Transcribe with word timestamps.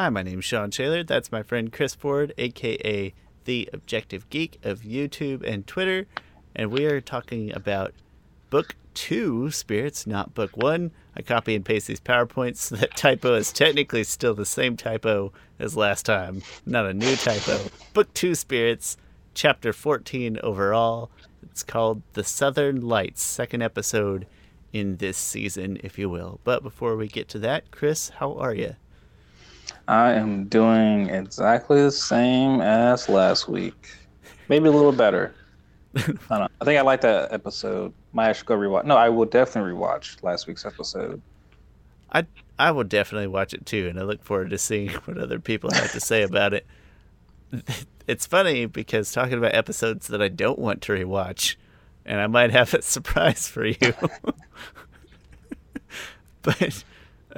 Hi, 0.00 0.10
my 0.10 0.22
name's 0.22 0.44
Sean 0.44 0.70
Shaler. 0.70 1.02
That's 1.02 1.32
my 1.32 1.42
friend 1.42 1.72
Chris 1.72 1.92
Ford, 1.92 2.32
aka 2.38 3.12
The 3.46 3.68
Objective 3.72 4.30
Geek 4.30 4.60
of 4.62 4.82
YouTube 4.82 5.42
and 5.42 5.66
Twitter. 5.66 6.06
And 6.54 6.70
we 6.70 6.86
are 6.86 7.00
talking 7.00 7.52
about 7.52 7.94
book 8.48 8.76
two, 8.94 9.50
Spirits, 9.50 10.06
not 10.06 10.34
book 10.34 10.56
one. 10.56 10.92
I 11.16 11.22
copy 11.22 11.56
and 11.56 11.64
paste 11.64 11.88
these 11.88 11.98
PowerPoints 11.98 12.58
so 12.58 12.76
that 12.76 12.96
typo 12.96 13.34
is 13.34 13.52
technically 13.52 14.04
still 14.04 14.34
the 14.34 14.46
same 14.46 14.76
typo 14.76 15.32
as 15.58 15.76
last 15.76 16.06
time, 16.06 16.42
not 16.64 16.86
a 16.86 16.94
new 16.94 17.16
typo. 17.16 17.58
Book 17.92 18.14
two, 18.14 18.36
Spirits, 18.36 18.96
chapter 19.34 19.72
14 19.72 20.38
overall. 20.44 21.10
It's 21.42 21.64
called 21.64 22.02
The 22.12 22.22
Southern 22.22 22.82
Lights, 22.82 23.20
second 23.20 23.62
episode 23.62 24.28
in 24.72 24.98
this 24.98 25.18
season, 25.18 25.80
if 25.82 25.98
you 25.98 26.08
will. 26.08 26.38
But 26.44 26.62
before 26.62 26.94
we 26.94 27.08
get 27.08 27.26
to 27.30 27.40
that, 27.40 27.72
Chris, 27.72 28.10
how 28.10 28.34
are 28.34 28.54
you? 28.54 28.76
I 29.88 30.12
am 30.12 30.44
doing 30.44 31.08
exactly 31.08 31.80
the 31.80 31.90
same 31.90 32.60
as 32.60 33.08
last 33.08 33.48
week. 33.48 33.90
Maybe 34.50 34.68
a 34.68 34.70
little 34.70 34.92
better. 34.92 35.34
I, 35.96 36.00
don't 36.02 36.30
know. 36.30 36.48
I 36.60 36.64
think 36.66 36.78
I 36.78 36.82
like 36.82 37.00
that 37.00 37.32
episode. 37.32 37.94
Might 38.12 38.28
actually 38.28 38.46
go 38.46 38.56
rewatch. 38.58 38.84
No, 38.84 38.96
I 38.96 39.08
will 39.08 39.24
definitely 39.24 39.72
rewatch 39.72 40.22
last 40.22 40.46
week's 40.46 40.66
episode. 40.66 41.22
I 42.12 42.26
I 42.58 42.70
will 42.70 42.84
definitely 42.84 43.28
watch 43.28 43.54
it 43.54 43.64
too, 43.64 43.88
and 43.88 43.98
I 43.98 44.02
look 44.02 44.22
forward 44.22 44.50
to 44.50 44.58
seeing 44.58 44.90
what 45.06 45.16
other 45.16 45.38
people 45.38 45.70
have 45.72 45.92
to 45.92 46.00
say 46.00 46.22
about 46.22 46.54
it. 46.54 46.66
It's 48.06 48.24
funny 48.24 48.64
because 48.64 49.12
talking 49.12 49.34
about 49.34 49.54
episodes 49.54 50.06
that 50.08 50.22
I 50.22 50.28
don't 50.28 50.58
want 50.58 50.80
to 50.80 50.92
rewatch, 50.92 51.56
and 52.06 52.18
I 52.18 52.26
might 52.26 52.50
have 52.52 52.72
a 52.72 52.80
surprise 52.80 53.46
for 53.46 53.66
you. 53.66 53.76
but 56.40 56.84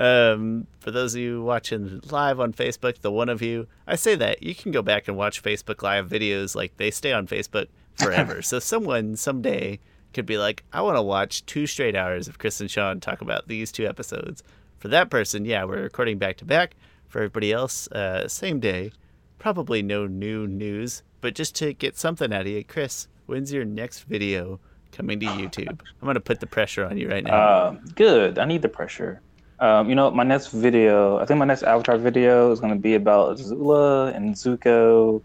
um, 0.00 0.66
for 0.80 0.90
those 0.90 1.14
of 1.14 1.20
you 1.20 1.42
watching 1.42 2.00
live 2.10 2.40
on 2.40 2.54
Facebook, 2.54 3.02
the 3.02 3.12
one 3.12 3.28
of 3.28 3.42
you, 3.42 3.66
I 3.86 3.96
say 3.96 4.14
that 4.14 4.42
you 4.42 4.54
can 4.54 4.72
go 4.72 4.80
back 4.80 5.06
and 5.08 5.16
watch 5.16 5.42
Facebook 5.42 5.82
Live 5.82 6.08
videos. 6.08 6.54
Like 6.54 6.74
they 6.78 6.90
stay 6.90 7.12
on 7.12 7.26
Facebook 7.26 7.66
forever. 7.96 8.40
so 8.42 8.58
someone 8.58 9.14
someday 9.16 9.78
could 10.14 10.24
be 10.24 10.38
like, 10.38 10.64
I 10.72 10.80
want 10.80 10.96
to 10.96 11.02
watch 11.02 11.44
two 11.44 11.66
straight 11.66 11.94
hours 11.94 12.28
of 12.28 12.38
Chris 12.38 12.62
and 12.62 12.70
Sean 12.70 12.98
talk 12.98 13.20
about 13.20 13.46
these 13.46 13.70
two 13.70 13.86
episodes. 13.86 14.42
For 14.78 14.88
that 14.88 15.10
person, 15.10 15.44
yeah, 15.44 15.64
we're 15.64 15.82
recording 15.82 16.16
back 16.16 16.38
to 16.38 16.46
back. 16.46 16.76
For 17.08 17.18
everybody 17.18 17.52
else, 17.52 17.86
uh, 17.88 18.26
same 18.26 18.58
day. 18.58 18.92
Probably 19.38 19.82
no 19.82 20.06
new 20.06 20.46
news, 20.46 21.02
but 21.20 21.34
just 21.34 21.54
to 21.56 21.74
get 21.74 21.98
something 21.98 22.32
out 22.32 22.42
of 22.42 22.46
you, 22.46 22.64
Chris, 22.64 23.08
when's 23.26 23.52
your 23.52 23.64
next 23.64 24.04
video 24.04 24.60
coming 24.92 25.20
to 25.20 25.26
YouTube? 25.26 25.68
I'm 25.68 26.04
going 26.04 26.14
to 26.14 26.20
put 26.20 26.40
the 26.40 26.46
pressure 26.46 26.86
on 26.86 26.96
you 26.96 27.10
right 27.10 27.24
now. 27.24 27.34
Uh, 27.34 27.76
good. 27.94 28.38
I 28.38 28.46
need 28.46 28.62
the 28.62 28.68
pressure. 28.68 29.20
Um, 29.60 29.90
you 29.90 29.94
know, 29.94 30.10
my 30.10 30.24
next 30.24 30.48
video, 30.48 31.18
I 31.18 31.26
think 31.26 31.38
my 31.38 31.44
next 31.44 31.64
Avatar 31.64 31.98
video 31.98 32.50
is 32.50 32.60
going 32.60 32.72
to 32.72 32.78
be 32.78 32.94
about 32.94 33.38
Zula 33.38 34.10
and 34.12 34.34
Zuko 34.34 35.20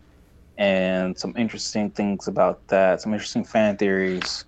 and 0.57 1.17
some 1.17 1.33
interesting 1.37 1.89
things 1.89 2.27
about 2.27 2.67
that, 2.67 3.01
some 3.01 3.13
interesting 3.13 3.45
fan 3.45 3.77
theories. 3.77 4.43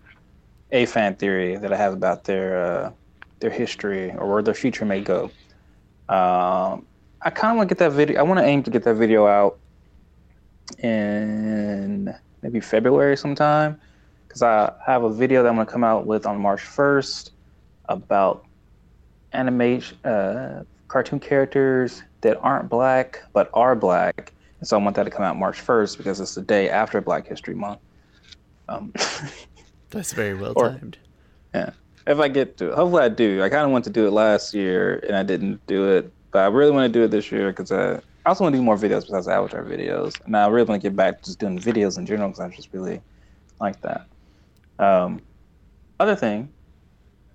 A 0.74 0.86
fan 0.86 1.16
theory 1.16 1.56
that 1.56 1.72
I 1.72 1.78
have 1.78 1.94
about 1.94 2.26
their 2.26 2.62
uh, 2.62 2.92
their 3.40 3.50
history 3.50 4.12
or 4.12 4.30
where 4.30 4.42
their 4.42 4.54
future 4.54 4.84
may 4.84 5.00
go. 5.00 5.32
Um, 6.10 6.86
I 7.22 7.30
kind 7.30 7.52
of 7.52 7.58
want 7.58 7.70
to 7.70 7.76
get 7.76 7.80
that 7.80 7.94
video. 7.94 8.20
I 8.20 8.24
want 8.24 8.40
to 8.40 8.46
aim 8.46 8.64
to 8.64 8.70
get 8.70 8.84
that 8.84 8.96
video 8.96 9.28
out 9.28 9.58
in 10.80 12.14
maybe 12.42 12.60
February 12.60 13.16
sometime 13.16 13.80
because 14.28 14.42
I 14.42 14.74
have 14.86 15.06
a 15.06 15.10
video 15.10 15.42
that 15.42 15.48
I'm 15.48 15.56
going 15.56 15.66
to 15.66 15.72
come 15.72 15.86
out 15.86 16.06
with 16.06 16.26
on 16.26 16.38
March 16.38 16.62
1st 16.62 17.32
about 17.88 18.47
animation 19.34 19.98
uh, 20.06 20.64
cartoon 20.88 21.20
characters 21.20 22.04
that 22.22 22.38
aren't 22.42 22.70
black 22.70 23.24
but 23.34 23.50
are 23.54 23.76
black. 23.76 24.34
And 24.60 24.68
so 24.68 24.80
I 24.80 24.84
want 24.84 24.96
that 24.96 25.04
to 25.04 25.10
come 25.10 25.24
out 25.24 25.38
March 25.38 25.64
1st 25.64 25.98
because 25.98 26.20
it's 26.20 26.36
the 26.36 26.42
day 26.42 26.70
after 26.70 27.00
Black 27.00 27.28
History 27.28 27.54
Month. 27.54 27.80
Um, 28.68 28.92
That's 29.92 30.14
very 30.14 30.34
well 30.34 30.56
timed. 30.56 30.98
Yeah. 31.54 31.72
If 32.08 32.20
I 32.20 32.28
get 32.28 32.58
to 32.58 32.70
it, 32.70 32.76
hopefully 32.76 33.04
I 33.04 33.10
do. 33.10 33.44
I 33.44 33.50
kind 33.50 33.66
of 33.66 33.72
want 33.72 33.84
to 33.86 33.90
do 33.90 34.08
it 34.08 34.12
last 34.12 34.54
year 34.54 35.00
and 35.08 35.16
I 35.16 35.24
didn't 35.24 35.66
do 35.68 35.90
it, 35.92 36.12
but 36.32 36.40
I 36.40 36.48
really 36.48 36.72
want 36.72 36.92
to 36.92 37.00
do 37.00 37.04
it 37.04 37.12
this 37.12 37.32
year 37.32 37.52
because 37.52 37.72
I, 37.72 37.96
I 37.96 38.30
also 38.30 38.44
want 38.44 38.54
to 38.54 38.60
do 38.60 38.64
more 38.64 38.78
videos 38.78 39.02
besides 39.02 39.28
Avatar 39.28 39.64
videos. 39.64 40.20
And 40.26 40.36
I 40.36 40.48
really 40.48 40.68
want 40.68 40.82
to 40.82 40.90
get 40.90 40.96
back 40.96 41.20
to 41.20 41.26
just 41.26 41.40
doing 41.40 41.60
videos 41.60 41.98
in 41.98 42.06
general 42.06 42.30
because 42.30 42.40
I 42.40 42.50
just 42.50 42.70
really 42.74 43.02
like 43.60 43.80
that. 43.82 44.08
Um, 44.80 45.22
other 46.00 46.16
thing, 46.16 46.50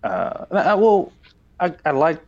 uh, 0.04 0.46
I, 0.50 0.74
well, 0.74 1.12
I, 1.62 1.72
I 1.84 1.92
like. 1.92 2.20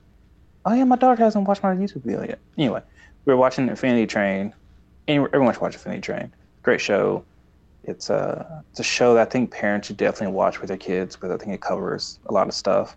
Oh 0.64 0.72
yeah, 0.72 0.84
my 0.84 0.96
dog 0.96 1.18
hasn't 1.18 1.46
watched 1.46 1.62
my 1.62 1.74
YouTube 1.74 2.04
video 2.04 2.22
yet. 2.22 2.38
Anyway, 2.56 2.80
we 3.24 3.32
were 3.32 3.36
watching 3.36 3.68
Infinity 3.68 4.06
Train. 4.06 4.54
Everyone 5.08 5.52
should 5.52 5.60
watch 5.60 5.74
Infinity 5.74 6.00
Train. 6.00 6.32
Great 6.62 6.80
show. 6.80 7.24
It's 7.82 8.08
a 8.10 8.62
it's 8.70 8.80
a 8.80 8.84
show 8.84 9.14
that 9.14 9.28
I 9.28 9.30
think 9.30 9.50
parents 9.50 9.88
should 9.88 9.96
definitely 9.96 10.34
watch 10.34 10.60
with 10.60 10.68
their 10.68 10.78
kids 10.78 11.16
because 11.16 11.32
I 11.32 11.36
think 11.36 11.52
it 11.52 11.60
covers 11.60 12.20
a 12.26 12.32
lot 12.32 12.46
of 12.46 12.54
stuff, 12.54 12.96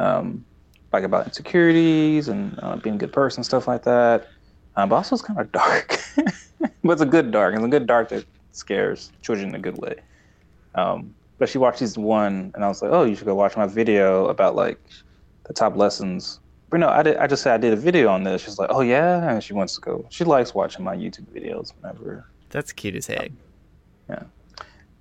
um, 0.00 0.44
like 0.92 1.04
about 1.04 1.26
insecurities 1.26 2.28
and 2.28 2.58
uh, 2.60 2.76
being 2.76 2.96
a 2.96 2.98
good 2.98 3.12
person, 3.12 3.44
stuff 3.44 3.68
like 3.68 3.84
that. 3.84 4.28
Um, 4.74 4.88
but 4.88 4.96
also 4.96 5.14
it's 5.14 5.24
kind 5.24 5.40
of 5.40 5.50
dark, 5.52 5.98
but 6.82 6.92
it's 6.92 7.00
a 7.00 7.06
good 7.06 7.30
dark. 7.30 7.54
It's 7.54 7.64
a 7.64 7.68
good 7.68 7.86
dark 7.86 8.08
that 8.08 8.26
scares 8.50 9.12
children 9.22 9.50
in 9.50 9.54
a 9.54 9.60
good 9.60 9.78
way. 9.78 9.94
Um, 10.74 11.14
but 11.38 11.48
she 11.48 11.56
watched 11.56 11.80
this 11.80 11.96
one, 11.96 12.50
and 12.54 12.64
I 12.64 12.68
was 12.68 12.82
like, 12.82 12.90
oh, 12.90 13.04
you 13.04 13.14
should 13.14 13.26
go 13.26 13.34
watch 13.34 13.56
my 13.56 13.66
video 13.66 14.26
about 14.26 14.56
like 14.56 14.78
the 15.46 15.54
top 15.54 15.76
lessons. 15.76 16.40
But 16.68 16.80
no, 16.80 16.88
I 16.88 17.02
did. 17.02 17.16
I 17.16 17.26
just 17.26 17.42
said 17.42 17.54
I 17.54 17.58
did 17.58 17.72
a 17.72 17.76
video 17.76 18.08
on 18.08 18.24
this. 18.24 18.42
She's 18.42 18.58
like, 18.58 18.70
oh 18.72 18.80
yeah, 18.80 19.30
and 19.30 19.42
she 19.42 19.52
wants 19.52 19.74
to 19.76 19.80
go. 19.80 20.04
She 20.10 20.24
likes 20.24 20.54
watching 20.54 20.84
my 20.84 20.96
YouTube 20.96 21.26
videos 21.26 21.72
whenever. 21.80 22.26
That's 22.50 22.72
cute 22.72 22.96
as 22.96 23.06
heck. 23.06 23.30
Yeah. 24.08 24.22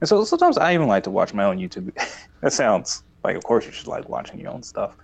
And 0.02 0.10
so 0.10 0.24
sometimes 0.24 0.58
I 0.58 0.74
even 0.74 0.88
like 0.88 1.04
to 1.06 1.10
watch 1.10 1.34
my 1.34 1.46
own 1.46 1.58
YouTube. 1.58 1.92
that 2.42 2.54
sounds 2.54 3.04
like, 3.24 3.36
of 3.36 3.44
course, 3.44 3.66
you 3.66 3.72
should 3.72 3.88
like 3.88 4.08
watching 4.08 4.40
your 4.40 4.52
own 4.52 4.62
stuff. 4.62 4.96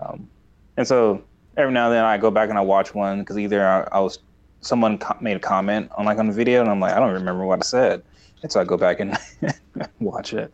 Um, 0.00 0.28
and 0.76 0.86
so 0.86 1.22
every 1.56 1.72
now 1.72 1.86
and 1.86 1.94
then 1.94 2.04
I 2.04 2.18
go 2.18 2.30
back 2.30 2.48
and 2.48 2.58
I 2.58 2.62
watch 2.62 2.94
one 2.94 3.20
because 3.20 3.38
either 3.38 3.66
I, 3.66 3.88
I, 3.92 4.00
was 4.00 4.18
someone 4.60 4.98
co- 4.98 5.16
made 5.20 5.36
a 5.36 5.40
comment 5.40 5.90
on 5.96 6.04
like 6.04 6.18
on 6.18 6.26
the 6.26 6.32
video 6.32 6.60
and 6.60 6.70
I'm 6.70 6.80
like 6.80 6.92
I 6.94 7.00
don't 7.00 7.12
remember 7.12 7.44
what 7.44 7.60
I 7.60 7.62
said, 7.62 8.02
and 8.42 8.50
so 8.50 8.60
I 8.60 8.64
go 8.64 8.76
back 8.76 9.00
and 9.00 9.16
watch 10.00 10.32
it. 10.32 10.52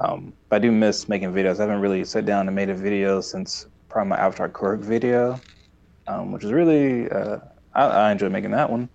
Um, 0.00 0.32
but 0.48 0.56
I 0.56 0.58
do 0.60 0.70
miss 0.70 1.08
making 1.08 1.32
videos. 1.32 1.58
I 1.58 1.62
haven't 1.62 1.80
really 1.80 2.04
sat 2.04 2.24
down 2.24 2.46
and 2.46 2.54
made 2.54 2.70
a 2.70 2.74
video 2.74 3.20
since 3.20 3.66
probably 3.88 4.10
my 4.10 4.18
Avatar 4.18 4.48
Korg 4.48 4.80
video, 4.80 5.40
um, 6.06 6.32
which 6.32 6.44
is 6.44 6.52
really 6.52 7.10
uh, 7.10 7.38
I, 7.74 7.84
I 7.84 8.12
enjoy 8.12 8.28
making 8.28 8.52
that 8.52 8.70
one 8.70 8.88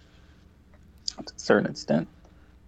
to 1.26 1.34
a 1.36 1.40
certain 1.40 1.70
extent. 1.70 2.08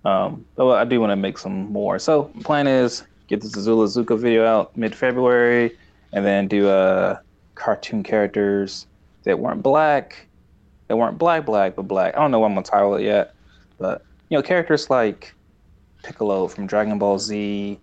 Um, 0.03 0.45
but 0.55 0.69
I 0.69 0.85
do 0.85 0.99
want 0.99 1.11
to 1.11 1.15
make 1.15 1.37
some 1.37 1.71
more. 1.71 1.97
So 1.97 2.29
my 2.35 2.43
plan 2.43 2.67
is 2.67 3.03
get 3.27 3.41
the 3.41 3.47
Azula 3.47 3.87
Zuko 3.87 4.19
video 4.19 4.45
out 4.45 4.75
mid 4.77 4.95
February, 4.95 5.77
and 6.13 6.25
then 6.25 6.47
do 6.47 6.67
uh, 6.67 7.19
cartoon 7.55 8.03
characters 8.03 8.87
that 9.23 9.39
weren't 9.39 9.63
black, 9.63 10.27
that 10.87 10.95
weren't 10.95 11.17
black 11.17 11.45
black, 11.45 11.75
but 11.75 11.83
black. 11.83 12.15
I 12.15 12.19
don't 12.19 12.31
know 12.31 12.39
what 12.39 12.47
I'm 12.47 12.53
gonna 12.53 12.65
title 12.65 12.95
it 12.95 13.03
yet, 13.03 13.33
but 13.77 14.03
you 14.29 14.37
know 14.37 14.43
characters 14.43 14.89
like 14.89 15.33
Piccolo 16.03 16.47
from 16.47 16.67
Dragon 16.67 16.99
Ball 16.99 17.17
Z, 17.17 17.79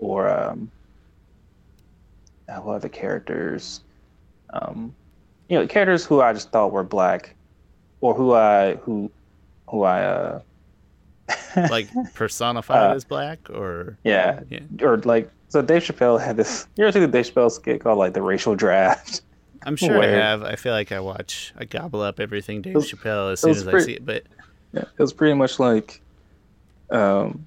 or 0.00 0.28
um, 0.28 0.70
uh, 2.48 2.56
what 2.56 2.74
other 2.74 2.88
characters? 2.88 3.82
Um, 4.50 4.94
you 5.48 5.58
know 5.58 5.66
characters 5.66 6.04
who 6.04 6.20
I 6.20 6.32
just 6.32 6.50
thought 6.50 6.72
were 6.72 6.84
black, 6.84 7.34
or 8.00 8.14
who 8.14 8.34
I 8.34 8.74
who 8.76 9.10
who 9.68 9.82
I 9.84 10.02
uh, 10.02 10.40
like 11.56 11.88
personified 12.14 12.90
uh, 12.90 12.94
as 12.94 13.04
black 13.04 13.50
or 13.50 13.96
yeah. 14.04 14.40
yeah. 14.48 14.60
or 14.82 14.98
like 14.98 15.30
so 15.48 15.62
dave 15.62 15.82
chappelle 15.82 16.20
had 16.20 16.36
this 16.36 16.66
you 16.76 16.84
ever 16.84 16.92
see 16.92 17.00
the 17.00 17.08
dave 17.08 17.26
chappelle 17.26 17.50
skit 17.50 17.80
called 17.82 17.98
like 17.98 18.14
the 18.14 18.22
racial 18.22 18.54
draft 18.54 19.22
i'm 19.64 19.76
sure 19.76 19.98
where, 19.98 20.02
i 20.02 20.06
have 20.06 20.42
i 20.42 20.56
feel 20.56 20.72
like 20.72 20.92
i 20.92 21.00
watch 21.00 21.52
i 21.58 21.64
gobble 21.64 22.00
up 22.00 22.20
everything 22.20 22.62
dave 22.62 22.74
was, 22.74 22.90
chappelle 22.90 23.32
as 23.32 23.40
soon 23.40 23.50
as 23.50 23.64
pretty, 23.64 23.76
i 23.76 23.80
see 23.80 23.92
it 23.94 24.06
but 24.06 24.24
yeah, 24.72 24.82
it 24.82 24.98
was 24.98 25.12
pretty 25.12 25.34
much 25.34 25.58
like 25.58 26.00
um 26.90 27.46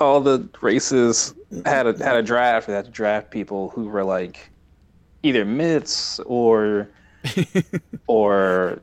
all 0.00 0.20
the 0.20 0.48
races 0.60 1.34
had 1.64 1.86
a 1.86 2.04
had 2.04 2.16
a 2.16 2.22
draft 2.22 2.66
they 2.66 2.72
had 2.72 2.84
to 2.84 2.90
draft 2.90 3.30
people 3.30 3.70
who 3.70 3.88
were 3.88 4.04
like 4.04 4.50
either 5.22 5.44
myths 5.44 6.20
or 6.20 6.88
or 8.06 8.80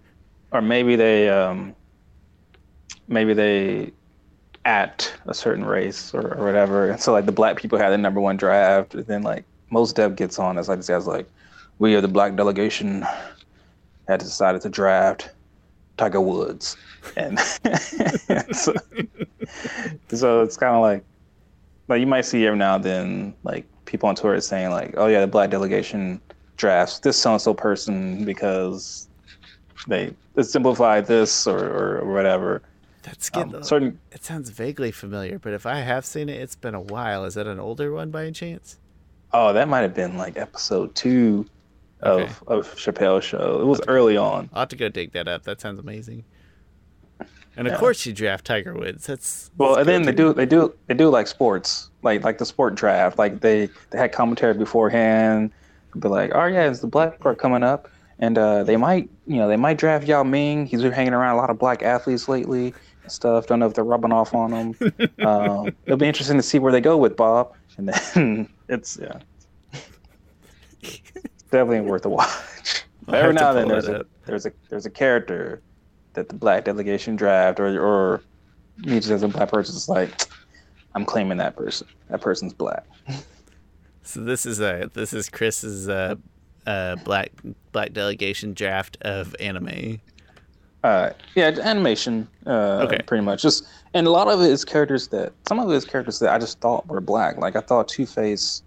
or 0.51 0.62
maybe 0.62 0.95
they 0.95 1.29
um 1.29 1.75
maybe 3.07 3.33
they 3.33 3.91
at 4.65 5.13
a 5.27 5.33
certain 5.33 5.63
race 5.63 6.13
or, 6.13 6.33
or 6.33 6.45
whatever. 6.45 6.89
And 6.89 7.00
so 7.00 7.13
like 7.13 7.25
the 7.25 7.31
black 7.31 7.56
people 7.56 7.77
had 7.77 7.91
the 7.91 7.97
number 7.97 8.19
one 8.19 8.35
draft, 8.35 8.95
and 8.95 9.06
then 9.06 9.21
like 9.21 9.45
Mos 9.69 9.94
Def 9.94 10.15
gets 10.15 10.39
on 10.39 10.57
as 10.57 10.67
like 10.67 10.79
this 10.79 10.88
guy's 10.88 11.07
like, 11.07 11.29
we 11.79 11.95
are 11.95 12.01
the 12.01 12.07
black 12.07 12.35
delegation 12.35 13.06
had 14.07 14.19
decided 14.19 14.62
to 14.62 14.69
draft 14.69 15.29
Tiger 15.97 16.21
Woods, 16.21 16.75
and 17.15 17.39
so, 18.55 18.73
so 20.09 20.41
it's 20.41 20.57
kind 20.57 20.75
of 20.75 20.81
like 20.81 21.03
like 21.87 21.99
you 21.99 22.07
might 22.07 22.25
see 22.25 22.45
every 22.45 22.57
now 22.57 22.75
and 22.75 22.83
then 22.83 23.33
like 23.43 23.65
people 23.85 24.09
on 24.09 24.15
Twitter 24.15 24.41
saying 24.41 24.71
like, 24.71 24.95
oh 24.97 25.07
yeah, 25.07 25.21
the 25.21 25.27
black 25.27 25.49
delegation 25.49 26.19
drafts 26.57 26.99
this 26.99 27.17
so 27.17 27.33
and 27.33 27.41
so 27.41 27.53
person 27.53 28.25
because 28.25 29.07
they, 29.87 30.13
they 30.33 30.43
simplify 30.43 31.01
this 31.01 31.45
or, 31.45 31.99
or 31.99 32.13
whatever. 32.13 32.63
That's 33.03 33.29
good. 33.29 33.53
Um, 33.53 33.63
certain 33.63 33.99
It 34.11 34.23
sounds 34.23 34.49
vaguely 34.49 34.91
familiar, 34.91 35.37
but 35.37 35.53
if 35.53 35.65
I 35.67 35.81
have 35.81 36.05
seen 36.05 36.27
it, 36.27 36.41
it's 36.41 36.55
been 36.55 36.73
a 36.73 36.81
while. 36.81 37.23
Is 37.25 37.35
that 37.35 37.45
an 37.45 37.59
older 37.59 37.91
one 37.91 38.09
by 38.11 38.23
any 38.23 38.31
chance? 38.31 38.79
oh 39.33 39.51
that 39.51 39.67
might 39.67 39.81
have 39.81 39.93
been 39.93 40.17
like 40.17 40.37
episode 40.37 40.95
two 40.95 41.45
of 42.01 42.21
Okay. 42.21 42.33
of 42.47 42.73
Chappelle's 42.75 43.25
show. 43.25 43.59
It 43.61 43.65
was 43.65 43.81
early 43.87 44.17
on. 44.17 44.49
I'll 44.53 44.61
have 44.61 44.69
to 44.69 44.75
go 44.75 44.89
dig 44.89 45.11
that 45.13 45.27
up. 45.27 45.43
That 45.43 45.59
sounds 45.61 45.79
amazing. 45.79 46.23
And 47.57 47.67
of 47.67 47.73
Yeah. 47.73 47.79
course, 47.79 48.05
you 48.05 48.13
draft 48.13 48.45
Tiger 48.45 48.73
Woods. 48.73 49.05
That's 49.07 49.49
Well, 49.57 49.75
and 49.75 49.87
then 49.87 50.03
they 50.03 50.11
do 50.11 50.33
they 50.33 50.45
do 50.45 50.73
they 50.87 50.93
do 50.93 51.09
like 51.09 51.27
sports, 51.27 51.89
like 52.03 52.23
like 52.23 52.37
the 52.37 52.45
sport 52.45 52.75
draft. 52.75 53.17
Like 53.17 53.41
they 53.41 53.69
they 53.91 53.97
had 53.97 54.11
commentary 54.11 54.53
beforehand, 54.53 55.51
be 55.97 56.07
like, 56.09 56.31
oh 56.35 56.45
yeah, 56.45 56.69
it's 56.69 56.81
the 56.81 56.87
black 56.87 57.19
part 57.19 57.37
coming 57.39 57.63
up, 57.63 57.89
and 58.19 58.37
uh, 58.37 58.63
they 58.63 58.75
might 58.77 59.09
you 59.27 59.37
know 59.37 59.47
they 59.47 59.55
might 59.57 59.77
draft 59.77 60.05
Yao 60.07 60.23
Ming. 60.23 60.65
He's 60.65 60.81
been 60.81 60.91
hanging 60.91 61.13
around 61.13 61.33
a 61.35 61.37
lot 61.37 61.49
of 61.49 61.57
black 61.57 61.81
athletes 61.83 62.27
lately 62.27 62.73
and 63.03 63.11
stuff. 63.11 63.47
Don't 63.47 63.59
know 63.59 63.67
if 63.67 63.73
they're 63.73 63.83
rubbing 63.85 64.11
off 64.11 64.33
on 64.35 64.51
him. 64.51 64.75
um, 65.25 65.73
it'll 65.85 65.97
be 65.97 66.07
interesting 66.07 66.37
to 66.37 66.43
see 66.43 66.59
where 66.59 66.71
they 66.73 66.81
go 66.81 66.97
with 66.97 67.15
Bob, 67.15 67.53
and 67.77 67.87
then 67.89 68.49
it's 68.69 68.97
yeah, 69.01 69.19
definitely 71.51 71.81
worth 71.81 72.05
a 72.05 72.09
watch. 72.09 72.83
Every 73.07 73.33
now 73.33 73.49
and 73.51 73.59
then 73.59 73.67
there's 73.69 73.87
a 73.87 74.05
there's 74.25 74.45
a 74.45 74.51
there's 74.69 74.85
a 74.85 74.89
character 74.89 75.61
that 76.15 76.29
the 76.29 76.35
black 76.35 76.65
delegation 76.65 77.15
draft 77.15 77.59
or 77.59 77.79
or 77.79 78.21
me 78.77 78.95
just 78.95 79.12
as 79.12 79.23
a 79.23 79.27
black 79.27 79.50
person 79.50 79.75
is 79.75 79.88
like 79.88 80.12
I'm 80.95 81.06
claiming 81.06 81.38
that 81.38 81.56
person. 81.56 81.88
That 82.09 82.21
person's 82.21 82.53
black. 82.53 82.85
So 84.03 84.21
this 84.21 84.45
is 84.45 84.59
a 84.62 84.89
this 84.94 85.13
is 85.13 85.29
Chris's 85.29 85.89
uh, 85.89 86.15
uh, 86.65 86.95
black 87.03 87.31
black 87.71 87.94
delegation 87.94 88.53
draft 88.53 88.97
of 89.01 89.35
anime. 89.39 90.01
Uh, 90.83 91.09
yeah, 91.35 91.47
animation. 91.63 92.27
Uh, 92.45 92.83
Okay. 92.85 93.00
pretty 93.07 93.23
much. 93.23 93.41
Just 93.41 93.65
and 93.94 94.06
a 94.06 94.12
lot 94.12 94.27
of 94.27 94.39
it 94.41 94.50
is 94.51 94.63
characters 94.63 95.07
that 95.09 95.33
some 95.47 95.59
of 95.59 95.69
it 95.69 95.73
is 95.73 95.85
characters 95.85 96.19
that 96.19 96.31
I 96.33 96.38
just 96.38 96.59
thought 96.59 96.85
were 96.88 97.01
black. 97.01 97.38
Like 97.38 97.56
I 97.56 97.62
thought 97.62 97.88
Two 97.88 98.06
Face 98.06 98.62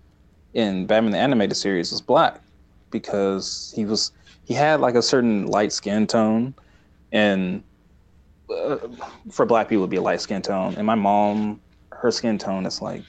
in 0.55 0.87
Batman 0.87 1.13
the 1.13 1.19
animated 1.19 1.57
series 1.57 1.93
was 1.93 2.01
black 2.01 2.41
because 2.91 3.73
he 3.77 3.85
was 3.85 4.11
he 4.45 4.55
had 4.55 4.81
like 4.81 4.97
a 4.97 5.03
certain 5.03 5.47
light 5.47 5.73
skin 5.73 6.07
tone, 6.07 6.55
and 7.13 7.63
uh, 8.51 8.77
for 9.31 9.45
black 9.47 9.69
people 9.69 9.83
it'd 9.83 9.91
be 9.91 9.97
a 9.97 10.03
light 10.03 10.21
skin 10.21 10.43
tone. 10.43 10.75
And 10.77 10.87
my 10.87 10.95
mom, 10.95 11.61
her 11.93 12.11
skin 12.11 12.39
tone 12.39 12.67
is 12.67 12.81
like 12.83 13.03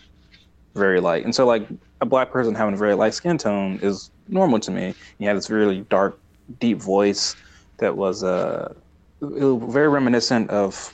very 0.75 0.99
light, 0.99 1.23
and 1.25 1.33
so 1.33 1.45
like 1.45 1.67
a 2.01 2.05
black 2.05 2.31
person 2.31 2.55
having 2.55 2.73
a 2.73 2.77
very 2.77 2.93
light 2.95 3.13
skin 3.13 3.37
tone 3.37 3.79
is 3.81 4.11
normal 4.27 4.59
to 4.59 4.71
me. 4.71 4.93
He 5.17 5.25
had 5.25 5.35
this 5.37 5.49
really 5.49 5.81
dark, 5.89 6.19
deep 6.59 6.77
voice 6.79 7.35
that 7.77 7.95
was 7.97 8.23
uh 8.23 8.73
was 9.21 9.73
very 9.73 9.89
reminiscent 9.89 10.49
of 10.49 10.93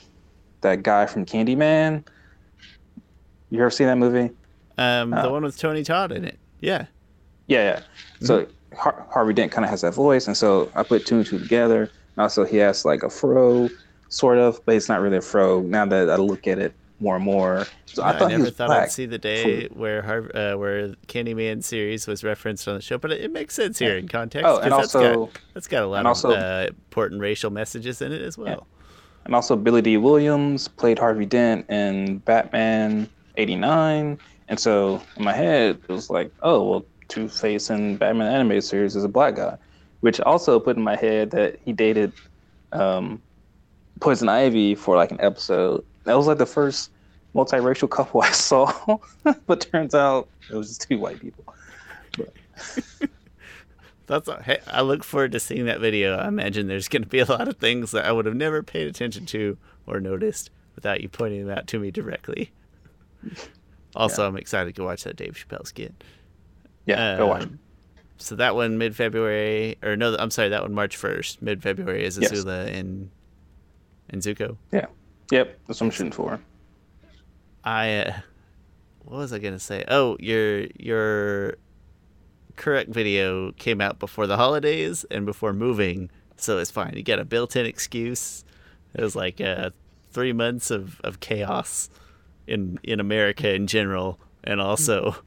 that 0.61 0.81
guy 0.83 1.05
from 1.05 1.25
Candyman. 1.25 2.03
You 3.51 3.59
ever 3.61 3.69
seen 3.69 3.87
that 3.87 3.97
movie? 3.97 4.31
Um, 4.77 5.11
the 5.11 5.23
Oh. 5.27 5.31
one 5.33 5.43
with 5.43 5.57
Tony 5.57 5.83
Todd 5.83 6.11
in 6.11 6.25
it. 6.25 6.37
Yeah. 6.59 6.87
Yeah, 7.47 7.63
yeah. 8.19 8.25
So 8.25 8.47
Har- 8.75 9.05
Harvey 9.11 9.33
Dent 9.33 9.51
kind 9.51 9.63
of 9.63 9.69
has 9.69 9.81
that 9.81 9.93
voice, 9.93 10.27
and 10.27 10.35
so 10.35 10.71
I 10.75 10.83
put 10.83 11.05
two 11.05 11.17
and 11.17 11.25
two 11.25 11.37
together. 11.39 11.89
And 12.15 12.21
also, 12.23 12.45
he 12.45 12.57
has 12.57 12.85
like 12.85 13.03
a 13.03 13.09
fro, 13.09 13.69
sort 14.09 14.37
of, 14.37 14.63
but 14.65 14.75
it's 14.75 14.87
not 14.89 15.01
really 15.01 15.17
a 15.17 15.21
fro. 15.21 15.61
Now 15.61 15.85
that 15.85 16.09
I 16.09 16.15
look 16.15 16.47
at 16.47 16.59
it 16.59 16.73
more 17.01 17.17
and 17.17 17.25
more, 17.25 17.65
so 17.85 18.03
I 18.03 18.11
I, 18.11 18.17
thought 18.17 18.31
he 18.31 18.37
never 18.37 18.49
thought 18.49 18.67
black. 18.67 18.83
I'd 18.83 18.91
see 18.91 19.05
the 19.05 19.17
day 19.17 19.67
where 19.67 20.01
Har- 20.01 20.35
uh, 20.35 20.55
where 20.57 20.89
Candyman 21.07 21.61
series 21.61 22.07
was 22.07 22.23
referenced 22.23 22.67
on 22.69 22.75
the 22.75 22.81
show, 22.81 22.97
but 22.97 23.11
it, 23.11 23.21
it 23.21 23.31
makes 23.33 23.53
sense 23.53 23.77
here 23.79 23.97
in 23.97 24.07
context. 24.07 24.45
Oh, 24.47 24.59
and 24.59 24.71
'cause 24.71 24.93
that's 24.93 24.95
also- 24.95 25.25
got, 25.25 25.39
that's 25.53 25.67
got 25.67 25.83
a 25.83 25.87
lot 25.87 25.99
of 26.01 26.05
also- 26.07 26.31
uh, 26.31 26.67
important 26.69 27.19
racial 27.19 27.51
messages 27.51 28.01
in 28.01 28.13
it 28.13 28.21
as 28.21 28.37
well. 28.37 28.65
And 29.25 29.35
also, 29.35 29.55
Billy 29.57 29.81
Dee 29.81 29.97
Williams 29.97 30.67
played 30.69 30.97
Harvey 30.99 31.25
Dent 31.25 31.69
in 31.69 32.19
Batman 32.19 33.09
'89, 33.37 34.17
and 34.47 34.59
so 34.59 35.01
in 35.17 35.23
my 35.25 35.33
head 35.33 35.79
it 35.89 35.91
was 35.91 36.09
like, 36.09 36.31
oh 36.43 36.63
well, 36.69 36.85
Two 37.09 37.27
Face 37.27 37.69
in 37.69 37.97
Batman 37.97 38.31
animated 38.33 38.63
series 38.63 38.95
is 38.95 39.03
a 39.03 39.09
black 39.09 39.35
guy, 39.35 39.57
which 40.05 40.21
also 40.21 40.59
put 40.59 40.77
in 40.77 40.83
my 40.83 40.95
head 40.95 41.31
that 41.31 41.57
he 41.65 41.73
dated 41.73 42.13
um, 42.73 43.19
Poison 44.01 44.29
Ivy 44.29 44.75
for 44.75 44.95
like 44.95 45.09
an 45.09 45.19
episode. 45.19 45.83
That 46.03 46.13
was 46.15 46.27
like 46.27 46.37
the 46.37 46.45
first 46.45 46.91
multiracial 47.33 47.89
couple 47.89 48.21
I 48.29 48.29
saw, 48.29 48.71
but 49.47 49.61
turns 49.61 49.95
out 49.95 50.29
it 50.51 50.55
was 50.55 50.67
just 50.67 50.87
two 50.87 50.99
white 50.99 51.19
people. 51.19 51.43
That's 54.05 54.29
hey, 54.43 54.59
I 54.67 54.81
look 54.81 55.03
forward 55.03 55.31
to 55.31 55.39
seeing 55.39 55.65
that 55.65 55.79
video. 55.79 56.15
I 56.17 56.27
imagine 56.27 56.67
there's 56.67 56.87
going 56.87 57.01
to 57.01 57.09
be 57.09 57.17
a 57.17 57.25
lot 57.25 57.47
of 57.47 57.57
things 57.57 57.89
that 57.89 58.05
I 58.05 58.11
would 58.11 58.27
have 58.27 58.35
never 58.35 58.61
paid 58.61 58.85
attention 58.87 59.25
to 59.27 59.57
or 59.87 59.99
noticed 59.99 60.51
without 60.75 61.01
you 61.01 61.09
pointing 61.09 61.47
them 61.47 61.57
out 61.57 61.65
to 61.67 61.79
me 61.79 61.89
directly. 61.89 62.51
Also, 63.97 64.23
Yeah. 64.23 64.27
I'm 64.27 64.35
excited 64.35 64.75
to 64.75 64.83
watch 64.83 65.05
that 65.05 65.15
Dave 65.15 65.35
Chappelle 65.37 65.65
skit. 65.65 65.93
Yeah, 66.85 67.15
go 67.15 67.27
watch. 67.27 67.43
it. 67.43 67.49
So 68.17 68.35
that 68.35 68.55
one 68.55 68.77
mid 68.77 68.95
February, 68.95 69.77
or 69.83 69.95
no, 69.97 70.15
I'm 70.17 70.31
sorry, 70.31 70.49
that 70.49 70.61
one 70.61 70.73
March 70.73 70.97
1st. 70.97 71.41
Mid 71.41 71.61
February 71.61 72.05
is 72.05 72.17
Yes. 72.17 72.31
Azula 72.31 72.67
and 72.73 73.09
and 74.09 74.21
Zuko. 74.21 74.57
Yeah, 74.71 74.85
yep, 75.31 75.59
that's 75.67 75.81
what 75.81 75.87
I'm 75.87 75.91
shooting 75.91 76.11
for. 76.11 76.39
I 77.63 77.93
uh, 77.97 78.13
what 79.03 79.17
was 79.17 79.33
I 79.33 79.39
gonna 79.39 79.59
say? 79.59 79.83
Oh, 79.87 80.15
your 80.19 80.65
your 80.79 81.55
correct 82.55 82.89
video 82.89 83.51
came 83.53 83.81
out 83.81 83.99
before 83.99 84.27
the 84.27 84.37
holidays 84.37 85.05
and 85.11 85.25
before 85.25 85.51
moving, 85.53 86.09
so 86.37 86.57
it's 86.59 86.71
fine. 86.71 86.93
You 86.95 87.03
got 87.03 87.19
a 87.19 87.25
built-in 87.25 87.65
excuse. 87.65 88.45
It 88.93 89.01
was 89.01 89.15
like 89.15 89.41
uh, 89.41 89.71
three 90.11 90.31
months 90.31 90.71
of, 90.71 91.01
of 91.01 91.19
chaos 91.19 91.89
in 92.47 92.79
in 92.83 92.99
America 92.99 93.53
in 93.53 93.67
general, 93.67 94.19
and 94.43 94.61
also 94.61 95.17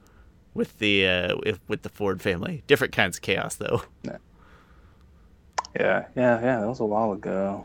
with 0.58 0.76
the 0.78 1.06
uh, 1.06 1.36
with, 1.44 1.60
with 1.68 1.82
the 1.82 1.88
Ford 1.88 2.20
family. 2.20 2.62
Different 2.66 2.92
kinds 2.92 3.16
of 3.16 3.22
chaos, 3.22 3.54
though. 3.54 3.82
Yeah, 4.04 4.18
yeah, 5.78 6.06
yeah. 6.16 6.60
That 6.60 6.68
was 6.68 6.80
a 6.80 6.84
while 6.84 7.12
ago. 7.12 7.64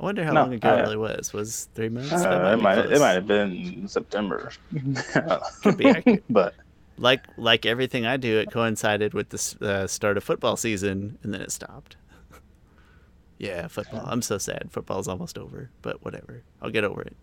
I 0.00 0.04
wonder 0.04 0.24
how 0.24 0.32
No, 0.32 0.40
long 0.42 0.52
ago 0.54 0.68
I- 0.68 0.78
it 0.78 0.82
really 0.82 0.96
was. 0.96 1.32
Was 1.32 1.68
three 1.74 1.88
months? 1.88 2.12
Uh, 2.12 2.56
it 2.58 2.62
might 2.62 2.78
it 2.78 2.98
might 2.98 3.12
have 3.12 3.26
been 3.26 3.86
September. 3.86 4.50
Could 5.62 5.76
be 5.76 5.86
accurate. 5.86 6.24
but 6.30 6.54
like 6.98 7.24
like 7.36 7.66
everything 7.66 8.06
I 8.06 8.16
do, 8.16 8.38
it 8.38 8.50
coincided 8.50 9.14
with 9.14 9.28
the 9.28 9.56
uh, 9.66 9.86
start 9.86 10.16
of 10.16 10.24
football 10.24 10.56
season, 10.56 11.18
and 11.22 11.32
then 11.34 11.40
it 11.42 11.52
stopped. 11.52 11.96
yeah, 13.38 13.68
football. 13.68 14.02
I'm 14.06 14.22
so 14.22 14.38
sad. 14.38 14.68
Football's 14.70 15.08
almost 15.08 15.36
over, 15.38 15.70
but 15.82 16.04
whatever. 16.04 16.42
I'll 16.62 16.70
get 16.70 16.84
over 16.84 17.02
it. 17.02 17.16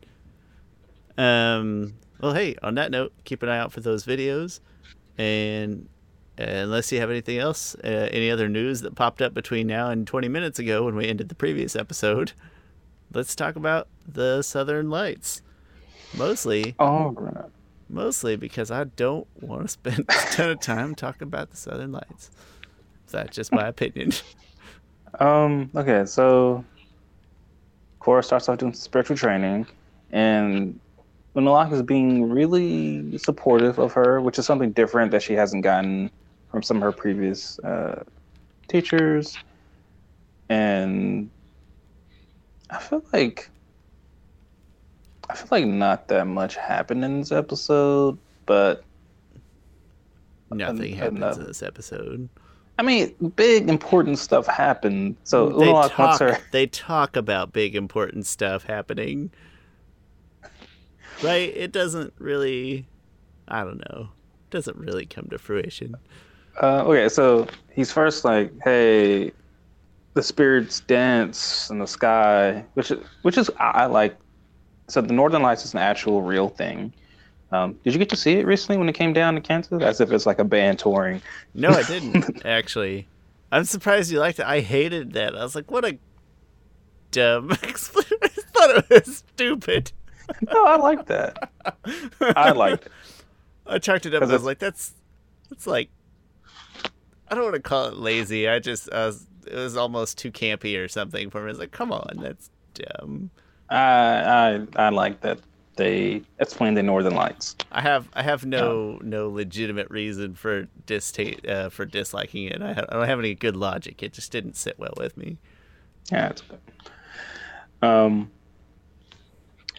Um. 1.18 1.96
Well, 2.22 2.34
hey. 2.34 2.56
On 2.62 2.76
that 2.76 2.92
note, 2.92 3.14
keep 3.24 3.44
an 3.44 3.50
eye 3.50 3.58
out 3.58 3.72
for 3.72 3.82
those 3.82 4.06
videos, 4.06 4.60
and 5.18 5.88
unless 6.38 6.92
you 6.92 7.00
have 7.00 7.10
anything 7.10 7.38
else, 7.38 7.76
uh, 7.84 8.10
any 8.12 8.30
other 8.30 8.48
news 8.48 8.82
that 8.82 8.96
popped 8.96 9.22
up 9.22 9.34
between 9.34 9.68
now 9.68 9.90
and 9.90 10.08
20 10.08 10.28
minutes 10.28 10.60
ago 10.60 10.86
when 10.86 10.96
we 10.96 11.08
ended 11.08 11.30
the 11.30 11.36
previous 11.36 11.76
episode, 11.76 12.34
let's 13.14 13.36
talk 13.36 13.56
about 13.56 13.88
the 14.08 14.42
Southern 14.42 14.90
Lights. 14.90 15.42
Mostly, 16.18 16.76
oh, 16.80 17.12
right. 17.12 17.46
mostly 17.90 18.36
because 18.36 18.70
I 18.70 18.84
don't 18.84 19.28
want 19.40 19.64
to 19.64 19.68
spend 19.70 20.00
a 20.00 20.14
ton 20.32 20.50
of 20.52 20.60
time 20.60 20.96
talking 20.96 21.24
about 21.24 21.52
the 21.52 21.58
Southern 21.58 21.92
Lights. 21.92 22.32
That's 23.10 23.36
just 23.36 23.52
my 23.52 23.68
opinion. 23.68 24.12
um, 25.20 25.70
okay, 25.76 26.06
so 26.06 26.64
Korra 28.00 28.24
starts 28.24 28.50
off 28.50 28.58
doing 28.58 28.74
spiritual 28.74 29.18
training, 29.18 29.68
and 30.12 30.80
Unalak 31.36 31.72
is 31.72 31.82
being 31.82 32.30
really 32.30 33.18
supportive 33.18 33.80
of 33.80 33.94
her, 33.94 34.20
which 34.22 34.38
is 34.38 34.46
something 34.46 34.72
different 34.72 35.12
that 35.12 35.22
she 35.24 35.34
hasn't 35.34 35.64
gotten 35.64 36.12
from 36.50 36.62
some 36.62 36.78
of 36.78 36.84
her 36.84 36.92
previous 36.92 37.58
uh, 37.60 38.04
teachers. 38.68 39.38
And 40.50 41.30
I 42.70 42.80
feel 42.80 43.04
like 43.14 43.50
I 45.30 45.36
feel 45.36 45.48
like 45.52 45.66
not 45.66 46.10
that 46.10 46.28
much 46.28 46.58
happened 46.58 47.06
in 47.06 47.20
this 47.20 47.32
episode, 47.32 48.18
but 48.46 48.84
Nothing 50.54 50.92
En- 50.92 50.98
happens 50.98 51.18
enough. 51.18 51.38
in 51.38 51.46
this 51.46 51.64
episode. 51.64 52.28
I 52.78 52.84
mean, 52.84 53.14
big 53.36 53.70
important 53.70 54.20
stuff 54.20 54.48
happened. 54.48 55.16
So 55.24 55.50
they 55.50 55.68
Unalak 55.68 55.92
talk. 55.92 56.20
her. 56.20 56.38
They 56.52 56.68
talk 56.68 57.16
about 57.16 57.54
big 57.54 57.76
important 57.76 58.26
stuff 58.26 58.64
happening, 58.64 59.32
right? 61.24 61.56
It 61.56 61.72
doesn't 61.72 62.14
really. 62.20 62.86
I 63.48 63.64
don't 63.64 63.80
know. 63.90 64.10
Doesn't 64.50 64.78
really 64.78 65.06
come 65.06 65.28
to 65.30 65.38
fruition. 65.38 65.96
Uh, 66.62 66.84
okay, 66.86 67.10
so 67.10 67.48
he's 67.72 67.92
first 67.92 68.26
like, 68.26 68.52
"Hey, 68.64 69.32
the 70.14 70.24
spirits 70.24 70.82
dance 70.82 71.70
in 71.70 71.80
the 71.80 71.88
sky," 71.88 72.66
which 72.74 72.92
is 72.92 73.00
which 73.22 73.38
is 73.38 73.50
I 73.60 73.72
I 73.72 73.86
like. 73.86 74.18
So 74.88 75.00
the 75.02 75.14
Northern 75.14 75.42
Lights 75.42 75.64
is 75.64 75.74
an 75.74 75.80
actual 75.80 76.22
real 76.22 76.50
thing. 76.50 76.94
Um, 77.54 77.78
did 77.84 77.94
you 77.94 78.00
get 78.00 78.10
to 78.10 78.16
see 78.16 78.34
it 78.34 78.46
recently 78.46 78.78
when 78.78 78.88
it 78.88 78.94
came 78.94 79.14
down 79.14 79.36
to 79.36 79.42
Kansas? 79.42 79.82
As 79.82 80.00
if 80.02 80.12
it's 80.12 80.26
like 80.26 80.40
a 80.40 80.44
band 80.44 80.80
touring. 80.80 81.22
No, 81.54 81.70
I 81.70 81.84
didn't 81.88 82.46
actually. 82.46 83.08
I'm 83.52 83.66
surprised 83.66 84.12
you 84.12 84.20
liked 84.20 84.40
it. 84.40 84.46
I 84.46 84.62
hated 84.62 85.14
that. 85.14 85.36
I 85.36 85.44
was 85.44 85.56
like, 85.56 85.70
what 85.70 85.84
a 85.84 85.98
dumb 87.12 87.52
explanation. 87.64 88.18
I 88.24 88.28
thought 88.28 88.78
it 88.78 89.06
was 89.08 89.24
stupid. 89.34 89.92
No, 90.54 90.66
I 90.66 90.78
like 90.78 91.06
that. 91.08 91.52
I 92.22 92.52
liked 92.52 92.86
it. 92.86 92.92
I 93.66 93.80
chalked 93.80 94.06
it 94.06 94.14
up. 94.14 94.22
'Cause 94.22 94.30
I 94.32 94.34
was 94.34 94.44
like, 94.44 94.60
that's, 94.60 94.94
it's 95.52 95.68
like, 95.68 95.90
I 97.30 97.36
don't 97.36 97.44
want 97.44 97.56
to 97.56 97.62
call 97.62 97.88
it 97.88 97.98
lazy. 97.98 98.48
I 98.48 98.60
just, 98.60 98.92
I 98.92 99.06
was, 99.06 99.28
it 99.48 99.56
was 99.56 99.78
almost 99.78 100.18
too 100.18 100.32
campy 100.32 100.78
or 100.84 100.88
something 100.88 101.30
for 101.30 101.40
me. 101.40 101.46
I 101.46 101.50
was 101.50 101.60
like, 101.60 101.72
come 101.72 101.92
on, 101.92 102.18
that's 102.22 102.50
dumb. 102.74 103.30
I 103.70 103.78
I 104.76 104.86
I 104.88 104.90
like 104.90 105.22
that 105.22 105.40
they 105.78 106.22
explained 106.40 106.76
the 106.76 106.84
Northern 106.84 107.16
Lights. 107.16 107.56
I 107.72 107.80
have, 107.82 108.10
I 108.14 108.22
have 108.24 108.46
no, 108.46 109.00
no 109.02 109.30
legitimate 109.30 109.90
reason 109.90 110.36
for 110.36 110.68
dista- 110.86 111.50
uh, 111.50 111.70
for 111.70 111.86
disliking 111.86 112.52
it. 112.52 112.62
I, 112.62 112.74
ha- 112.74 112.86
I 112.90 112.96
don't 112.96 113.08
have 113.08 113.20
any 113.20 113.34
good 113.34 113.56
logic. 113.56 114.04
It 114.04 114.12
just 114.12 114.32
didn't 114.32 114.58
sit 114.58 114.78
well 114.78 114.94
with 114.98 115.16
me. 115.16 115.38
Yeah, 116.12 116.30
it's 116.30 116.42
good. 116.42 116.60
Um. 117.82 118.30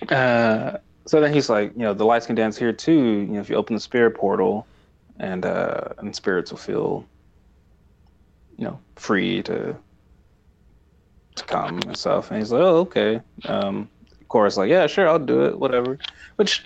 Uh. 0.09 0.79
So 1.05 1.21
then 1.21 1.35
he's 1.35 1.51
like, 1.51 1.73
you 1.73 1.83
know, 1.83 1.95
the 1.95 2.05
lights 2.05 2.27
can 2.27 2.37
dance 2.37 2.57
here 2.57 2.73
too. 2.73 2.93
You 2.93 3.27
know, 3.27 3.41
if 3.41 3.51
you 3.51 3.57
open 3.57 3.75
the 3.75 3.81
spirit 3.81 4.15
portal, 4.15 4.67
and 5.19 5.45
uh, 5.45 5.89
and 5.99 6.15
spirits 6.15 6.51
will 6.51 6.59
feel, 6.59 7.05
you 8.57 8.65
know, 8.65 8.79
free 8.97 9.43
to 9.43 9.77
to 11.35 11.45
come 11.45 11.81
and 11.81 11.97
stuff. 11.97 12.31
And 12.31 12.39
he's 12.39 12.53
like, 12.53 12.63
oh, 12.63 12.77
okay. 12.79 13.21
Um. 13.47 13.89
Korra's 14.33 14.57
like, 14.57 14.71
yeah, 14.71 14.87
sure, 14.87 15.07
I'll 15.07 15.19
do 15.19 15.45
it, 15.45 15.59
whatever. 15.59 15.99
Which 16.37 16.65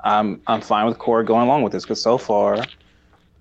I'm 0.00 0.40
I'm 0.48 0.60
fine 0.60 0.86
with 0.86 0.98
Korra 0.98 1.24
going 1.24 1.42
along 1.42 1.62
with 1.62 1.72
this 1.72 1.84
because 1.84 2.02
so 2.02 2.18
far, 2.18 2.64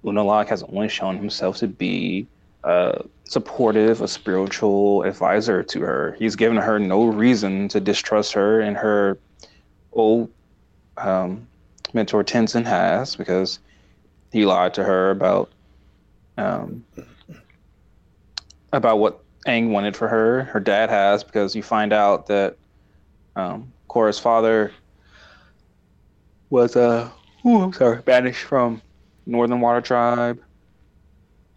Unalak 0.06 0.48
has 0.50 0.62
only 0.62 0.88
shown 0.88 1.18
himself 1.18 1.58
to 1.58 1.68
be 1.68 2.28
uh, 2.64 3.04
supportive, 3.26 4.02
a 4.02 4.08
spiritual 4.08 5.04
advisor 5.04 5.64
to 5.64 5.82
her. 5.82 6.16
He's 6.20 6.36
given 6.36 6.58
her 6.58 6.80
no 6.80 7.06
reason 7.06 7.68
to 7.70 7.80
distrust 7.80 8.34
her, 8.34 8.62
and 8.62 8.78
her 8.78 9.18
old 9.92 10.30
um, 10.98 11.48
mentor 11.94 12.24
Tenzin 12.24 12.66
has 12.66 13.16
because 13.16 13.60
he 14.32 14.46
lied 14.46 14.74
to 14.76 14.84
her 14.84 15.12
about 15.12 15.52
um, 16.38 16.84
about 18.72 19.00
what 19.00 19.24
Aang 19.48 19.70
wanted 19.70 19.96
for 19.96 20.08
her. 20.08 20.44
Her 20.44 20.60
dad 20.60 20.90
has 20.90 21.24
because 21.24 21.56
you 21.56 21.64
find 21.64 21.94
out 21.94 22.28
that 22.28 22.58
um, 23.36 23.72
Korra's 23.90 24.20
father 24.20 24.72
was 26.50 26.76
uh, 26.76 27.10
I'm 27.46 27.74
sorry, 27.74 28.02
banished 28.02 28.44
from 28.44 28.82
Northern 29.26 29.60
Water 29.60 29.82
Tribe. 29.82 30.40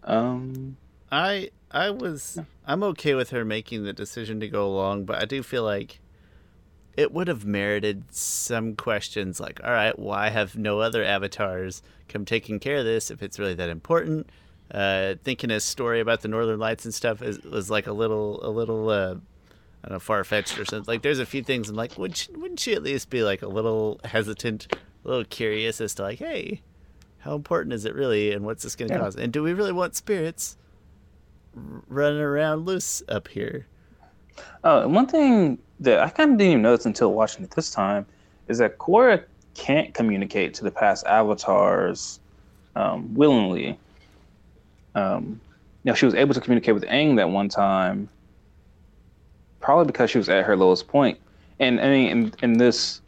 Um, 0.03 0.77
I 1.11 1.49
I 1.71 1.89
was 1.89 2.39
I'm 2.65 2.83
okay 2.83 3.13
with 3.13 3.29
her 3.31 3.45
making 3.45 3.83
the 3.83 3.93
decision 3.93 4.39
to 4.39 4.47
go 4.47 4.67
along, 4.67 5.05
but 5.05 5.21
I 5.21 5.25
do 5.25 5.41
feel 5.43 5.63
like 5.63 5.99
it 6.95 7.13
would 7.13 7.27
have 7.27 7.45
merited 7.45 8.03
some 8.09 8.75
questions 8.75 9.39
like, 9.39 9.59
all 9.63 9.71
right, 9.71 9.97
why 9.99 10.29
have 10.29 10.55
no 10.57 10.79
other 10.79 11.03
avatars 11.03 11.83
come 12.09 12.25
taking 12.25 12.59
care 12.59 12.77
of 12.77 12.85
this 12.85 13.11
if 13.11 13.21
it's 13.21 13.37
really 13.37 13.53
that 13.53 13.69
important? 13.69 14.29
Uh, 14.71 15.13
thinking 15.23 15.51
a 15.51 15.59
story 15.59 15.99
about 16.01 16.21
the 16.21 16.27
Northern 16.27 16.59
Lights 16.59 16.83
and 16.85 16.93
stuff 16.93 17.21
is, 17.21 17.39
was 17.43 17.69
like 17.69 17.87
a 17.87 17.93
little 17.93 18.45
a 18.45 18.49
little 18.49 18.89
uh, 18.89 19.15
I 19.83 19.87
don't 19.89 19.91
know 19.93 19.99
far 19.99 20.23
fetched 20.23 20.57
or 20.59 20.65
something. 20.65 20.91
Like 20.91 21.03
there's 21.03 21.19
a 21.19 21.25
few 21.25 21.43
things 21.43 21.69
I'm 21.69 21.75
like, 21.75 21.97
would 21.97 22.17
she, 22.17 22.31
wouldn't 22.33 22.59
she 22.59 22.73
at 22.73 22.83
least 22.83 23.09
be 23.09 23.23
like 23.23 23.41
a 23.43 23.47
little 23.47 24.01
hesitant, 24.03 24.67
a 25.05 25.07
little 25.07 25.23
curious 25.25 25.79
as 25.79 25.93
to 25.95 26.01
like, 26.01 26.19
hey, 26.19 26.61
how 27.19 27.35
important 27.35 27.73
is 27.73 27.85
it 27.85 27.95
really, 27.95 28.33
and 28.33 28.43
what's 28.43 28.63
this 28.63 28.75
going 28.75 28.89
to 28.89 28.95
Yeah. 28.95 29.01
cause? 29.01 29.15
And 29.15 29.31
do 29.31 29.41
we 29.43 29.53
really 29.53 29.71
want 29.71 29.95
spirits 29.95 30.57
running 31.87 32.21
around 32.21 32.65
loose 32.65 33.03
up 33.07 33.27
here? 33.27 33.67
And 34.63 34.93
one 34.93 35.07
thing 35.07 35.57
that 35.79 35.99
I 35.99 36.09
kind 36.09 36.31
of 36.31 36.37
didn't 36.37 36.51
even 36.51 36.61
notice 36.61 36.85
until 36.85 37.13
watching 37.13 37.43
it 37.43 37.51
this 37.51 37.71
time 37.71 38.05
is 38.47 38.57
that 38.59 38.77
Korra 38.77 39.23
can't 39.53 39.93
communicate 39.93 40.53
to 40.55 40.63
the 40.63 40.71
past 40.71 41.05
avatars 41.05 42.19
um, 42.75 43.13
willingly. 43.13 43.77
Um, 44.95 45.41
you 45.83 45.91
know, 45.91 45.95
she 45.95 46.05
was 46.05 46.15
able 46.15 46.33
to 46.33 46.41
communicate 46.41 46.73
with 46.73 46.83
Aang 46.85 47.15
that 47.17 47.29
one 47.29 47.49
time, 47.49 48.09
probably 49.59 49.85
because 49.85 50.09
she 50.11 50.17
was 50.17 50.29
at 50.29 50.45
her 50.45 50.55
lowest 50.55 50.87
point. 50.87 51.19
And 51.59 51.79
I 51.79 51.89
mean, 51.89 52.09
in, 52.09 52.33
in 52.41 52.57
this, 52.57 53.01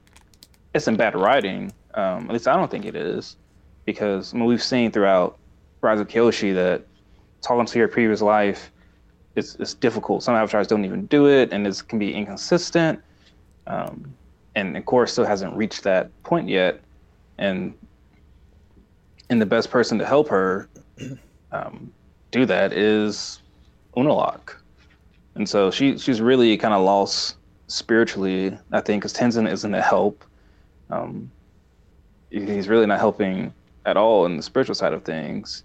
it's 0.73 0.87
in 0.87 0.95
bad 0.95 1.15
writing. 1.15 1.71
Um, 1.93 2.25
at 2.25 2.33
least 2.33 2.47
I 2.47 2.55
don't 2.55 2.69
think 2.69 2.85
it 2.85 2.95
is, 2.95 3.35
because 3.85 4.33
I 4.33 4.37
mean, 4.37 4.45
we've 4.45 4.63
seen 4.63 4.91
throughout 4.91 5.37
Rise 5.81 5.99
of 5.99 6.07
Kyoshi 6.07 6.53
that 6.55 6.83
talking 7.41 7.65
to 7.65 7.79
your 7.79 7.87
previous 7.87 8.21
life 8.21 8.71
it's, 9.35 9.55
it's 9.55 9.73
difficult. 9.73 10.23
Some 10.23 10.35
avatars 10.35 10.67
don't 10.67 10.85
even 10.85 11.05
do 11.07 11.27
it, 11.27 11.51
and 11.51 11.65
it 11.65 11.81
can 11.87 11.99
be 11.99 12.13
inconsistent. 12.13 13.01
Um, 13.67 14.13
and, 14.55 14.75
and 14.75 14.85
Korra 14.85 15.07
still 15.09 15.25
hasn't 15.25 15.55
reached 15.55 15.83
that 15.83 16.11
point 16.23 16.47
yet. 16.47 16.81
And 17.37 17.73
and 19.29 19.39
the 19.39 19.45
best 19.45 19.69
person 19.69 19.99
to 19.99 20.05
help 20.05 20.27
her 20.29 20.67
um, 21.51 21.91
do 22.31 22.45
that 22.47 22.73
is 22.73 23.41
Unalak. 23.95 24.55
And 25.35 25.47
so 25.47 25.71
she 25.71 25.97
she's 25.97 26.19
really 26.19 26.57
kind 26.57 26.73
of 26.73 26.83
lost 26.83 27.35
spiritually, 27.67 28.57
I 28.71 28.81
think, 28.81 29.03
because 29.03 29.13
Tenzin 29.13 29.49
isn't 29.49 29.73
a 29.73 29.81
help. 29.81 30.25
Um, 30.89 31.31
he's 32.31 32.67
really 32.67 32.87
not 32.87 32.99
helping 32.99 33.53
at 33.85 33.95
all 33.95 34.25
in 34.25 34.35
the 34.35 34.43
spiritual 34.43 34.75
side 34.75 34.93
of 34.93 35.03
things. 35.03 35.63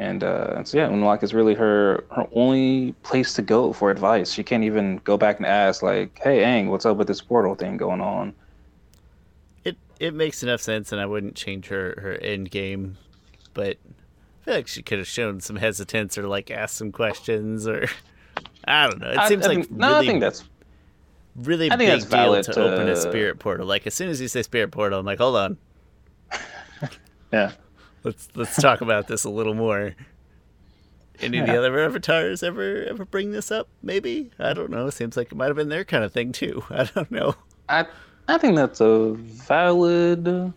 And, 0.00 0.24
uh, 0.24 0.54
and 0.56 0.66
so 0.66 0.78
yeah, 0.78 0.88
Unalak 0.88 1.22
is 1.22 1.34
really 1.34 1.52
her 1.52 2.04
her 2.16 2.26
only 2.32 2.92
place 3.02 3.34
to 3.34 3.42
go 3.42 3.74
for 3.74 3.90
advice. 3.90 4.32
She 4.32 4.42
can't 4.42 4.64
even 4.64 4.96
go 5.04 5.18
back 5.18 5.36
and 5.36 5.44
ask 5.44 5.82
like, 5.82 6.18
"Hey, 6.24 6.38
Aang, 6.38 6.68
what's 6.70 6.86
up 6.86 6.96
with 6.96 7.06
this 7.06 7.20
portal 7.20 7.54
thing 7.54 7.76
going 7.76 8.00
on?" 8.00 8.32
It 9.62 9.76
it 9.98 10.14
makes 10.14 10.42
enough 10.42 10.62
sense, 10.62 10.90
and 10.90 11.02
I 11.02 11.04
wouldn't 11.04 11.34
change 11.34 11.68
her 11.68 11.98
her 12.00 12.14
end 12.14 12.50
game, 12.50 12.96
but 13.52 13.76
I 13.76 14.44
feel 14.46 14.54
like 14.54 14.68
she 14.68 14.82
could 14.82 14.96
have 14.96 15.06
shown 15.06 15.40
some 15.40 15.56
hesitance 15.56 16.16
or 16.16 16.26
like 16.26 16.50
asked 16.50 16.78
some 16.78 16.92
questions 16.92 17.68
or 17.68 17.86
I 18.64 18.86
don't 18.88 19.00
know. 19.00 19.10
It 19.10 19.28
seems 19.28 19.44
I 19.44 19.48
like 19.48 19.58
think- 19.66 19.70
no, 19.70 19.88
really 19.88 20.06
I 20.06 20.10
think 20.12 20.20
that's 20.22 20.44
really 21.36 21.70
I 21.70 21.76
think 21.76 21.90
big 21.90 22.00
that's 22.00 22.10
deal 22.10 22.42
to, 22.42 22.52
to- 22.54 22.72
open 22.72 22.88
a 22.88 22.96
spirit 22.96 23.38
portal. 23.38 23.66
Like 23.66 23.86
as 23.86 23.92
soon 23.92 24.08
as 24.08 24.18
you 24.18 24.28
say 24.28 24.40
spirit 24.40 24.70
portal, 24.70 24.98
I'm 24.98 25.04
like, 25.04 25.18
hold 25.18 25.36
on, 25.36 25.58
yeah. 27.34 27.52
Let's 28.04 28.28
let's 28.34 28.56
talk 28.60 28.80
about 28.80 29.08
this 29.08 29.24
a 29.24 29.30
little 29.30 29.54
more. 29.54 29.94
Any 31.20 31.38
of 31.38 31.46
the 31.46 31.58
other 31.58 31.78
avatars 31.80 32.42
ever 32.42 32.84
ever 32.84 33.04
bring 33.04 33.32
this 33.32 33.50
up? 33.50 33.68
Maybe 33.82 34.30
I 34.38 34.52
don't 34.54 34.70
know. 34.70 34.88
Seems 34.90 35.16
like 35.16 35.32
it 35.32 35.34
might 35.34 35.46
have 35.48 35.56
been 35.56 35.68
their 35.68 35.84
kind 35.84 36.02
of 36.04 36.12
thing 36.12 36.32
too. 36.32 36.62
I 36.70 36.84
don't 36.84 37.10
know. 37.10 37.34
I 37.68 37.86
I 38.26 38.38
think 38.38 38.56
that's 38.56 38.80
a 38.80 39.12
valid 39.14 40.52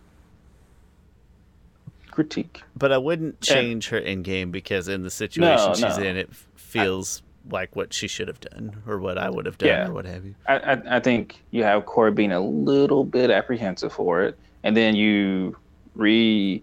critique. 2.10 2.62
But 2.76 2.92
I 2.92 2.98
wouldn't 2.98 3.36
Yeah. 3.46 3.54
change 3.54 3.88
her 3.88 3.98
in 3.98 4.22
game 4.22 4.50
because 4.50 4.88
in 4.88 5.02
the 5.02 5.10
situation 5.10 5.66
No, 5.68 5.74
she's 5.74 5.98
no. 5.98 6.04
in, 6.04 6.16
it 6.16 6.34
feels 6.54 7.22
like 7.50 7.76
what 7.76 7.92
she 7.92 8.08
should 8.08 8.28
have 8.28 8.40
done 8.40 8.82
or 8.86 8.98
what 8.98 9.18
I 9.18 9.28
would 9.28 9.44
have 9.46 9.58
done 9.58 9.68
Yeah. 9.68 9.88
or 9.88 9.92
what 9.92 10.06
have 10.06 10.24
you. 10.24 10.34
I, 10.46 10.58
I 10.58 10.96
I 10.96 11.00
think 11.00 11.42
you 11.50 11.62
have 11.64 11.84
Corey 11.86 12.12
being 12.12 12.32
a 12.32 12.40
little 12.40 13.04
bit 13.04 13.30
apprehensive 13.30 13.92
for 13.92 14.22
it, 14.22 14.38
and 14.62 14.76
then 14.76 14.94
you 14.96 15.56
re 15.94 16.62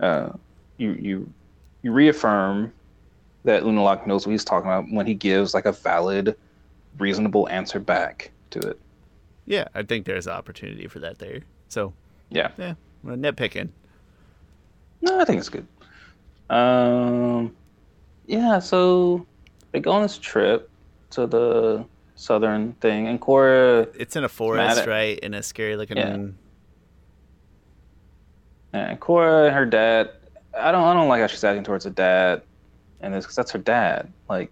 uh, 0.00 0.30
you 0.76 0.92
you 0.92 1.32
you 1.82 1.92
reaffirm 1.92 2.72
that 3.44 3.62
Unalak 3.62 4.06
knows 4.06 4.26
what 4.26 4.32
he's 4.32 4.44
talking 4.44 4.68
about 4.68 4.86
when 4.90 5.06
he 5.06 5.14
gives 5.14 5.54
like 5.54 5.64
a 5.64 5.72
valid, 5.72 6.36
reasonable 6.98 7.48
answer 7.48 7.78
back 7.80 8.30
to 8.50 8.58
it. 8.60 8.78
Yeah, 9.46 9.68
I 9.74 9.82
think 9.82 10.04
there's 10.06 10.26
an 10.26 10.32
opportunity 10.34 10.86
for 10.88 10.98
that 10.98 11.18
there. 11.18 11.40
So 11.68 11.92
Yeah. 12.30 12.50
yeah, 12.58 12.74
well, 13.02 13.16
nitpicking. 13.16 13.70
No, 15.00 15.20
I 15.20 15.24
think 15.24 15.38
it's 15.38 15.48
good. 15.48 15.66
Um, 16.50 17.54
yeah. 18.26 18.58
So 18.58 19.24
they 19.72 19.80
go 19.80 19.92
on 19.92 20.02
this 20.02 20.18
trip 20.18 20.68
to 21.10 21.26
the 21.26 21.84
southern 22.16 22.72
thing, 22.74 23.06
and 23.08 23.20
Korra 23.20 23.88
It's 23.94 24.16
in 24.16 24.24
a 24.24 24.28
forest, 24.28 24.80
at- 24.80 24.86
right? 24.88 25.18
In 25.20 25.34
a 25.34 25.42
scary 25.42 25.76
looking. 25.76 25.96
Yeah. 25.96 26.26
And 28.72 29.00
Korra 29.00 29.46
and 29.46 29.54
her 29.56 29.66
dad. 29.66 30.10
I 30.58 30.72
don't. 30.72 30.84
I 30.84 30.94
don't 30.94 31.08
like 31.08 31.20
how 31.20 31.26
she's 31.26 31.44
acting 31.44 31.64
towards 31.64 31.84
her 31.84 31.90
dad, 31.90 32.42
and 33.00 33.14
this 33.14 33.24
because 33.24 33.36
that's 33.36 33.50
her 33.52 33.58
dad. 33.58 34.12
Like, 34.28 34.50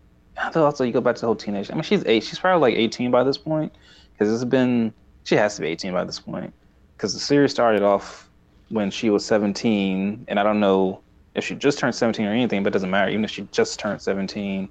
also 0.55 0.85
you 0.85 0.93
go 0.93 1.01
back 1.01 1.17
to 1.17 1.21
the 1.23 1.27
whole 1.27 1.37
teenage. 1.37 1.71
I 1.71 1.75
mean, 1.75 1.83
she's 1.83 2.05
eight. 2.07 2.25
She's 2.25 2.39
probably 2.39 2.71
like 2.71 2.79
eighteen 2.79 3.11
by 3.11 3.25
this 3.25 3.39
point, 3.39 3.73
because 4.13 4.33
it's 4.33 4.45
been. 4.45 4.93
She 5.25 5.35
has 5.35 5.57
to 5.57 5.63
be 5.63 5.69
eighteen 5.69 5.93
by 5.93 6.05
this 6.05 6.21
point, 6.21 6.53
because 6.97 7.13
the 7.13 7.21
series 7.21 7.51
started 7.51 7.83
off 7.83 8.29
when 8.69 8.91
she 8.91 9.11
was 9.11 9.25
seventeen, 9.25 10.25
and 10.29 10.39
I 10.39 10.43
don't 10.43 10.61
know 10.61 11.01
if 11.35 11.45
she 11.45 11.55
just 11.55 11.79
turned 11.79 11.95
seventeen 11.95 12.27
or 12.27 12.33
anything, 12.33 12.63
but 12.63 12.69
it 12.69 12.75
doesn't 12.75 12.91
matter. 12.91 13.11
Even 13.11 13.25
if 13.25 13.31
she 13.31 13.49
just 13.51 13.79
turned 13.79 14.01
seventeen, 14.01 14.69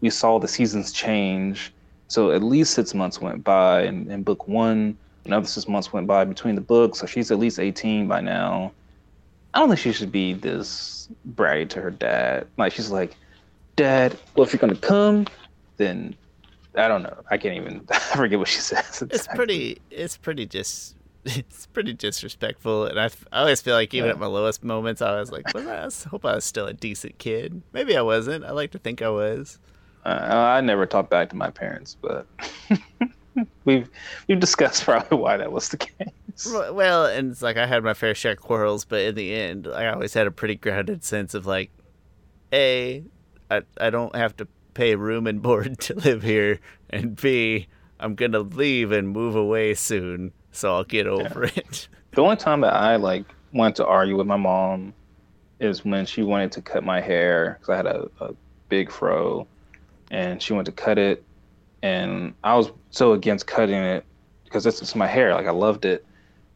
we 0.00 0.10
saw 0.10 0.38
the 0.38 0.48
seasons 0.48 0.92
change. 0.92 1.72
So 2.08 2.30
at 2.30 2.42
least 2.42 2.74
six 2.74 2.94
months 2.94 3.20
went 3.20 3.44
by, 3.44 3.82
and 3.82 4.10
in 4.10 4.22
book 4.22 4.48
one, 4.48 4.96
another 5.24 5.46
six 5.46 5.68
months 5.68 5.92
went 5.92 6.06
by 6.06 6.24
between 6.24 6.54
the 6.54 6.60
books. 6.60 6.98
So 6.98 7.06
she's 7.06 7.30
at 7.30 7.38
least 7.38 7.58
eighteen 7.58 8.08
by 8.08 8.20
now. 8.20 8.72
I 9.54 9.58
don't 9.58 9.68
think 9.68 9.80
she 9.80 9.92
should 9.92 10.10
be 10.12 10.32
this 10.32 11.08
bratty 11.34 11.68
to 11.70 11.80
her 11.82 11.90
dad. 11.90 12.46
Like 12.56 12.72
she's 12.72 12.90
like, 12.90 13.14
Dad, 13.76 14.16
well, 14.34 14.46
if 14.46 14.52
you're 14.52 14.60
gonna 14.60 14.74
come, 14.76 15.26
then 15.76 16.14
I 16.74 16.88
don't 16.88 17.02
know. 17.02 17.16
I 17.30 17.36
can't 17.38 17.56
even. 17.56 17.86
I 17.90 17.98
forget 17.98 18.38
what 18.38 18.48
she 18.48 18.60
says. 18.60 19.02
It's 19.10 19.26
pretty. 19.28 19.80
It's 19.90 20.16
pretty 20.16 20.46
just. 20.46 20.96
It's 21.24 21.66
pretty 21.66 21.92
disrespectful, 21.92 22.86
and 22.86 22.98
I, 22.98 23.04
I 23.30 23.42
always 23.42 23.60
feel 23.62 23.74
like 23.76 23.94
even 23.94 24.08
Yeah. 24.08 24.14
at 24.14 24.18
my 24.18 24.26
lowest 24.26 24.64
moments, 24.64 25.00
I 25.00 25.20
was 25.20 25.30
like, 25.30 25.54
"Was 25.54 25.64
I? 25.68 25.82
I 25.82 25.84
was- 25.84 26.02
hope 26.02 26.24
I 26.24 26.34
was 26.34 26.44
still 26.44 26.66
a 26.66 26.72
decent 26.72 27.18
kid. 27.18 27.62
Maybe 27.72 27.96
I 27.96 28.02
wasn't. 28.02 28.44
I 28.44 28.50
like 28.50 28.72
to 28.72 28.80
think 28.80 29.02
I 29.02 29.08
was. 29.08 29.60
Uh, 30.04 30.08
I 30.18 30.60
never 30.62 30.84
talked 30.84 31.10
back 31.10 31.28
to 31.30 31.36
my 31.36 31.48
parents, 31.48 31.96
but 32.02 32.26
we've 33.64 33.88
we've 34.28 34.40
discussed 34.40 34.84
probably 34.84 35.18
why 35.18 35.36
that 35.36 35.52
was 35.52 35.68
the 35.68 35.76
case. 35.78 36.08
Well- 36.72 37.06
and 37.06 37.30
it's 37.30 37.42
like 37.42 37.56
I 37.56 37.66
had 37.66 37.84
my 37.84 37.94
fair 37.94 38.14
share 38.14 38.32
of 38.32 38.40
quarrels, 38.40 38.84
but 38.84 39.00
in 39.00 39.14
the 39.14 39.34
end, 39.34 39.66
I 39.68 39.86
always 39.88 40.14
had 40.14 40.26
a 40.26 40.30
pretty 40.30 40.54
grounded 40.56 41.04
sense 41.04 41.34
of 41.34 41.46
like, 41.46 41.70
a, 42.52 43.02
I 43.50 43.62
I 43.78 43.90
don't 43.90 44.14
have 44.16 44.36
to 44.38 44.48
pay 44.74 44.94
room 44.94 45.26
and 45.26 45.42
board 45.42 45.78
to 45.80 45.94
live 45.94 46.22
here, 46.22 46.60
and 46.90 47.16
b, 47.16 47.68
I'm 48.00 48.14
gonna 48.14 48.40
leave 48.40 48.92
and 48.92 49.08
move 49.08 49.36
away 49.36 49.74
soon, 49.74 50.32
so 50.50 50.74
I'll 50.74 50.84
get 50.84 51.06
over 51.06 51.44
it. 51.44 51.88
The 52.14 52.20
only 52.20 52.36
time 52.36 52.60
that 52.60 52.74
I 52.74 52.96
like 52.96 53.24
wanted 53.54 53.76
to 53.76 53.86
argue 53.86 54.18
with 54.18 54.26
my 54.26 54.36
mom 54.36 54.92
is 55.60 55.82
when 55.82 56.04
she 56.04 56.22
wanted 56.22 56.52
to 56.52 56.60
cut 56.60 56.84
my 56.84 57.00
hair 57.00 57.56
because 57.58 57.70
I 57.70 57.76
had 57.76 57.86
a, 57.86 58.06
a 58.20 58.34
big 58.68 58.90
fro, 58.90 59.46
and 60.10 60.42
she 60.42 60.52
wanted 60.52 60.66
to 60.76 60.82
cut 60.82 60.98
it, 60.98 61.24
and 61.82 62.34
I 62.44 62.54
was 62.54 62.70
so 62.90 63.12
against 63.12 63.46
cutting 63.46 63.74
it 63.74 64.04
because 64.44 64.66
it's, 64.66 64.80
it's 64.80 64.94
my 64.94 65.06
hair. 65.06 65.34
Like 65.34 65.46
I 65.46 65.50
loved 65.50 65.84
it, 65.84 66.04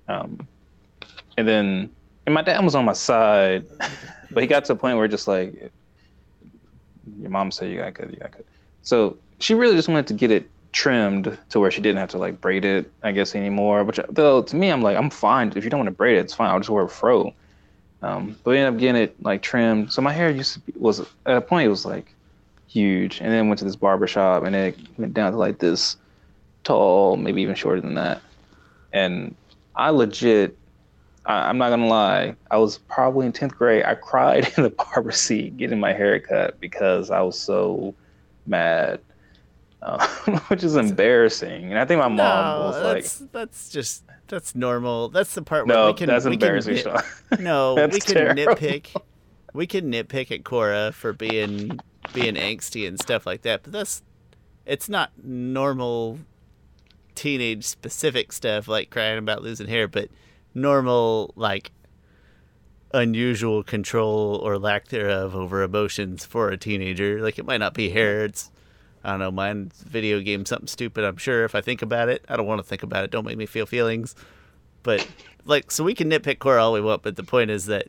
um, 0.08 0.46
and 1.36 1.46
then 1.46 1.90
and 2.26 2.34
my 2.34 2.42
dad 2.42 2.62
was 2.64 2.74
on 2.74 2.84
my 2.84 2.92
side, 2.92 3.66
but 4.30 4.42
he 4.42 4.46
got 4.46 4.64
to 4.66 4.72
a 4.72 4.76
point 4.76 4.96
where 4.96 5.08
just 5.08 5.28
like 5.28 5.70
your 7.20 7.30
mom 7.30 7.50
said 7.50 7.70
you 7.70 7.78
gotta 7.78 7.92
cut, 7.92 8.10
you 8.10 8.16
gotta 8.16 8.30
cut. 8.30 8.46
So 8.82 9.16
she 9.38 9.54
really 9.54 9.76
just 9.76 9.88
wanted 9.88 10.06
to 10.08 10.14
get 10.14 10.30
it 10.30 10.50
trimmed 10.72 11.38
to 11.48 11.60
where 11.60 11.70
she 11.70 11.80
didn't 11.80 11.98
have 11.98 12.10
to 12.10 12.18
like 12.18 12.40
braid 12.40 12.64
it, 12.64 12.90
I 13.02 13.12
guess, 13.12 13.34
anymore. 13.34 13.84
Which 13.84 13.98
though 14.10 14.42
to 14.42 14.56
me, 14.56 14.70
I'm 14.70 14.82
like, 14.82 14.96
I'm 14.96 15.10
fine 15.10 15.52
if 15.56 15.64
you 15.64 15.70
don't 15.70 15.80
want 15.80 15.88
to 15.88 15.94
braid 15.94 16.16
it, 16.16 16.20
it's 16.20 16.34
fine. 16.34 16.50
I'll 16.50 16.58
just 16.58 16.70
wear 16.70 16.84
a 16.84 16.88
fro. 16.88 17.34
Um, 18.02 18.36
but 18.44 18.50
we 18.50 18.58
ended 18.58 18.74
up 18.74 18.80
getting 18.80 19.02
it 19.02 19.22
like 19.22 19.42
trimmed. 19.42 19.92
So 19.92 20.02
my 20.02 20.12
hair 20.12 20.30
used 20.30 20.52
to 20.54 20.60
be, 20.60 20.72
was 20.76 21.00
at 21.00 21.36
a 21.36 21.40
point 21.40 21.66
it 21.66 21.70
was 21.70 21.86
like 21.86 22.14
huge, 22.76 23.20
and 23.20 23.32
then 23.32 23.48
went 23.48 23.58
to 23.60 23.64
this 23.64 23.76
barber 23.76 24.06
shop, 24.06 24.44
and 24.44 24.54
it 24.54 24.78
went 24.98 25.14
down 25.14 25.32
to 25.32 25.38
like 25.38 25.58
this 25.58 25.96
tall, 26.62 27.16
maybe 27.16 27.40
even 27.40 27.54
shorter 27.54 27.80
than 27.80 27.94
that. 27.94 28.20
And 28.92 29.34
I 29.74 29.90
legit, 29.90 30.56
I, 31.24 31.48
I'm 31.48 31.56
not 31.56 31.70
gonna 31.70 31.86
lie, 31.86 32.36
I 32.50 32.58
was 32.58 32.78
probably 32.78 33.24
in 33.26 33.32
tenth 33.32 33.56
grade. 33.56 33.84
I 33.84 33.94
cried 33.94 34.52
in 34.56 34.64
the 34.64 34.70
barber 34.70 35.12
seat 35.12 35.56
getting 35.56 35.80
my 35.80 35.94
hair 35.94 36.20
cut 36.20 36.60
because 36.60 37.10
I 37.10 37.22
was 37.22 37.38
so 37.38 37.94
mad, 38.46 39.00
uh, 39.80 40.06
which 40.48 40.62
is 40.62 40.76
embarrassing. 40.76 41.70
And 41.70 41.78
I 41.78 41.86
think 41.86 42.00
my 42.00 42.08
mom 42.08 42.18
no, 42.18 42.66
was 42.66 42.82
like, 42.82 43.02
that's 43.02 43.18
that's 43.32 43.70
just 43.70 44.02
that's 44.28 44.54
normal. 44.54 45.08
That's 45.08 45.34
the 45.34 45.42
part 45.42 45.66
where 45.66 45.76
"No, 45.76 45.86
we 45.86 45.94
can 45.94 46.08
that's 46.08 46.26
we 46.26 46.32
embarrassing." 46.32 46.82
Can 46.82 46.92
nit, 47.30 47.40
no, 47.40 47.74
That's 47.74 47.94
we 47.94 48.00
can 48.00 48.14
terrible. 48.14 48.54
nitpick. 48.54 49.00
We 49.54 49.66
can 49.66 49.90
nitpick 49.90 50.30
at 50.30 50.42
Korra 50.42 50.92
for 50.92 51.14
being 51.14 51.80
being 52.12 52.34
angsty 52.34 52.86
and 52.86 53.00
stuff 53.00 53.26
like 53.26 53.42
that, 53.42 53.62
but 53.62 53.72
that's 53.72 54.02
it's 54.64 54.88
not 54.88 55.12
normal 55.22 56.18
teenage 57.14 57.64
specific 57.64 58.32
stuff 58.32 58.68
like 58.68 58.90
crying 58.90 59.18
about 59.18 59.42
losing 59.42 59.68
hair, 59.68 59.88
but 59.88 60.08
normal 60.54 61.32
like 61.36 61.70
unusual 62.92 63.62
control 63.62 64.36
or 64.42 64.58
lack 64.58 64.88
thereof 64.88 65.34
over 65.34 65.62
emotions 65.62 66.24
for 66.24 66.50
a 66.50 66.56
teenager. 66.56 67.20
Like 67.20 67.38
it 67.38 67.46
might 67.46 67.58
not 67.58 67.74
be 67.74 67.90
hair, 67.90 68.24
it's 68.24 68.50
I 69.04 69.10
don't 69.10 69.20
know, 69.20 69.30
mine's 69.30 69.82
video 69.82 70.20
game 70.20 70.44
something 70.44 70.66
stupid, 70.66 71.04
I'm 71.04 71.16
sure 71.16 71.44
if 71.44 71.54
I 71.54 71.60
think 71.60 71.82
about 71.82 72.08
it. 72.08 72.24
I 72.28 72.36
don't 72.36 72.46
want 72.46 72.58
to 72.58 72.66
think 72.66 72.82
about 72.82 73.04
it. 73.04 73.10
Don't 73.10 73.24
make 73.24 73.38
me 73.38 73.46
feel 73.46 73.66
feelings. 73.66 74.14
But 74.82 75.06
like 75.44 75.70
so 75.70 75.84
we 75.84 75.94
can 75.94 76.10
nitpick 76.10 76.38
core 76.38 76.58
all 76.58 76.72
we 76.72 76.80
want, 76.80 77.02
but 77.02 77.16
the 77.16 77.22
point 77.22 77.50
is 77.50 77.66
that 77.66 77.86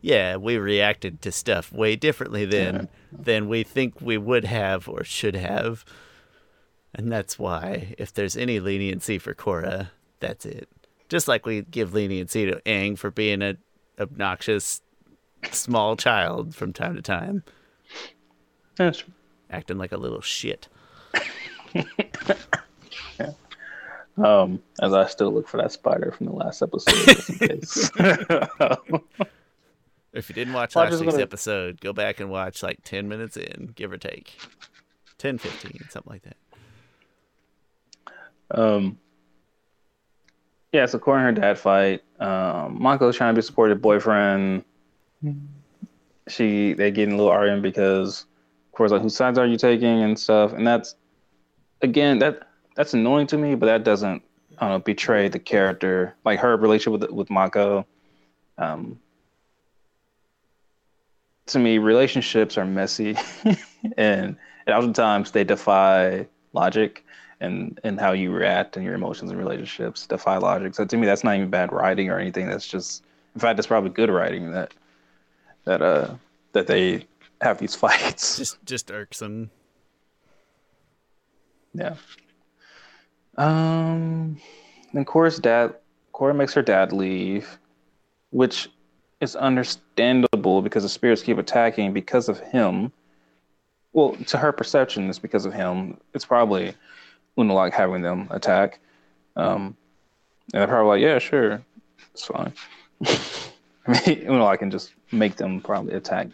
yeah, 0.00 0.36
we 0.36 0.56
reacted 0.58 1.22
to 1.22 1.32
stuff 1.32 1.72
way 1.72 1.96
differently 1.96 2.44
than 2.44 2.88
than 3.12 3.48
we 3.48 3.62
think 3.62 4.00
we 4.00 4.18
would 4.18 4.44
have 4.44 4.88
or 4.88 5.04
should 5.04 5.36
have. 5.36 5.84
And 6.94 7.10
that's 7.12 7.38
why 7.38 7.94
if 7.98 8.12
there's 8.12 8.36
any 8.36 8.60
leniency 8.60 9.18
for 9.18 9.34
Korra, 9.34 9.90
that's 10.20 10.46
it. 10.46 10.68
Just 11.08 11.28
like 11.28 11.46
we 11.46 11.62
give 11.62 11.94
leniency 11.94 12.46
to 12.46 12.60
Aang 12.66 12.98
for 12.98 13.10
being 13.10 13.42
a 13.42 13.56
obnoxious 13.98 14.80
small 15.50 15.96
child 15.96 16.54
from 16.54 16.72
time 16.72 16.96
to 16.96 17.02
time, 17.02 17.42
That's 18.76 19.04
acting 19.50 19.78
like 19.78 19.92
a 19.92 19.98
little 19.98 20.20
shit. 20.20 20.68
Um, 24.18 24.62
as 24.80 24.94
I 24.94 25.06
still 25.08 25.30
look 25.32 25.46
for 25.46 25.58
that 25.58 25.72
spider 25.72 26.10
from 26.10 26.26
the 26.26 26.32
last 26.32 26.62
episode, 26.62 26.94
just 27.04 27.28
in 27.28 27.38
case. 27.48 27.90
If 30.16 30.28
you 30.30 30.34
didn't 30.34 30.54
watch 30.54 30.74
last 30.74 30.92
week's 30.92 31.12
wanna- 31.12 31.22
episode, 31.22 31.80
go 31.80 31.92
back 31.92 32.20
and 32.20 32.30
watch 32.30 32.62
like 32.62 32.78
10 32.84 33.06
minutes 33.08 33.36
in, 33.36 33.72
give 33.74 33.92
or 33.92 33.98
take. 33.98 34.34
10, 35.18 35.38
15, 35.38 35.88
something 35.90 36.10
like 36.12 36.22
that. 36.22 36.36
um, 38.50 38.98
yeah, 40.72 40.86
so 40.86 40.98
Korra 40.98 41.26
and 41.26 41.36
her 41.36 41.42
dad 41.42 41.58
fight. 41.58 42.02
Um, 42.20 42.80
Mako's 42.82 43.16
trying 43.16 43.34
to 43.34 43.38
be 43.38 43.42
supportive 43.42 43.80
boyfriend. 43.80 44.64
She 46.28 46.72
they 46.74 46.90
get 46.90 47.08
in 47.08 47.14
a 47.14 47.16
little 47.16 47.32
argument 47.32 47.62
because 47.62 48.26
Korra's 48.74 48.92
like, 48.92 49.00
"Whose 49.02 49.14
sides 49.16 49.38
are 49.38 49.46
you 49.46 49.56
taking?" 49.56 50.02
and 50.02 50.18
stuff. 50.18 50.52
And 50.52 50.66
that's 50.66 50.96
again 51.82 52.18
that 52.18 52.48
that's 52.74 52.92
annoying 52.94 53.26
to 53.28 53.38
me, 53.38 53.54
but 53.54 53.66
that 53.66 53.84
doesn't 53.84 54.22
I 54.58 54.68
don't 54.68 54.70
know 54.70 54.78
betray 54.80 55.28
the 55.28 55.38
character 55.38 56.14
like 56.24 56.40
her 56.40 56.56
relationship 56.56 57.00
with 57.00 57.10
with 57.10 57.30
Mako. 57.30 57.86
Um, 58.58 58.98
to 61.46 61.58
me, 61.58 61.78
relationships 61.78 62.58
are 62.58 62.64
messy, 62.64 63.16
and, 63.96 64.36
and 64.66 64.68
oftentimes 64.68 65.30
they 65.30 65.44
defy 65.44 66.26
logic 66.52 67.04
and 67.40 67.78
and 67.84 68.00
how 68.00 68.12
you 68.12 68.32
react 68.32 68.76
and 68.76 68.84
your 68.84 68.94
emotions 68.94 69.30
and 69.30 69.38
relationships 69.38 70.06
defy 70.06 70.38
logic. 70.38 70.74
So 70.74 70.84
to 70.84 70.96
me, 70.96 71.06
that's 71.06 71.22
not 71.22 71.36
even 71.36 71.50
bad 71.50 71.72
writing 71.72 72.10
or 72.10 72.18
anything. 72.18 72.48
That's 72.48 72.66
just, 72.66 73.04
in 73.34 73.40
fact, 73.40 73.58
it's 73.58 73.68
probably 73.68 73.90
good 73.90 74.10
writing 74.10 74.52
that 74.52 74.74
that 75.64 75.82
uh 75.82 76.14
that 76.52 76.66
they 76.66 77.06
have 77.40 77.58
these 77.58 77.74
fights. 77.84 78.38
Just 78.38 78.64
just 78.64 78.90
irksome. 78.90 79.50
Yeah. 81.74 81.96
Um. 83.36 84.38
Then 84.94 85.04
Korra's 85.04 85.38
dad, 85.38 85.74
Korra 86.14 86.34
makes 86.34 86.54
her 86.54 86.62
dad 86.62 86.92
leave, 86.92 87.58
which 88.30 88.70
is 89.20 89.36
understandable 89.36 90.62
because 90.62 90.82
the 90.82 90.88
spirits 90.88 91.22
keep 91.22 91.38
attacking 91.38 91.92
because 91.92 92.28
of 92.28 92.38
him. 92.40 92.92
Well, 93.92 94.14
to 94.26 94.38
her 94.38 94.52
perception, 94.52 95.08
it's 95.08 95.18
because 95.18 95.46
of 95.46 95.54
him. 95.54 95.98
It's 96.12 96.24
probably 96.24 96.74
Unalak 97.38 97.72
having 97.72 98.02
them 98.02 98.28
attack. 98.30 98.80
Um, 99.36 99.76
and 100.52 100.60
they're 100.60 100.66
probably 100.66 101.00
like, 101.00 101.02
yeah, 101.02 101.18
sure, 101.18 101.62
it's 102.12 102.26
fine. 102.26 102.52
I 103.86 104.06
mean, 104.06 104.26
Unalak 104.26 104.58
can 104.58 104.70
just 104.70 104.92
make 105.12 105.36
them 105.36 105.60
probably 105.60 105.94
attack 105.94 106.28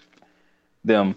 them. 0.85 1.15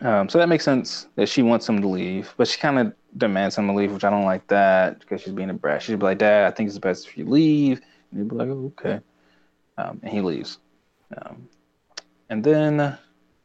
Um, 0.00 0.28
so 0.28 0.38
that 0.38 0.48
makes 0.48 0.64
sense 0.64 1.06
that 1.16 1.28
she 1.28 1.42
wants 1.42 1.68
him 1.68 1.80
to 1.82 1.88
leave, 1.88 2.32
but 2.38 2.48
she 2.48 2.58
kind 2.58 2.78
of 2.78 2.94
demands 3.18 3.56
him 3.56 3.66
to 3.66 3.74
leave, 3.74 3.92
which 3.92 4.04
I 4.04 4.10
don't 4.10 4.24
like 4.24 4.46
that 4.46 5.00
because 5.00 5.20
she's 5.20 5.34
being 5.34 5.50
a 5.50 5.54
brat. 5.54 5.82
She'd 5.82 5.98
be 5.98 6.04
like, 6.04 6.18
"Dad, 6.18 6.50
I 6.50 6.54
think 6.54 6.68
it's 6.68 6.78
best 6.78 7.06
if 7.06 7.18
you 7.18 7.26
leave," 7.26 7.82
and 8.10 8.20
he'd 8.20 8.28
be 8.28 8.36
like, 8.36 8.48
oh, 8.48 8.72
"Okay," 8.78 9.00
um, 9.76 10.00
and 10.02 10.10
he 10.10 10.22
leaves. 10.22 10.58
Um, 11.16 11.48
and 12.28 12.42
then 12.42 12.98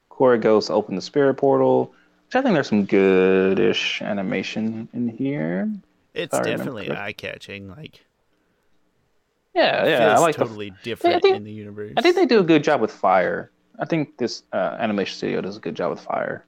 Korra 0.09 0.39
goes 0.41 0.67
to 0.67 0.73
open 0.73 0.95
the 0.95 1.01
spirit 1.01 1.35
portal, 1.35 1.93
which 2.25 2.35
I 2.35 2.41
think 2.41 2.53
there's 2.53 2.69
some 2.69 2.85
good-ish 2.85 4.01
animation 4.01 4.89
in 4.93 5.07
here. 5.07 5.69
It's 6.13 6.37
definitely 6.39 6.89
eye 6.91 7.13
catching. 7.13 7.69
Like, 7.69 8.03
Yeah, 9.53 9.85
yeah, 9.85 10.15
I 10.15 10.19
like 10.19 10.35
the 10.35 10.45
totally 10.45 10.73
different 10.83 11.21
think- 11.21 11.35
in 11.35 11.43
the 11.43 11.51
universe. 11.51 11.93
I 11.97 12.01
think 12.01 12.15
they 12.15 12.25
do 12.25 12.39
a 12.39 12.43
good 12.43 12.63
job 12.63 12.81
with 12.81 12.91
fire. 12.91 13.51
I 13.79 13.85
think 13.85 14.17
this 14.17 14.41
uh, 14.51 14.75
animation 14.79 15.15
studio 15.15 15.41
does 15.41 15.57
a 15.57 15.59
good 15.59 15.75
job 15.75 15.91
with 15.91 15.99
fire. 15.99 16.46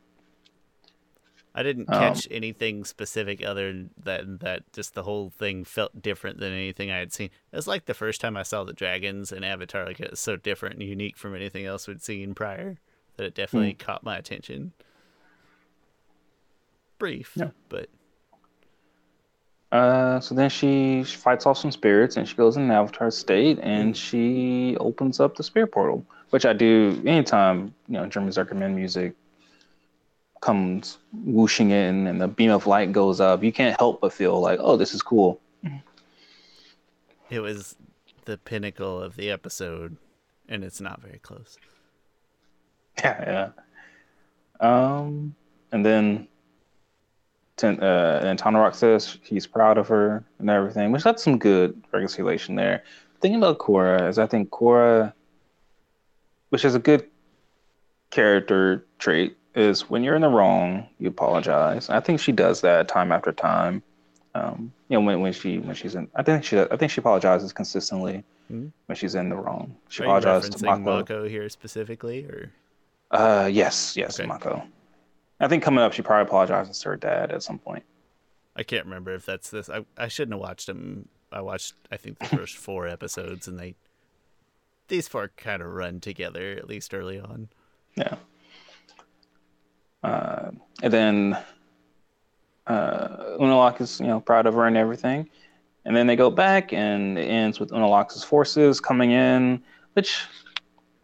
I 1.55 1.63
didn't 1.63 1.89
Um, 1.89 1.99
catch 1.99 2.27
anything 2.29 2.85
specific 2.85 3.43
other 3.43 3.87
than 3.97 4.37
that 4.37 4.71
just 4.71 4.93
the 4.93 5.03
whole 5.03 5.29
thing 5.31 5.63
felt 5.63 6.01
different 6.01 6.39
than 6.39 6.53
anything 6.53 6.91
I 6.91 6.97
had 6.99 7.11
seen. 7.11 7.31
It 7.51 7.55
was 7.55 7.67
like 7.67 7.85
the 7.85 7.93
first 7.93 8.21
time 8.21 8.37
I 8.37 8.43
saw 8.43 8.63
the 8.63 8.73
dragons 8.73 9.31
in 9.31 9.43
Avatar, 9.43 9.85
like 9.85 9.99
it 9.99 10.11
was 10.11 10.19
so 10.19 10.35
different 10.35 10.75
and 10.75 10.83
unique 10.83 11.17
from 11.17 11.35
anything 11.35 11.65
else 11.65 11.87
we'd 11.87 12.03
seen 12.03 12.35
prior 12.35 12.77
that 13.17 13.25
it 13.25 13.35
definitely 13.35 13.71
Hmm. 13.73 13.77
caught 13.77 14.03
my 14.03 14.17
attention. 14.17 14.73
Brief, 16.99 17.33
Yeah. 17.35 17.49
but 17.69 17.89
Uh, 19.71 20.19
so 20.19 20.33
then 20.33 20.49
she 20.49 21.03
fights 21.03 21.45
off 21.45 21.55
some 21.57 21.69
spirits 21.71 22.17
and 22.17 22.27
she 22.27 22.35
goes 22.35 22.57
in 22.57 22.63
an 22.63 22.71
avatar 22.71 23.11
state 23.11 23.59
and 23.61 23.95
she 23.95 24.75
opens 24.79 25.19
up 25.19 25.35
the 25.35 25.43
spirit 25.43 25.71
portal, 25.71 26.03
which 26.31 26.43
I 26.43 26.53
do 26.53 26.99
anytime, 27.05 27.73
you 27.87 27.93
know, 27.93 28.07
Germans 28.07 28.37
recommend 28.39 28.75
music. 28.75 29.13
Comes 30.41 30.97
whooshing 31.11 31.71
in 31.71 32.07
and 32.07 32.21
the 32.21 32.27
beam 32.27 32.51
of 32.51 32.65
light 32.65 32.91
goes 32.91 33.19
up, 33.19 33.43
you 33.43 33.51
can't 33.51 33.77
help 33.77 34.01
but 34.01 34.13
feel 34.13 34.39
like, 34.39 34.59
oh, 34.61 34.77
this 34.77 34.93
is 34.93 35.01
cool. 35.01 35.41
It 37.29 37.41
was 37.41 37.75
the 38.25 38.37
pinnacle 38.37 39.01
of 39.01 39.15
the 39.15 39.29
episode, 39.29 39.97
and 40.47 40.63
it's 40.63 40.81
not 40.81 41.01
very 41.01 41.19
close. 41.19 41.57
Yeah, 43.01 43.51
yeah. 44.59 44.65
Um, 44.67 45.33
and 45.71 45.85
then, 45.85 46.27
ten, 47.55 47.81
uh, 47.81 48.19
and 48.25 48.37
Tonraq 48.37 48.75
says 48.75 49.17
he's 49.23 49.47
proud 49.47 49.77
of 49.77 49.87
her 49.87 50.25
and 50.39 50.49
everything, 50.49 50.91
which 50.91 51.03
that's 51.03 51.23
some 51.23 51.37
good 51.37 51.81
reconciliation 51.93 52.55
there. 52.55 52.83
Thinking 53.21 53.37
about 53.37 53.59
Korra 53.59 54.09
is 54.09 54.19
I 54.19 54.27
think 54.27 54.49
Korra, 54.49 55.13
which 56.49 56.65
is 56.65 56.75
a 56.75 56.79
good 56.79 57.07
character 58.09 58.85
trait, 58.97 59.37
is 59.55 59.89
when 59.89 60.03
you're 60.03 60.15
in 60.15 60.21
the 60.21 60.29
wrong, 60.29 60.87
you 60.99 61.09
apologize. 61.09 61.89
I 61.89 61.99
think 61.99 62.19
she 62.19 62.31
does 62.31 62.61
that 62.61 62.87
time 62.87 63.11
after 63.11 63.31
time. 63.31 63.81
Um, 64.35 64.71
you 64.89 64.97
know, 64.99 65.05
when, 65.05 65.21
when 65.21 65.33
she 65.33 65.57
when 65.59 65.75
she's 65.75 65.95
in, 65.95 66.07
I 66.15 66.23
think 66.23 66.43
she 66.43 66.59
I 66.59 66.77
think 66.77 66.91
she 66.91 67.01
apologizes 67.01 67.51
consistently 67.53 68.23
Hmm? 68.47 68.67
when 68.87 68.95
she's 68.95 69.13
in 69.15 69.29
the 69.29 69.35
wrong. 69.35 69.75
She 69.89 70.01
Are 70.01 70.05
you 70.05 70.11
apologizes 70.11 70.49
to 70.51 70.57
referencing 70.57 70.81
Mako. 70.83 70.97
Mako 70.97 71.27
here 71.27 71.49
specifically, 71.49 72.25
or 72.25 72.51
Uh, 73.11 73.47
yes, 73.51 73.95
yes, 73.97 74.19
Okay. 74.19 74.27
Mako. 74.27 74.63
I 75.39 75.47
think 75.47 75.63
coming 75.63 75.79
up, 75.83 75.93
she 75.93 76.01
probably 76.01 76.27
apologizes 76.27 76.79
to 76.81 76.89
her 76.89 76.95
dad 76.95 77.31
at 77.31 77.43
some 77.43 77.59
point. 77.59 77.83
I 78.55 78.63
can't 78.63 78.85
remember 78.85 79.13
if 79.13 79.25
that's 79.25 79.49
this. 79.49 79.69
I 79.69 79.85
I 79.97 80.07
shouldn't 80.07 80.33
have 80.33 80.41
watched 80.41 80.67
them. 80.67 81.07
I 81.31 81.41
watched 81.41 81.73
I 81.91 81.97
think 81.97 82.19
the 82.19 82.25
first 82.25 82.55
four 82.65 82.87
episodes, 82.87 83.47
and 83.47 83.59
they 83.59 83.75
these 84.89 85.07
four 85.07 85.29
kind 85.37 85.61
of 85.61 85.71
run 85.71 85.99
together 85.99 86.51
at 86.57 86.67
least 86.67 86.93
early 86.93 87.19
on. 87.19 87.49
Yeah. 87.95 88.15
Uh, 90.03 90.51
and 90.81 90.93
then 90.93 91.37
uh, 92.67 93.37
Unalak 93.39 93.81
is, 93.81 93.99
you 93.99 94.07
know, 94.07 94.19
proud 94.19 94.45
of 94.45 94.53
her 94.53 94.65
and 94.65 94.77
everything. 94.77 95.29
And 95.85 95.95
then 95.95 96.07
they 96.07 96.15
go 96.15 96.29
back, 96.29 96.71
and 96.71 97.17
it 97.17 97.23
ends 97.23 97.59
with 97.59 97.71
Unalak's 97.71 98.23
forces 98.23 98.79
coming 98.79 99.11
in, 99.11 99.61
which 99.93 100.25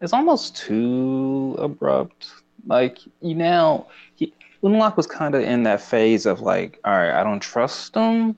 is 0.00 0.12
almost 0.12 0.56
too 0.56 1.56
abrupt. 1.58 2.28
Like, 2.66 2.98
you 3.20 3.34
now, 3.34 3.86
he, 4.14 4.32
Unalak 4.62 4.96
was 4.96 5.06
kind 5.06 5.34
of 5.34 5.42
in 5.42 5.64
that 5.64 5.80
phase 5.80 6.26
of 6.26 6.40
like, 6.40 6.78
all 6.84 6.92
right, 6.92 7.18
I 7.18 7.24
don't 7.24 7.40
trust 7.40 7.94
him, 7.94 8.36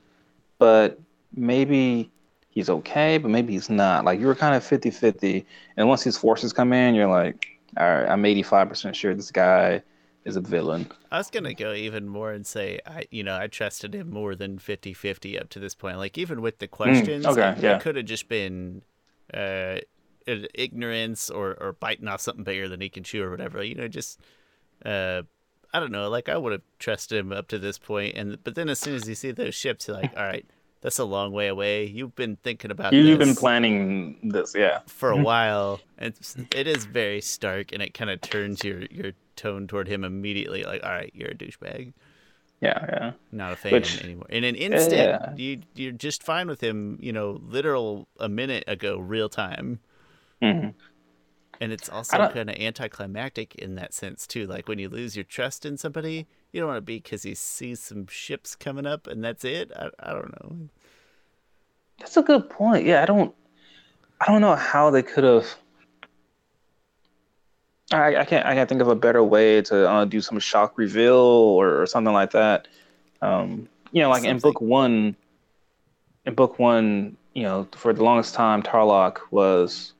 but 0.57 0.99
maybe 1.35 2.09
he's 2.49 2.69
okay, 2.69 3.17
but 3.17 3.29
maybe 3.29 3.53
he's 3.53 3.69
not. 3.69 4.05
Like, 4.05 4.19
you 4.19 4.27
were 4.27 4.35
kind 4.35 4.55
of 4.55 4.63
50 4.63 4.89
50. 4.91 5.45
And 5.77 5.87
once 5.87 6.03
his 6.03 6.17
forces 6.17 6.53
come 6.53 6.73
in, 6.73 6.95
you're 6.95 7.07
like, 7.07 7.47
all 7.77 7.85
right, 7.85 8.09
I'm 8.09 8.23
85% 8.23 8.95
sure 8.95 9.13
this 9.13 9.31
guy 9.31 9.83
is 10.29 10.35
a 10.37 10.41
villain. 10.41 10.89
I 11.11 11.17
was 11.17 11.29
gonna 11.29 11.53
go 11.53 11.73
even 11.73 12.07
more 12.07 12.31
and 12.31 12.45
say 12.47 12.79
I 12.85 13.03
you 13.11 13.23
know 13.23 13.37
I 13.37 13.47
trusted 13.47 13.93
him 13.93 14.09
more 14.09 14.35
than 14.35 14.57
50-50 14.59 15.39
up 15.41 15.49
to 15.49 15.59
this 15.59 15.75
point. 15.75 15.97
Like 15.97 16.17
even 16.17 16.41
with 16.41 16.59
the 16.59 16.67
questions, 16.67 17.25
Mm, 17.25 17.31
okay, 17.31 17.49
it, 17.57 17.63
yeah. 17.63 17.79
could 17.79 17.95
have 17.97 18.05
just 18.05 18.29
been 18.29 18.83
uh 19.33 19.79
ignorance 20.53 21.29
or 21.29 21.55
or 21.59 21.73
biting 21.73 22.07
off 22.07 22.21
something 22.21 22.43
bigger 22.43 22.67
than 22.69 22.81
he 22.81 22.89
can 22.89 23.03
chew 23.03 23.23
or 23.23 23.31
whatever. 23.31 23.63
You 23.63 23.75
know, 23.75 23.87
just 23.87 24.19
uh 24.85 25.23
I 25.73 25.79
don't 25.79 25.91
know. 25.91 26.09
Like 26.09 26.29
I 26.29 26.37
would 26.37 26.51
have 26.51 26.61
trusted 26.79 27.17
him 27.19 27.31
up 27.31 27.47
to 27.49 27.59
this 27.59 27.77
point, 27.77 28.15
and 28.15 28.43
but 28.43 28.55
then 28.55 28.69
as 28.69 28.79
soon 28.79 28.95
as 28.95 29.07
you 29.07 29.15
see 29.15 29.31
those 29.31 29.53
ships, 29.53 29.87
you're 29.87 29.97
like, 29.97 30.11
all 30.17 30.23
right, 30.23 30.45
that's 30.81 30.97
a 30.97 31.05
long 31.05 31.31
way 31.31 31.47
away. 31.47 31.85
You've 31.85 32.15
been 32.15 32.37
thinking 32.37 32.71
about 32.71 32.91
You've 32.93 33.19
been 33.19 33.35
planning 33.35 34.17
this, 34.31 34.55
yeah. 34.55 34.79
for 34.87 35.11
a 35.11 35.17
while. 35.17 35.79
It's 35.99 36.35
it 36.55 36.65
is 36.67 36.85
very 36.85 37.21
stark, 37.21 37.71
and 37.71 37.83
it 37.83 37.93
kind 37.93 38.09
of 38.09 38.19
turns 38.21 38.63
your 38.63 38.81
your 38.89 39.11
tone 39.39 39.67
toward 39.67 39.87
him 39.87 40.03
immediately. 40.03 40.63
Like, 40.63 40.83
all 40.83 40.91
right, 40.91 41.11
you're 41.13 41.29
a 41.29 41.35
douchebag. 41.35 41.93
Yeah, 42.61 42.85
yeah. 42.89 43.11
Not 43.31 43.53
a 43.53 43.55
fan 43.55 43.71
Which- 43.71 44.03
anymore. 44.03 44.27
In 44.29 44.43
an 44.43 44.55
instant, 44.55 44.93
Yeah. 44.93 45.33
you 45.37 45.61
you're 45.75 45.93
just 45.93 46.21
fine 46.23 46.47
with 46.47 46.61
him. 46.61 46.97
You 47.01 47.13
know, 47.13 47.39
literal 47.41 48.07
a 48.19 48.27
minute 48.27 48.65
ago, 48.67 48.97
real 48.99 49.29
time. 49.29 49.79
Mhm. 50.41 50.73
And 51.61 51.71
it's 51.73 51.89
also 51.89 52.17
kind 52.29 52.49
of 52.49 52.55
anticlimactic 52.57 53.55
in 53.55 53.75
that 53.75 53.93
sense 53.93 54.25
too. 54.27 54.45
Like 54.47 54.67
when 54.67 54.79
you 54.79 54.87
lose 54.89 55.15
your 55.15 55.25
trust 55.25 55.65
in 55.65 55.77
somebody, 55.77 56.27
you 56.51 56.59
don't 56.61 56.67
want 56.69 56.77
to 56.77 56.81
be 56.81 56.97
because 56.97 57.23
he 57.23 57.35
sees 57.35 57.79
some 57.81 58.07
ships 58.07 58.55
coming 58.55 58.85
up 58.85 59.07
and 59.07 59.23
that's 59.23 59.43
it. 59.45 59.71
I, 59.75 59.89
I 59.99 60.13
don't 60.13 60.31
know. 60.41 60.69
That's 61.99 62.15
a 62.17 62.21
good 62.21 62.49
point. 62.49 62.85
Yeah, 62.85 63.03
I 63.03 63.05
don't, 63.05 63.35
I 64.21 64.31
don't 64.31 64.39
know 64.41 64.55
how 64.55 64.89
they 64.89 65.03
could 65.03 65.23
have. 65.25 65.47
I, 67.91 68.17
I 68.17 68.25
can't. 68.25 68.45
I 68.45 68.53
can't 68.53 68.69
think 68.69 68.81
of 68.81 68.87
a 68.87 68.95
better 68.95 69.23
way 69.23 69.61
to 69.63 69.89
uh, 69.89 70.05
do 70.05 70.21
some 70.21 70.39
shock 70.39 70.77
reveal 70.77 71.15
or, 71.15 71.81
or 71.81 71.85
something 71.85 72.13
like 72.13 72.31
that. 72.31 72.67
Um, 73.21 73.67
you 73.91 74.01
know, 74.01 74.09
like 74.09 74.23
in 74.23 74.39
book 74.39 74.61
one. 74.61 75.15
In 76.25 76.35
book 76.35 76.59
one, 76.59 77.17
you 77.33 77.43
know, 77.43 77.67
for 77.71 77.93
the 77.93 78.03
longest 78.03 78.35
time, 78.35 78.61
Tarrlok 78.61 79.19
was 79.31 79.93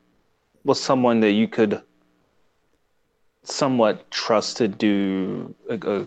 was 0.64 0.80
someone 0.80 1.22
that 1.22 1.32
you 1.32 1.48
could 1.48 1.82
somewhat 3.44 4.12
trust 4.12 4.58
to 4.58 4.68
do 4.68 5.56
uh, 5.70 5.78
uh, 5.88 6.06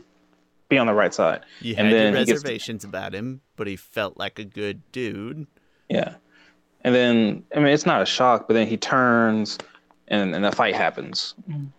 be 0.68 0.78
on 0.78 0.86
the 0.86 0.94
right 0.94 1.12
side. 1.12 1.40
You 1.60 1.74
And 1.76 1.88
had 1.88 1.96
then 1.96 2.14
gets- 2.14 2.30
reservations 2.30 2.84
about 2.84 3.14
him, 3.14 3.40
but 3.56 3.66
he 3.66 3.76
felt 3.76 4.16
like 4.16 4.38
a 4.38 4.44
good 4.44 4.82
dude. 4.92 5.46
Yeah. 5.88 6.14
And 6.84 6.94
then, 6.94 7.44
I 7.54 7.58
mean, 7.60 7.68
it's 7.68 7.86
not 7.86 8.02
a 8.02 8.06
shock, 8.06 8.48
but 8.48 8.54
then 8.54 8.66
he 8.66 8.76
turns 8.76 9.58
and, 10.08 10.34
and 10.34 10.44
the 10.44 10.52
fight 10.52 10.74
happens. 10.74 11.34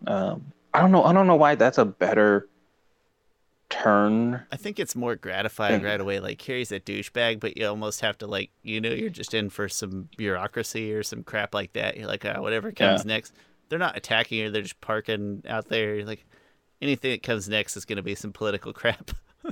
Um, 0.08 0.46
I 0.74 0.82
don't 0.82 0.92
know. 0.92 1.04
I 1.04 1.14
don't 1.14 1.28
know 1.28 1.36
why 1.36 1.56
that's 1.56 1.78
a 1.78 1.86
better 1.86 2.48
turn. 3.70 4.42
I 4.52 4.56
think 4.58 4.80
it's 4.80 4.96
more 4.96 5.16
gratifying 5.16 5.82
Yeah. 5.82 5.88
right 5.88 6.02
away. 6.02 6.20
Like 6.20 6.42
here 6.42 6.58
he's 6.58 6.72
a 6.72 6.80
douchebag, 6.80 7.40
but 7.40 7.58
you 7.58 7.68
almost 7.68 8.02
have 8.02 8.18
to 8.20 8.28
like 8.28 8.52
you 8.62 8.80
know 8.82 8.90
you're 8.92 9.10
just 9.10 9.34
in 9.34 9.50
for 9.50 9.68
some 9.70 10.10
bureaucracy 10.18 10.94
or 10.94 11.04
some 11.04 11.24
crap 11.24 11.54
like 11.54 11.74
that. 11.74 11.98
You're 11.98 12.08
like, 12.08 12.26
oh, 12.26 12.42
whatever 12.42 12.72
comes 12.72 13.02
Yeah. 13.06 13.14
next. 13.16 13.34
They're 13.70 13.80
not 13.80 13.98
attacking 13.98 14.44
her; 14.44 14.50
they're 14.52 14.62
just 14.62 14.82
parking 14.82 15.44
out 15.48 15.70
there. 15.70 15.96
You're 15.96 16.06
like 16.06 16.26
anything 16.82 17.12
that 17.12 17.24
comes 17.24 17.48
next 17.50 17.76
is 17.78 17.86
going 17.86 17.98
to 17.98 18.04
be 18.04 18.16
some 18.16 18.32
political 18.34 18.74
crap. 18.74 19.12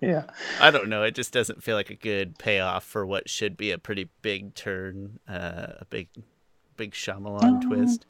Yeah. 0.00 0.24
I 0.60 0.72
don't 0.72 0.88
know. 0.88 1.04
It 1.04 1.14
just 1.14 1.32
doesn't 1.32 1.62
feel 1.62 1.76
like 1.76 1.88
a 1.88 1.94
good 1.94 2.36
payoff 2.36 2.82
for 2.82 3.06
what 3.06 3.30
should 3.30 3.56
be 3.56 3.70
a 3.70 3.78
pretty 3.78 4.08
big 4.20 4.52
turn, 4.56 5.20
uh, 5.28 5.74
a 5.78 5.84
big, 5.90 6.08
big 6.82 6.92
Shyamalan 6.92 7.42
Um, 7.44 7.60
twist. 7.60 8.06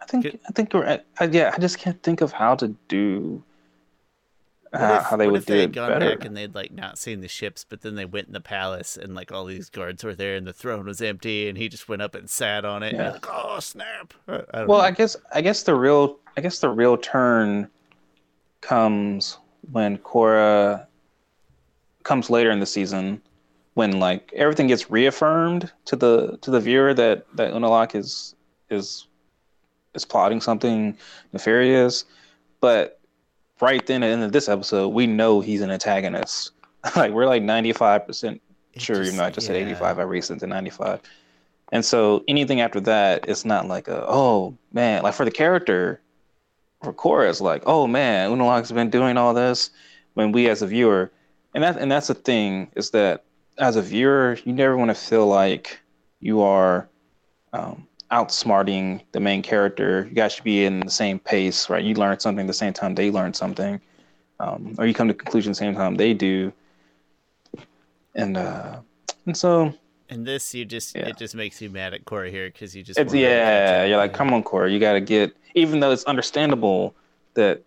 I 0.00 0.06
think. 0.06 0.26
I 0.48 0.52
think, 0.52 0.74
we're 0.74 1.00
I, 1.20 1.24
yeah, 1.24 1.52
I 1.54 1.58
just 1.58 1.78
can't 1.78 2.02
think 2.02 2.20
of 2.20 2.32
how 2.32 2.54
to 2.56 2.68
do, 2.88 3.42
how, 4.72 4.96
if- 4.96 5.02
how 5.04 5.16
they 5.16 5.26
would 5.28 5.42
if 5.42 5.46
do 5.46 5.54
they 5.54 5.62
it 5.64 5.72
gone 5.72 5.88
better. 5.90 6.16
back 6.16 6.24
and 6.26 6.36
they'd 6.36 6.54
like 6.54 6.72
not 6.72 6.98
seen 6.98 7.20
the 7.20 7.28
ships, 7.28 7.64
but 7.68 7.80
then 7.82 7.94
they 7.94 8.04
went 8.04 8.26
in 8.26 8.32
the 8.32 8.40
palace 8.40 8.96
and 8.96 9.14
like 9.14 9.30
all 9.32 9.44
these 9.46 9.70
guards 9.70 10.02
were 10.04 10.14
there 10.14 10.34
and 10.36 10.46
the 10.46 10.52
throne 10.52 10.84
was 10.84 11.00
empty 11.00 11.48
and 11.48 11.56
he 11.56 11.68
just 11.68 11.88
went 11.88 12.02
up 12.02 12.14
and 12.14 12.28
sat 12.28 12.64
on 12.64 12.82
it. 12.82 12.94
Yeah. 12.94 13.12
like, 13.12 13.26
oh 13.30 13.58
snap! 13.60 14.12
I 14.28 14.64
Well, 14.64 14.66
know. 14.66 14.84
I 14.84 14.90
guess 14.90 15.16
I 15.32 15.40
guess 15.40 15.62
the 15.62 15.74
real 15.74 16.18
I 16.36 16.40
guess 16.40 16.58
the 16.58 16.68
real 16.68 16.96
turn 16.98 17.68
comes 18.60 19.38
when 19.72 19.96
Korra 19.98 20.86
comes 22.02 22.30
later 22.30 22.50
in 22.50 22.60
the 22.60 22.66
season 22.66 23.22
when 23.76 24.00
like 24.00 24.32
everything 24.34 24.68
gets 24.68 24.90
reaffirmed 24.90 25.70
to 25.84 25.96
the 25.96 26.38
to 26.40 26.50
the 26.50 26.60
viewer 26.60 26.94
that 26.94 27.26
that 27.36 27.52
Unalak 27.52 27.94
is 27.94 28.34
is 28.70 29.06
is 29.94 30.06
plotting 30.06 30.40
something 30.40 30.96
nefarious, 31.34 32.06
but 32.62 32.98
right 33.60 33.86
then 33.86 34.02
at 34.02 34.06
the 34.06 34.12
end 34.14 34.22
of 34.22 34.32
this 34.32 34.48
episode, 34.48 34.88
we 34.88 35.06
know 35.06 35.42
he's 35.42 35.60
an 35.60 35.70
antagonist. 35.70 36.52
like 36.96 37.12
we're 37.12 37.26
like 37.26 37.42
ninety 37.42 37.70
five 37.74 38.06
percent 38.06 38.40
sure 38.78 38.96
just- 38.96 39.12
you're 39.12 39.22
not 39.22 39.34
just 39.34 39.48
at 39.50 39.56
yeah. 39.56 39.62
85 39.62 39.98
i 39.98 40.02
recent 40.02 40.40
to 40.40 40.46
95 40.46 41.00
and 41.72 41.82
so 41.82 42.22
anything 42.28 42.60
after 42.60 42.78
that 42.78 43.26
it's 43.26 43.44
not 43.44 43.66
like 43.66 43.88
a 43.88 44.04
oh 44.06 44.56
man 44.72 45.02
like 45.02 45.14
for 45.14 45.24
the 45.24 45.30
character 45.30 46.00
for 46.82 46.92
Korra 46.92 47.30
it's 47.30 47.40
like 47.40 47.62
oh 47.64 47.86
man 47.86 48.30
Unalak's 48.30 48.70
been 48.72 48.90
doing 48.90 49.16
all 49.16 49.32
this 49.32 49.70
when 50.12 50.30
we 50.30 50.50
as 50.50 50.60
a 50.60 50.66
viewer 50.66 51.10
and 51.54 51.64
that 51.64 51.78
and 51.78 51.90
that's 51.90 52.08
the 52.08 52.14
thing 52.14 52.70
is 52.76 52.90
that 52.90 53.24
as 53.58 53.76
a 53.76 53.82
viewer 53.82 54.38
you 54.44 54.52
never 54.52 54.76
want 54.76 54.90
to 54.90 54.94
feel 54.94 55.26
like 55.26 55.80
you 56.20 56.42
are 56.42 56.88
um, 57.52 57.86
outsmarting 58.10 59.00
the 59.12 59.20
main 59.20 59.42
character. 59.42 60.06
You 60.08 60.14
guys 60.14 60.32
should 60.32 60.44
be 60.44 60.64
in 60.64 60.80
the 60.80 60.90
same 60.90 61.18
pace 61.18 61.68
right? 61.70 61.84
You 61.84 61.94
learn 61.94 62.18
something 62.20 62.46
the 62.46 62.52
same 62.52 62.72
time 62.72 62.94
they 62.94 63.10
learn 63.10 63.34
something 63.34 63.80
um, 64.40 64.74
or 64.78 64.86
you 64.86 64.94
come 64.94 65.08
to 65.08 65.14
conclusion 65.14 65.52
the 65.52 65.56
same 65.56 65.74
time 65.74 65.96
they 65.96 66.14
do. 66.14 66.52
And 68.14 68.36
uh 68.36 68.80
and 69.26 69.36
so 69.36 69.74
and 70.08 70.26
this 70.26 70.54
you 70.54 70.64
just 70.64 70.94
Yeah. 70.94 71.08
it 71.08 71.16
just 71.16 71.34
makes 71.34 71.60
you 71.60 71.70
mad 71.70 71.94
at 71.94 72.04
Corey 72.04 72.30
here 72.30 72.48
because 72.48 72.74
you 72.76 72.82
just 72.82 72.98
it's 72.98 73.12
want 73.12 73.24
her 73.24 73.28
to 73.28 73.34
catch 73.34 73.50
yeah 73.50 73.84
you're 73.84 73.96
like 73.96 74.12
come 74.12 74.32
on 74.32 74.42
Corey 74.42 74.72
you 74.72 74.78
got 74.78 74.94
to 74.94 75.00
get 75.00 75.36
even 75.54 75.80
though 75.80 75.90
it's 75.90 76.04
understandable 76.04 76.94
that 77.34 77.62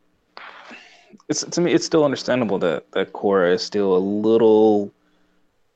it's 1.27 1.43
to 1.43 1.61
me 1.61 1.73
it's 1.73 1.85
still 1.85 2.05
understandable 2.05 2.57
that 2.59 2.89
that 2.91 3.13
Korra 3.13 3.53
is 3.53 3.61
still 3.61 3.95
a 3.95 3.99
little 3.99 4.91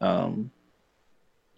um 0.03 0.51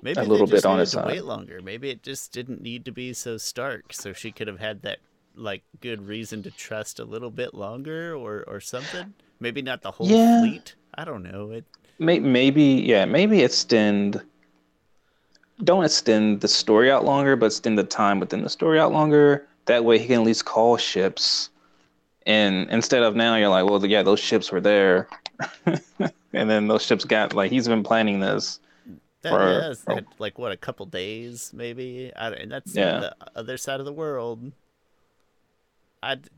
Maybe 0.04 0.20
a 0.22 0.24
little 0.24 0.46
just 0.46 0.64
bit 0.64 0.70
on 0.70 0.80
his 0.80 0.92
to 0.92 0.98
side. 0.98 1.08
wait 1.08 1.24
longer. 1.26 1.62
Maybe 1.62 1.90
it 1.90 2.04
just 2.04 2.32
didn't 2.32 2.62
need 2.62 2.86
to 2.86 2.92
be 2.92 3.14
so 3.14 3.38
stark, 3.38 3.92
so 3.94 4.14
she 4.14 4.32
could 4.32 4.48
have 4.48 4.60
had 4.60 4.82
that 4.84 5.00
like 5.36 5.64
good 5.82 6.08
reason 6.08 6.44
to 6.44 6.52
trust 6.52 7.00
a 7.00 7.06
little 7.06 7.32
bit 7.32 7.54
longer 7.54 8.16
or 8.16 8.44
or 8.48 8.60
something. 8.60 9.14
Maybe 9.40 9.62
not 9.62 9.82
the 9.82 9.92
whole 9.92 10.08
Yeah. 10.08 10.40
fleet. 10.40 10.76
I 10.94 11.06
don't 11.06 11.24
know. 11.24 11.52
It 11.52 11.66
maybe 11.98 12.64
yeah, 12.64 13.06
maybe 13.06 13.42
extend. 13.42 14.22
Don't 15.64 15.86
extend 15.86 16.42
the 16.42 16.48
story 16.50 16.92
out 16.92 17.06
longer, 17.06 17.36
but 17.36 17.48
extend 17.48 17.78
the 17.78 17.84
time 17.84 18.20
within 18.20 18.42
the 18.44 18.50
story 18.50 18.80
out 18.80 18.92
longer. 18.92 19.48
That 19.66 19.86
way, 19.86 19.98
he 19.98 20.06
can 20.08 20.20
at 20.22 20.26
least 20.26 20.46
call 20.46 20.78
ships, 20.78 21.50
and 22.28 22.70
instead 22.70 23.02
of 23.04 23.16
now, 23.16 23.36
you're 23.38 23.50
like, 23.50 23.66
well, 23.66 23.84
yeah, 23.86 24.04
those 24.04 24.20
ships 24.20 24.52
were 24.52 24.62
there, 24.62 25.08
and 26.36 26.50
then 26.50 26.68
those 26.68 26.84
ships 26.84 27.06
got 27.06 27.34
like 27.34 27.52
he's 27.52 27.68
been 27.68 27.84
planning 27.84 28.20
this. 28.20 28.60
that 29.22 29.30
For- 29.32 29.50
yeah, 29.52 29.74
for- 29.74 29.94
had, 29.96 30.06
like 30.20 30.38
what 30.38 30.52
a 30.52 30.58
couple 30.58 30.86
days 30.86 31.52
maybe. 31.54 32.12
I, 32.16 32.30
don't- 32.30 32.40
and 32.40 32.52
that's 32.52 32.76
Yeah. 32.76 33.00
the 33.00 33.16
other 33.36 33.58
side 33.58 33.80
of 33.80 33.86
the 33.86 33.94
world. 33.94 34.52
I'd 36.04 36.30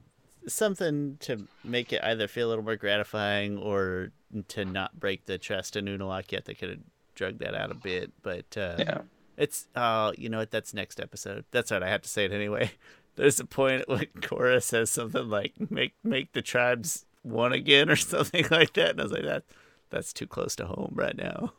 something 0.47 1.17
to 1.21 1.45
make 1.63 1.91
it 1.91 2.01
either 2.03 2.27
feel 2.27 2.47
a 2.47 2.49
little 2.49 2.63
more 2.63 2.77
gratifying 2.77 3.57
or 3.57 4.12
to 4.47 4.63
not 4.63 4.97
break 4.99 5.25
the 5.25 5.38
trust 5.38 5.75
in 5.75 5.86
Unalak 5.86 6.31
yet. 6.31 6.45
They 6.45 6.53
could 6.53 6.69
have 6.69 6.79
drug 7.15 7.39
that 7.39 7.53
out 7.53 7.71
a 7.71 7.75
bit, 7.75 8.12
but 8.23 8.45
uh, 8.57 8.75
Yeah, 8.79 9.01
It's 9.36 9.67
uh 9.75 10.13
you 10.17 10.29
know 10.29 10.38
what 10.39 10.51
that's 10.51 10.73
next 10.73 10.99
episode. 10.99 11.43
That's 11.51 11.71
right, 11.71 11.83
I 11.83 11.89
have 11.89 12.01
to 12.03 12.10
say 12.10 12.25
it 12.25 12.31
anyway. 12.31 12.71
There's 13.15 13.39
a 13.39 13.45
point 13.45 13.89
when 13.89 14.05
Korra 14.21 14.62
says 14.62 14.89
something 14.91 15.29
like 15.29 15.53
make 15.71 15.95
make 16.03 16.31
the 16.33 16.41
tribes 16.41 17.05
one 17.23 17.51
again 17.51 17.89
or 17.89 17.95
something 17.97 18.45
like 18.51 18.73
that. 18.73 18.91
And 18.91 19.01
I 19.01 19.03
was 19.03 19.12
like, 19.12 19.23
that 19.25 19.43
that's 19.89 20.13
too 20.13 20.28
close 20.28 20.56
to 20.58 20.65
home 20.65 20.91
right 20.95 21.15
now. 21.17 21.54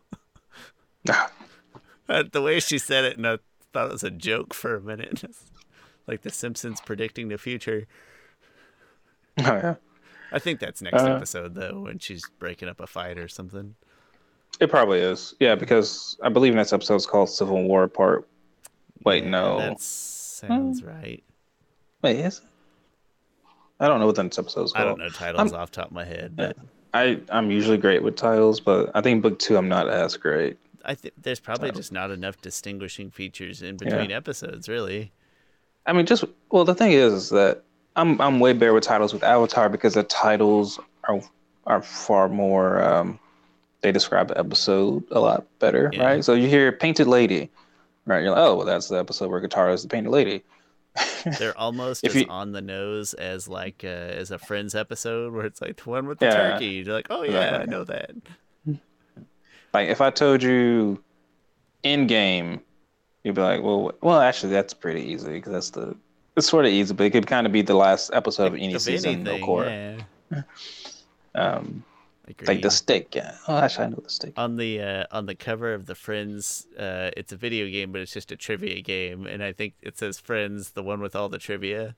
Uh, 2.10 2.24
the 2.32 2.40
way 2.40 2.58
she 2.58 2.78
said 2.78 3.04
it 3.04 3.18
and 3.18 3.26
I 3.26 3.36
thought 3.72 3.88
it 3.88 3.92
was 3.92 4.02
a 4.02 4.10
joke 4.10 4.54
for 4.54 4.74
a 4.74 4.80
minute. 4.80 5.24
like 6.06 6.22
the 6.22 6.30
Simpsons 6.30 6.80
predicting 6.80 7.28
the 7.28 7.36
future. 7.36 7.86
oh 9.40 9.42
yeah. 9.44 9.74
I 10.32 10.38
think 10.38 10.58
that's 10.58 10.80
next 10.80 11.02
Uh, 11.02 11.16
episode 11.16 11.54
though, 11.54 11.80
when 11.82 11.98
she's 11.98 12.24
breaking 12.38 12.68
up 12.68 12.80
a 12.80 12.86
fight 12.86 13.18
or 13.18 13.28
something. 13.28 13.74
It 14.58 14.70
probably 14.70 15.00
is. 15.00 15.34
Yeah, 15.38 15.54
because 15.54 16.16
I 16.22 16.30
believe 16.30 16.54
next 16.54 16.72
episode 16.72 16.96
is 16.96 17.04
called 17.06 17.28
Civil 17.28 17.62
War 17.64 17.86
Part. 17.88 18.26
Wait, 19.04 19.24
Yeah, 19.24 19.30
no. 19.30 19.58
That 19.58 19.80
sounds 19.80 20.82
right. 20.82 21.22
Wait, 22.02 22.16
is 22.20 22.38
it? 22.38 22.44
I 23.80 23.86
don't 23.86 24.00
know 24.00 24.06
what 24.06 24.16
the 24.16 24.22
next 24.22 24.38
episode 24.38 24.62
is 24.62 24.72
I 24.74 24.84
don't 24.84 24.98
know 24.98 25.08
titles 25.10 25.52
off 25.52 25.70
the 25.72 25.76
top 25.82 25.86
of 25.88 25.92
my 25.92 26.04
head, 26.06 26.34
but 26.36 26.56
I 26.94 27.20
I'm 27.30 27.50
usually 27.50 27.78
great 27.78 28.02
with 28.02 28.16
titles, 28.16 28.60
but 28.60 28.90
I 28.94 29.00
think 29.00 29.22
book 29.22 29.38
two 29.38 29.56
I'm 29.56 29.68
not 29.68 29.88
as 29.88 30.16
great. 30.16 30.56
I 30.84 30.94
think 30.94 31.14
there's 31.20 31.40
probably 31.40 31.70
just 31.72 31.92
not 31.92 32.10
enough 32.10 32.40
distinguishing 32.40 33.10
features 33.10 33.60
in 33.62 33.76
between 33.76 34.10
episodes, 34.10 34.68
really. 34.68 35.12
I 35.86 35.92
mean, 35.92 36.06
just 36.06 36.24
well, 36.50 36.64
the 36.64 36.74
thing 36.74 36.92
is, 36.92 37.12
is 37.12 37.30
that 37.30 37.62
I'm 37.96 38.20
I'm 38.20 38.40
way 38.40 38.52
better 38.52 38.72
with 38.72 38.84
titles 38.84 39.12
with 39.12 39.22
Avatar 39.22 39.68
because 39.68 39.94
the 39.94 40.02
titles 40.02 40.78
are 41.04 41.20
are 41.66 41.82
far 41.82 42.28
more. 42.28 42.82
Um, 42.82 43.18
they 43.80 43.92
describe 43.92 44.28
the 44.28 44.38
episode 44.38 45.04
a 45.10 45.20
lot 45.20 45.46
better, 45.60 45.90
Yeah. 45.92 46.04
right? 46.04 46.24
So 46.24 46.34
you 46.34 46.48
hear 46.48 46.72
"Painted 46.72 47.06
Lady," 47.06 47.50
right? 48.06 48.22
You're 48.22 48.30
like, 48.30 48.38
oh, 48.40 48.56
well, 48.56 48.66
that's 48.66 48.88
the 48.88 48.98
episode 48.98 49.30
where 49.30 49.40
Katara 49.40 49.72
is 49.74 49.82
the 49.82 49.88
Painted 49.88 50.10
Lady. 50.10 50.42
They're 51.38 51.56
almost 51.58 52.04
as 52.06 52.14
you- 52.14 52.26
on 52.28 52.52
the 52.52 52.62
nose 52.62 53.14
as 53.14 53.48
like 53.48 53.82
uh, 53.84 53.88
as 53.88 54.30
a 54.30 54.38
Friends 54.38 54.74
episode 54.74 55.32
where 55.32 55.44
it's 55.46 55.60
like 55.60 55.82
the 55.82 55.90
one 55.90 56.06
with 56.06 56.18
the 56.18 56.26
Yeah. 56.26 56.52
turkey. 56.52 56.66
You're 56.84 56.94
like, 56.94 57.06
oh 57.10 57.22
yeah, 57.22 57.58
I 57.62 57.64
know 57.66 57.84
that. 57.84 58.10
Like 59.74 59.88
if 59.88 60.00
I 60.00 60.10
told 60.10 60.42
you 60.42 61.02
Endgame, 61.84 62.60
you'd 63.22 63.34
be 63.34 63.40
like, 63.42 63.62
well, 63.62 63.92
well, 64.00 64.20
actually, 64.20 64.52
that's 64.52 64.72
pretty 64.74 65.02
easy 65.02 65.32
because 65.32 65.52
that's 65.52 65.70
the 65.70 65.96
it's 66.36 66.48
sort 66.48 66.64
of 66.64 66.70
easy, 66.72 66.94
but 66.94 67.04
it 67.04 67.10
could 67.10 67.26
kind 67.26 67.46
of 67.46 67.52
be 67.52 67.62
the 67.62 67.74
last 67.74 68.10
episode 68.14 68.46
of 68.46 68.54
any 68.54 68.72
If 68.74 68.82
season, 68.82 69.24
no 69.24 69.30
anything, 69.32 69.46
core. 69.46 69.64
yeah. 69.64 69.98
Um, 71.34 71.84
like 72.46 72.62
the 72.62 72.70
stick, 72.70 73.14
yeah. 73.14 73.36
Oh, 73.48 73.56
actually, 73.58 73.86
I 73.86 73.88
know 73.90 74.00
the 74.02 74.10
stick. 74.10 74.32
on 74.36 74.56
the 74.56 74.80
uh, 74.80 75.04
on 75.10 75.26
the 75.26 75.34
cover 75.34 75.72
of 75.74 75.86
the 75.86 75.94
Friends, 75.94 76.66
uh, 76.78 77.10
it's 77.16 77.32
a 77.32 77.36
video 77.36 77.66
game, 77.68 77.92
but 77.92 78.00
it's 78.00 78.12
just 78.12 78.30
a 78.32 78.36
trivia 78.36 78.80
game, 78.82 79.26
and 79.26 79.42
I 79.42 79.52
think 79.52 79.74
it 79.82 79.98
says 79.98 80.18
Friends, 80.18 80.70
the 80.70 80.82
one 80.82 81.00
with 81.00 81.14
all 81.16 81.28
the 81.28 81.38
trivia, 81.38 81.94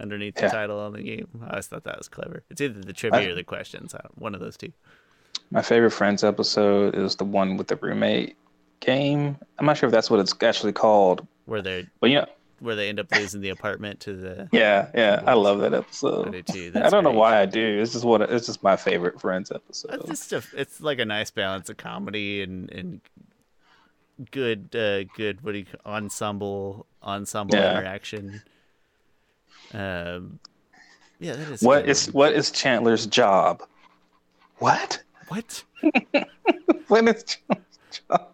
underneath 0.00 0.34
the 0.36 0.42
Yeah. 0.42 0.48
title 0.50 0.78
on 0.80 0.92
the 0.92 1.02
game. 1.02 1.28
I 1.42 1.50
always 1.50 1.66
thought 1.66 1.84
that 1.84 1.98
was 1.98 2.08
clever. 2.08 2.42
It's 2.50 2.60
either 2.60 2.80
the 2.80 2.92
trivia 2.92 3.20
I- 3.20 3.26
or 3.26 3.34
the 3.34 3.44
questions. 3.44 3.94
One 4.16 4.34
of 4.34 4.40
those 4.40 4.56
two. 4.56 4.72
My 5.50 5.62
favorite 5.62 5.90
Friends 5.92 6.24
episode 6.24 6.94
is 6.96 7.16
the 7.16 7.24
one 7.24 7.56
with 7.56 7.68
the 7.68 7.76
roommate 7.76 8.36
game. 8.80 9.36
I'm 9.58 9.66
not 9.66 9.76
sure 9.76 9.86
if 9.88 9.92
that's 9.92 10.10
what 10.10 10.20
it's 10.20 10.34
actually 10.42 10.72
called, 10.72 11.26
Where 11.46 11.62
they 11.62 11.86
but 12.00 12.10
you 12.10 12.16
know, 12.16 12.26
where 12.60 12.74
they 12.76 12.88
end 12.88 12.98
up 13.00 13.10
losing 13.14 13.40
the 13.40 13.48
apartment 13.50 14.00
to 14.00 14.14
the. 14.14 14.48
yeah, 14.52 14.90
yeah, 14.94 15.22
I 15.26 15.34
love 15.34 15.60
that 15.60 15.74
I 15.74 15.78
episode. 15.78 16.32
do 16.32 16.42
too. 16.42 16.72
I 16.74 16.88
don't 16.90 17.04
know 17.04 17.10
great. 17.10 17.18
why 17.18 17.40
I 17.40 17.46
do. 17.46 17.80
It's 17.80 17.92
just 17.92 18.04
what 18.04 18.22
it's 18.22 18.46
just 18.46 18.62
my 18.62 18.76
favorite 18.76 19.20
Friends 19.20 19.50
episode. 19.50 19.94
It's 20.08 20.28
just 20.28 20.32
a, 20.32 20.60
it's 20.60 20.80
like 20.80 20.98
a 20.98 21.04
nice 21.04 21.30
balance 21.30 21.68
of 21.70 21.76
comedy 21.76 22.42
and 22.42 22.70
and 22.70 23.00
good 24.30 24.74
uh 24.76 25.02
good 25.16 25.42
what 25.42 25.52
do 25.52 25.58
you 25.58 25.66
ensemble 25.84 26.86
ensemble 27.02 27.56
Yeah. 27.56 27.78
interaction. 27.78 28.42
Um, 29.72 30.38
yeah, 31.18 31.34
that 31.36 31.48
is 31.48 31.62
What 31.62 31.88
is 31.88 32.12
what 32.12 32.32
is 32.32 32.50
Chandler's 32.50 33.06
job? 33.06 33.62
What? 34.58 35.02
what? 35.28 35.64
What 36.88 37.08
is 37.08 37.24
Chandler's 37.24 38.00
job? 38.08 38.28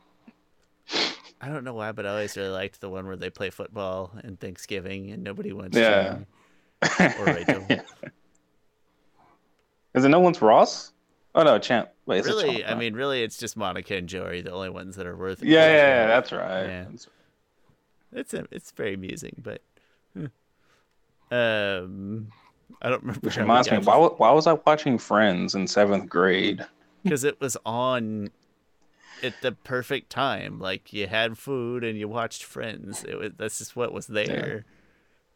I 1.41 1.49
don't 1.49 1.65
know 1.65 1.75
why, 1.75 1.93
but 1.93 2.05
I 2.05 2.11
always 2.11 2.37
really 2.37 2.51
liked 2.51 2.81
the 2.81 2.91
one 2.91 3.07
where 3.07 3.17
they 3.17 3.31
play 3.31 3.51
football 3.51 4.13
and 4.23 4.39
Thanksgiving 4.39 5.11
and 5.11 5.25
nobody 5.25 5.53
wants 5.53 5.77
Yeah. 5.77 6.19
to. 6.83 7.21
Or 7.21 7.25
Rachel. 7.27 7.67
Is 9.95 10.05
it 10.05 10.09
no 10.09 10.21
one's 10.21 10.41
Ross? 10.41 10.93
Oh 11.35 11.43
no, 11.43 11.59
Champ. 11.59 11.89
Wait, 12.07 12.21
is 12.21 12.27
it 12.27 12.31
Really, 12.31 12.57
Chandler? 12.59 12.67
I 12.67 12.75
mean, 12.75 12.95
really, 12.95 13.23
it's 13.23 13.37
just 13.37 13.57
Monica 13.57 13.97
and 13.97 14.09
Joey, 14.09 14.41
the 14.41 14.53
only 14.53 14.71
ones 14.71 14.97
that 14.97 15.07
are 15.07 15.17
worth. 15.17 15.43
yeah, 15.43 15.67
yeah, 15.67 15.73
yeah, 15.73 16.07
that's 16.07 16.33
right. 16.33 16.67
Yeah. 16.67 16.85
It's 18.13 18.35
a, 18.35 18.45
it's 18.51 18.73
very 18.73 18.95
amusing, 18.95 19.41
but 19.43 19.63
hmm. 20.15 20.27
um, 21.33 22.29
I 22.83 22.89
don't 22.89 23.03
remember. 23.03 23.21
Which 23.21 23.37
reminds 23.37 23.71
me, 23.71 23.79
why, 23.79 23.97
why 23.97 24.33
was 24.33 24.49
I 24.49 24.55
watching 24.55 24.99
Friends 24.99 25.55
in 25.55 25.69
seventh 25.69 26.09
grade? 26.09 26.67
because 27.05 27.25
it 27.25 27.41
was 27.41 27.57
on 27.65 28.31
at 29.23 29.35
the 29.43 29.53
perfect 29.53 30.11
time. 30.11 30.59
Like 30.59 30.93
you 30.93 31.07
had 31.07 31.37
food 31.39 31.85
and 31.85 31.99
you 31.99 32.09
watched 32.09 32.45
Friends. 32.45 33.05
It 33.05 33.17
was 33.19 33.33
that's 33.37 33.59
just 33.59 33.77
what 33.77 33.93
was 33.93 34.07
there. 34.07 34.65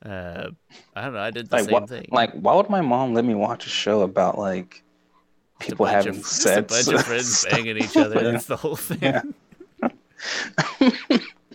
Uh, 0.05 0.49
I 0.95 1.03
don't 1.03 1.15
know. 1.15 1.21
I 1.21 1.31
did 1.31 1.49
the 1.49 1.57
Like, 1.57 1.65
same 1.65 1.73
wha- 1.73 1.87
thing. 1.87 2.07
like, 2.11 2.33
why 2.35 2.55
would 2.55 2.69
my 2.69 2.83
mom 2.83 3.15
let 3.15 3.25
me 3.25 3.35
watch 3.35 3.67
a 3.67 3.71
show 3.71 4.03
about 4.03 4.37
like 4.39 4.83
people 5.61 5.87
having 5.87 6.17
of, 6.19 6.27
sex? 6.27 6.73
Just 6.75 6.89
a 6.89 6.91
bunch 6.93 7.01
of 7.01 7.07
friends 7.07 7.47
banging 7.51 7.79
each 7.79 7.97
other. 7.97 8.17
Yeah. 8.17 8.31
That's 8.33 8.47
the 8.47 8.57
whole 8.57 8.77
thing. 8.77 8.99
Yeah. 9.01 9.23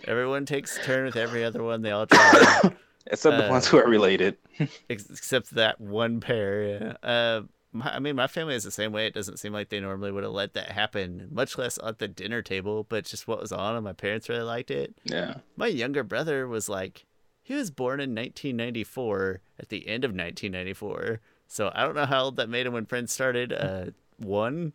Everyone 0.06 0.46
takes 0.46 0.78
a 0.78 0.82
turn 0.82 1.04
with 1.04 1.16
every 1.16 1.44
other 1.44 1.62
one. 1.62 1.82
They 1.82 1.90
all 1.90 2.06
try. 2.06 2.60
Except 3.06 3.36
the 3.36 3.46
Uh, 3.46 3.50
ones 3.50 3.66
who 3.66 3.78
are 3.78 3.88
related. 3.88 4.36
ex- 4.90 5.10
except 5.10 5.50
that 5.54 5.80
one 5.80 6.20
pair. 6.20 6.62
Yeah. 7.02 7.08
Uh, 7.08 7.42
my, 7.72 7.94
I 7.94 7.98
mean, 7.98 8.16
my 8.16 8.26
family 8.26 8.54
is 8.54 8.64
the 8.64 8.70
same 8.70 8.92
way. 8.92 9.06
It 9.06 9.14
doesn't 9.14 9.38
seem 9.38 9.52
like 9.52 9.68
they 9.68 9.80
normally 9.80 10.10
would 10.10 10.24
have 10.24 10.32
let 10.32 10.54
that 10.54 10.72
happen, 10.72 11.28
much 11.30 11.56
less 11.56 11.78
at 11.82 11.98
the 11.98 12.08
dinner 12.08 12.42
table. 12.42 12.84
But 12.88 13.04
just 13.04 13.28
what 13.28 13.40
was 13.40 13.52
on, 13.52 13.76
and 13.76 13.84
my 13.84 13.92
parents 13.92 14.28
really 14.28 14.42
liked 14.42 14.70
it. 14.70 14.94
Yeah. 15.04 15.36
My 15.56 15.68
younger 15.68 16.02
brother 16.02 16.48
was 16.48 16.68
like, 16.68 17.06
he 17.42 17.54
was 17.54 17.70
born 17.70 18.00
in 18.00 18.10
1994, 18.10 19.40
at 19.58 19.68
the 19.68 19.88
end 19.88 20.04
of 20.04 20.10
1994. 20.10 21.20
So 21.46 21.70
I 21.74 21.82
don't 21.82 21.94
know 21.94 22.06
how 22.06 22.24
old 22.24 22.36
that 22.36 22.48
made 22.48 22.66
him 22.66 22.72
when 22.72 22.86
Friends 22.86 23.12
started. 23.12 23.52
Uh, 23.52 23.86
one. 24.18 24.72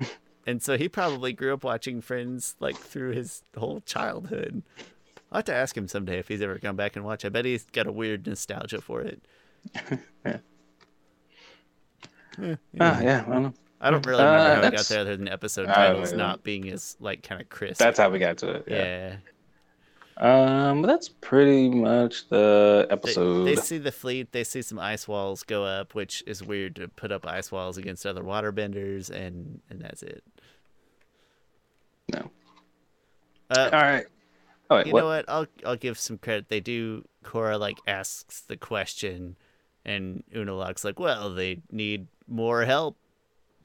And 0.46 0.62
so 0.62 0.76
he 0.76 0.90
probably 0.90 1.32
grew 1.32 1.54
up 1.54 1.64
watching 1.64 2.02
Friends 2.02 2.54
like 2.60 2.76
through 2.76 3.12
his 3.12 3.42
whole 3.56 3.80
childhood. 3.80 4.62
I'll 5.32 5.38
have 5.38 5.46
to 5.46 5.54
ask 5.54 5.74
him 5.74 5.88
someday 5.88 6.18
if 6.18 6.28
he's 6.28 6.42
ever 6.42 6.58
come 6.58 6.76
back 6.76 6.96
and 6.96 7.04
watch. 7.04 7.24
I 7.24 7.30
bet 7.30 7.46
he's 7.46 7.64
got 7.64 7.86
a 7.86 7.92
weird 7.92 8.26
nostalgia 8.26 8.82
for 8.82 9.00
it. 9.00 9.22
Ah, 12.80 13.00
yeah. 13.00 13.24
I 13.28 13.32
don't. 13.32 13.56
I 13.80 13.90
don't 13.90 14.06
really 14.06 14.22
remember 14.24 14.40
Uh, 14.50 14.54
how 14.62 14.70
we 14.70 14.76
got 14.76 14.86
there 14.86 15.00
other 15.00 15.16
than 15.16 15.28
episode 15.28 15.66
titles 15.66 16.12
don't- 16.12 16.42
being 16.42 16.68
as 16.70 16.96
like 17.00 17.22
kind 17.22 17.40
of 17.42 17.48
crisp. 17.50 17.78
That's 17.78 17.98
how 17.98 18.08
we 18.10 18.18
got 18.18 18.38
to 18.38 18.50
it. 18.50 18.64
Yeah. 18.66 19.16
yeah. 20.16 20.66
Um, 20.70 20.80
but 20.80 20.86
that's 20.88 21.08
pretty 21.08 21.68
much 21.68 22.28
the 22.28 22.86
They, 22.88 22.92
episode. 22.92 23.44
they 23.44 23.56
see 23.56 23.78
the 23.78 23.90
fleet. 23.92 24.30
They 24.32 24.44
see 24.44 24.62
some 24.62 24.78
ice 24.78 25.06
walls 25.08 25.42
go 25.42 25.64
up, 25.64 25.94
which 25.94 26.22
is 26.26 26.42
weird 26.42 26.76
to 26.76 26.86
put 26.88 27.10
up 27.12 27.26
ice 27.26 27.50
walls 27.52 27.76
against 27.76 28.06
other 28.06 28.22
waterbenders, 28.22 29.10
and 29.10 29.60
and 29.68 29.80
that's 29.82 30.02
it. 30.04 30.22
No. 32.12 32.30
Uh, 33.50 33.70
All 33.72 33.80
right. 33.82 34.06
Oh 34.70 34.76
wait, 34.76 34.86
you 34.86 34.92
what? 34.92 35.00
know 35.00 35.06
what? 35.06 35.24
I'll 35.28 35.46
I'll 35.66 35.76
give 35.76 35.98
some 35.98 36.18
credit. 36.18 36.48
They 36.48 36.60
do. 36.60 37.04
Korra 37.24 37.58
like 37.58 37.78
asks 37.86 38.40
the 38.42 38.56
question, 38.56 39.36
and 39.84 40.22
Unalak's 40.34 40.84
like, 40.84 40.98
"Well, 40.98 41.34
they 41.34 41.60
need 41.70 42.06
more 42.28 42.64
help 42.64 42.96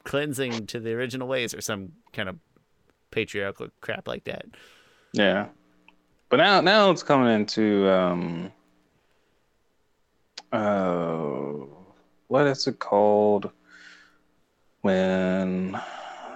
cleansing 0.03 0.67
to 0.67 0.79
the 0.79 0.93
original 0.93 1.27
ways, 1.27 1.53
or 1.53 1.61
some 1.61 1.93
kind 2.13 2.29
of 2.29 2.37
patriarchal 3.11 3.69
crap 3.81 4.07
like 4.07 4.23
that." 4.25 4.45
Yeah. 5.13 5.47
But 6.29 6.37
now 6.37 6.61
now 6.61 6.91
it's 6.91 7.03
coming 7.03 7.33
into 7.33 7.89
um 7.89 8.51
uh, 10.51 11.65
what 12.27 12.47
is 12.47 12.67
it 12.67 12.79
called 12.79 13.51
when 14.81 15.79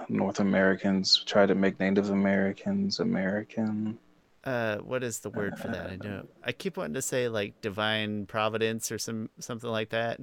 North 0.08 0.40
Americans 0.40 1.22
try 1.24 1.46
to 1.46 1.54
make 1.54 1.80
Native 1.80 2.10
Americans 2.10 3.00
American? 3.00 3.98
Uh, 4.44 4.76
what 4.78 5.02
is 5.02 5.20
the 5.20 5.30
word 5.30 5.58
for 5.58 5.68
that? 5.68 5.90
I 5.90 5.96
know. 5.96 6.26
I 6.44 6.52
keep 6.52 6.76
wanting 6.76 6.94
to 6.94 7.02
say 7.02 7.28
like 7.28 7.60
divine 7.60 8.26
providence 8.26 8.92
or 8.92 8.98
some 8.98 9.30
something 9.38 9.70
like 9.70 9.90
that, 9.90 10.20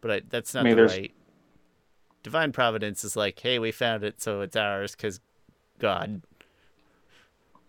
but 0.00 0.10
I, 0.10 0.20
that's 0.28 0.54
not 0.54 0.60
I 0.60 0.64
mean, 0.64 0.76
the 0.76 0.84
right. 0.84 1.12
Divine 2.26 2.50
providence 2.50 3.04
is 3.04 3.14
like, 3.14 3.38
hey, 3.38 3.60
we 3.60 3.70
found 3.70 4.02
it, 4.02 4.20
so 4.20 4.40
it's 4.40 4.56
ours 4.56 4.96
because 4.96 5.20
God. 5.78 6.22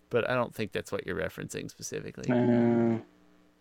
But 0.09 0.27
I 0.27 0.33
don't 0.33 0.51
think 0.51 0.71
that's 0.71 0.91
what 0.91 1.05
you're 1.05 1.15
referencing 1.15 1.69
specifically. 1.69 2.31
Uh, 2.31 2.97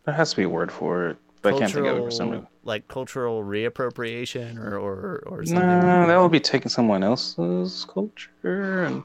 there 0.07 0.15
has 0.15 0.31
to 0.31 0.37
be 0.37 0.45
a 0.45 0.49
word 0.49 0.73
for 0.73 1.09
it, 1.09 1.19
but 1.43 1.53
I 1.53 1.59
can't 1.59 1.71
think 1.71 1.85
of 1.85 1.99
it 1.99 2.01
for 2.01 2.11
some 2.11 2.47
like 2.65 2.89
cultural 2.89 3.45
reappropriation 3.45 4.57
or 4.57 4.79
or 4.79 5.23
or 5.27 5.45
something. 5.45 5.69
No, 5.69 6.07
that 6.07 6.17
would 6.17 6.33
be 6.33 6.41
taking 6.41 6.71
someone 6.71 7.03
else's 7.03 7.85
culture, 7.85 8.85
and 8.85 9.05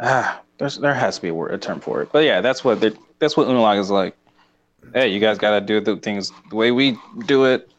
ah, 0.00 0.40
there's 0.56 0.78
there 0.78 0.94
has 0.94 1.16
to 1.16 1.20
be 1.22 1.28
a 1.28 1.34
word, 1.34 1.52
a 1.52 1.58
term 1.58 1.80
for 1.80 2.00
it. 2.00 2.10
But 2.12 2.24
yeah, 2.24 2.40
that's 2.40 2.64
what 2.64 2.80
that's 3.18 3.36
what 3.36 3.46
Unalak 3.46 3.78
is 3.78 3.90
like. 3.90 4.16
Hey, 4.94 5.08
you 5.08 5.20
guys 5.20 5.36
got 5.36 5.50
to 5.50 5.60
do 5.60 5.82
the 5.82 5.98
things 5.98 6.32
the 6.48 6.56
way 6.56 6.70
we 6.70 6.96
do 7.26 7.44
it. 7.44 7.70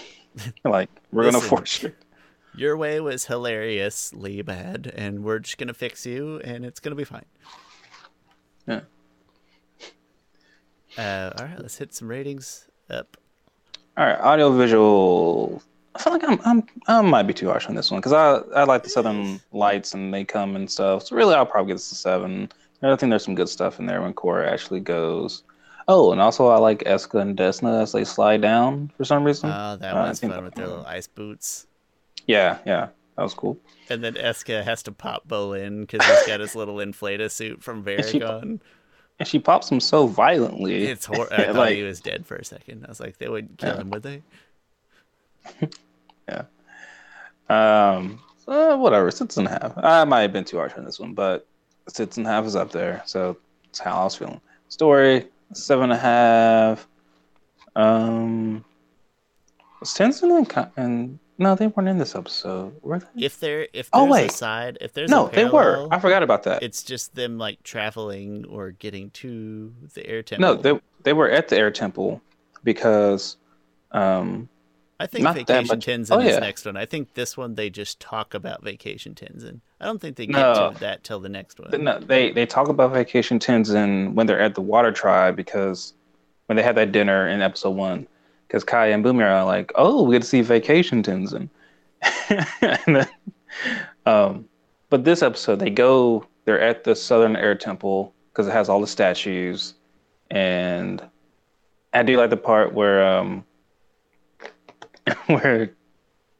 like 0.66 0.90
we're 1.10 1.24
gonna 1.24 1.40
force 1.40 1.84
you. 1.84 1.94
Your 2.60 2.76
way 2.76 3.00
was 3.00 3.24
hilariously 3.24 4.42
bad, 4.42 4.92
and 4.94 5.24
we're 5.24 5.38
just 5.38 5.56
gonna 5.56 5.72
fix 5.72 6.04
you, 6.04 6.42
and 6.44 6.62
it's 6.62 6.78
gonna 6.78 6.94
be 6.94 7.04
fine. 7.04 7.24
Yeah. 8.66 8.80
Uh, 10.98 11.32
all 11.38 11.46
right, 11.46 11.58
let's 11.58 11.78
hit 11.78 11.94
some 11.94 12.08
ratings 12.08 12.68
up. 12.90 13.16
All 13.96 14.04
right, 14.04 14.20
audio 14.20 14.52
visual. 14.52 15.62
I 15.94 16.02
feel 16.02 16.12
like 16.12 16.22
I'm 16.22 16.38
I'm 16.44 16.66
I 16.86 17.00
might 17.00 17.22
be 17.22 17.32
too 17.32 17.48
harsh 17.48 17.66
on 17.66 17.74
this 17.74 17.90
one 17.90 17.98
because 17.98 18.12
I 18.12 18.40
I 18.54 18.64
like 18.64 18.82
the 18.82 18.90
Southern 18.90 19.40
Lights 19.52 19.94
and 19.94 20.12
they 20.12 20.22
come 20.22 20.54
and 20.54 20.70
stuff. 20.70 21.04
So 21.04 21.16
really, 21.16 21.34
I'll 21.34 21.46
probably 21.46 21.68
give 21.70 21.78
this 21.78 21.90
a 21.92 21.94
seven. 21.94 22.52
I 22.82 22.94
think 22.94 23.08
there's 23.08 23.24
some 23.24 23.34
good 23.34 23.48
stuff 23.48 23.80
in 23.80 23.86
there 23.86 24.02
when 24.02 24.12
Korra 24.12 24.46
actually 24.46 24.80
goes. 24.80 25.44
Oh, 25.88 26.12
and 26.12 26.20
also 26.20 26.48
I 26.48 26.58
like 26.58 26.84
Eska 26.84 27.22
and 27.22 27.38
Desna 27.38 27.80
as 27.80 27.92
they 27.92 28.04
slide 28.04 28.42
down 28.42 28.92
for 28.98 29.06
some 29.06 29.24
reason. 29.24 29.48
Oh, 29.48 29.76
that 29.76 29.96
Uh, 29.96 30.12
think 30.12 30.34
fun 30.34 30.44
with 30.44 30.56
their 30.56 30.66
little 30.66 30.84
ice 30.84 31.06
boots. 31.06 31.66
Yeah, 32.30 32.58
yeah, 32.64 32.88
that 33.16 33.22
was 33.22 33.34
cool. 33.34 33.58
And 33.88 34.02
then 34.04 34.14
Eska 34.14 34.62
has 34.64 34.82
to 34.84 34.92
pop 34.92 35.26
Bolin 35.28 35.80
because 35.80 36.04
he's 36.06 36.26
got 36.26 36.40
his 36.40 36.54
little 36.54 36.76
inflata 36.76 37.30
suit 37.30 37.62
from 37.62 37.82
Varagon. 37.86 38.60
And 39.18 39.28
she 39.28 39.38
pops 39.38 39.70
him 39.70 39.80
so 39.80 40.06
violently. 40.06 40.84
It's 40.84 41.04
hor- 41.06 41.28
I 41.32 41.46
thought 41.46 41.56
like, 41.56 41.76
he 41.76 41.82
was 41.82 42.00
dead 42.00 42.24
for 42.26 42.36
a 42.36 42.44
second. 42.44 42.84
I 42.86 42.88
was 42.88 43.00
like, 43.00 43.18
they 43.18 43.28
wouldn't 43.28 43.58
kill 43.58 43.74
Yeah. 43.74 43.80
him, 43.80 43.90
would 43.90 44.02
they? 44.02 44.22
Yeah. 46.28 46.44
Um, 47.48 48.20
so 48.46 48.76
whatever, 48.78 49.10
six 49.10 49.36
and 49.36 49.48
half. 49.48 49.72
I 49.76 50.04
might 50.04 50.20
have 50.22 50.32
been 50.32 50.44
too 50.44 50.58
harsh 50.58 50.74
on 50.76 50.84
this 50.84 51.00
one, 51.00 51.12
but 51.14 51.46
six 51.88 52.16
and 52.18 52.26
half 52.26 52.44
is 52.46 52.54
up 52.54 52.70
there, 52.70 53.02
so 53.04 53.36
that's 53.64 53.80
how 53.80 54.00
I 54.02 54.04
was 54.04 54.14
feeling. 54.14 54.40
Story 54.68 55.26
seven 55.52 55.84
and 55.84 55.92
a 55.92 55.96
half. 55.96 56.86
Um, 57.74 58.64
was 59.80 59.88
Tenzin 59.90 60.36
and, 60.38 60.70
and 60.76 61.18
no, 61.40 61.54
they 61.54 61.66
weren't 61.66 61.88
in 61.88 61.98
this 61.98 62.14
episode, 62.14 62.74
were 62.82 63.00
they? 63.00 63.24
If 63.24 63.40
there, 63.40 63.66
if 63.72 63.88
Oh, 63.92 64.12
there's 64.14 64.30
a 64.30 64.34
side, 64.36 64.78
if 64.80 64.92
there's 64.92 65.10
No, 65.10 65.26
a 65.28 65.30
they 65.30 65.46
were. 65.46 65.88
I 65.90 65.98
forgot 65.98 66.22
about 66.22 66.42
that. 66.44 66.62
it's 66.62 66.82
just 66.82 67.14
them 67.14 67.38
like 67.38 67.62
traveling 67.64 68.44
or 68.44 68.70
getting 68.72 69.10
to 69.10 69.72
the 69.94 70.06
air 70.06 70.22
temple. 70.22 70.54
No, 70.54 70.60
they 70.60 70.80
they 71.02 71.12
were 71.14 71.30
at 71.30 71.48
the 71.48 71.56
air 71.56 71.70
temple 71.70 72.20
because, 72.62 73.36
um, 73.92 74.48
I 75.00 75.06
think 75.06 75.24
not 75.24 75.34
Vacation 75.34 75.80
Tenzin 75.80 76.10
oh, 76.16 76.20
is 76.20 76.34
yeah. 76.34 76.38
next 76.40 76.66
one. 76.66 76.76
I 76.76 76.84
think 76.84 77.14
this 77.14 77.34
one 77.34 77.54
they 77.54 77.70
just 77.70 78.00
talk 78.00 78.34
about 78.34 78.62
Vacation 78.62 79.14
Tenzin. 79.14 79.60
I 79.80 79.86
don't 79.86 79.98
think 79.98 80.16
they 80.16 80.26
get 80.26 80.36
No. 80.36 80.72
to 80.74 80.78
that 80.80 81.04
till 81.04 81.20
the 81.20 81.30
next 81.30 81.58
one. 81.58 81.70
No, 81.82 81.98
they 81.98 82.32
they 82.32 82.44
talk 82.44 82.68
about 82.68 82.92
vacation 82.92 83.38
Tenzin 83.38 84.12
when 84.12 84.26
they're 84.26 84.38
at 84.40 84.54
the 84.54 84.60
water 84.60 84.92
tribe 84.92 85.36
because 85.36 85.94
when 86.46 86.56
they 86.56 86.62
had 86.62 86.76
that 86.76 86.92
dinner 86.92 87.26
in 87.28 87.40
episode 87.40 87.70
one, 87.70 88.06
because 88.50 88.64
Kya 88.64 88.92
and 88.92 89.04
Bumi 89.04 89.24
are 89.24 89.44
like, 89.44 89.70
"Oh, 89.76 90.02
we 90.02 90.16
get 90.16 90.22
to 90.22 90.28
see 90.28 90.40
vacation 90.40 91.04
Tenzin," 91.04 91.48
and 92.60 92.96
then, 92.96 93.08
um, 94.06 94.48
but 94.88 95.04
this 95.04 95.22
episode 95.22 95.60
they 95.60 95.70
go, 95.70 96.26
they're 96.44 96.60
at 96.60 96.82
the 96.82 96.96
Southern 96.96 97.36
Air 97.36 97.54
Temple 97.54 98.12
because 98.32 98.48
it 98.48 98.52
has 98.52 98.68
all 98.68 98.80
the 98.80 98.88
statues, 98.88 99.74
and 100.32 101.00
I 101.92 102.02
do 102.02 102.16
like 102.16 102.30
the 102.30 102.36
part 102.36 102.74
where 102.74 103.06
um 103.06 103.44
where 105.26 105.70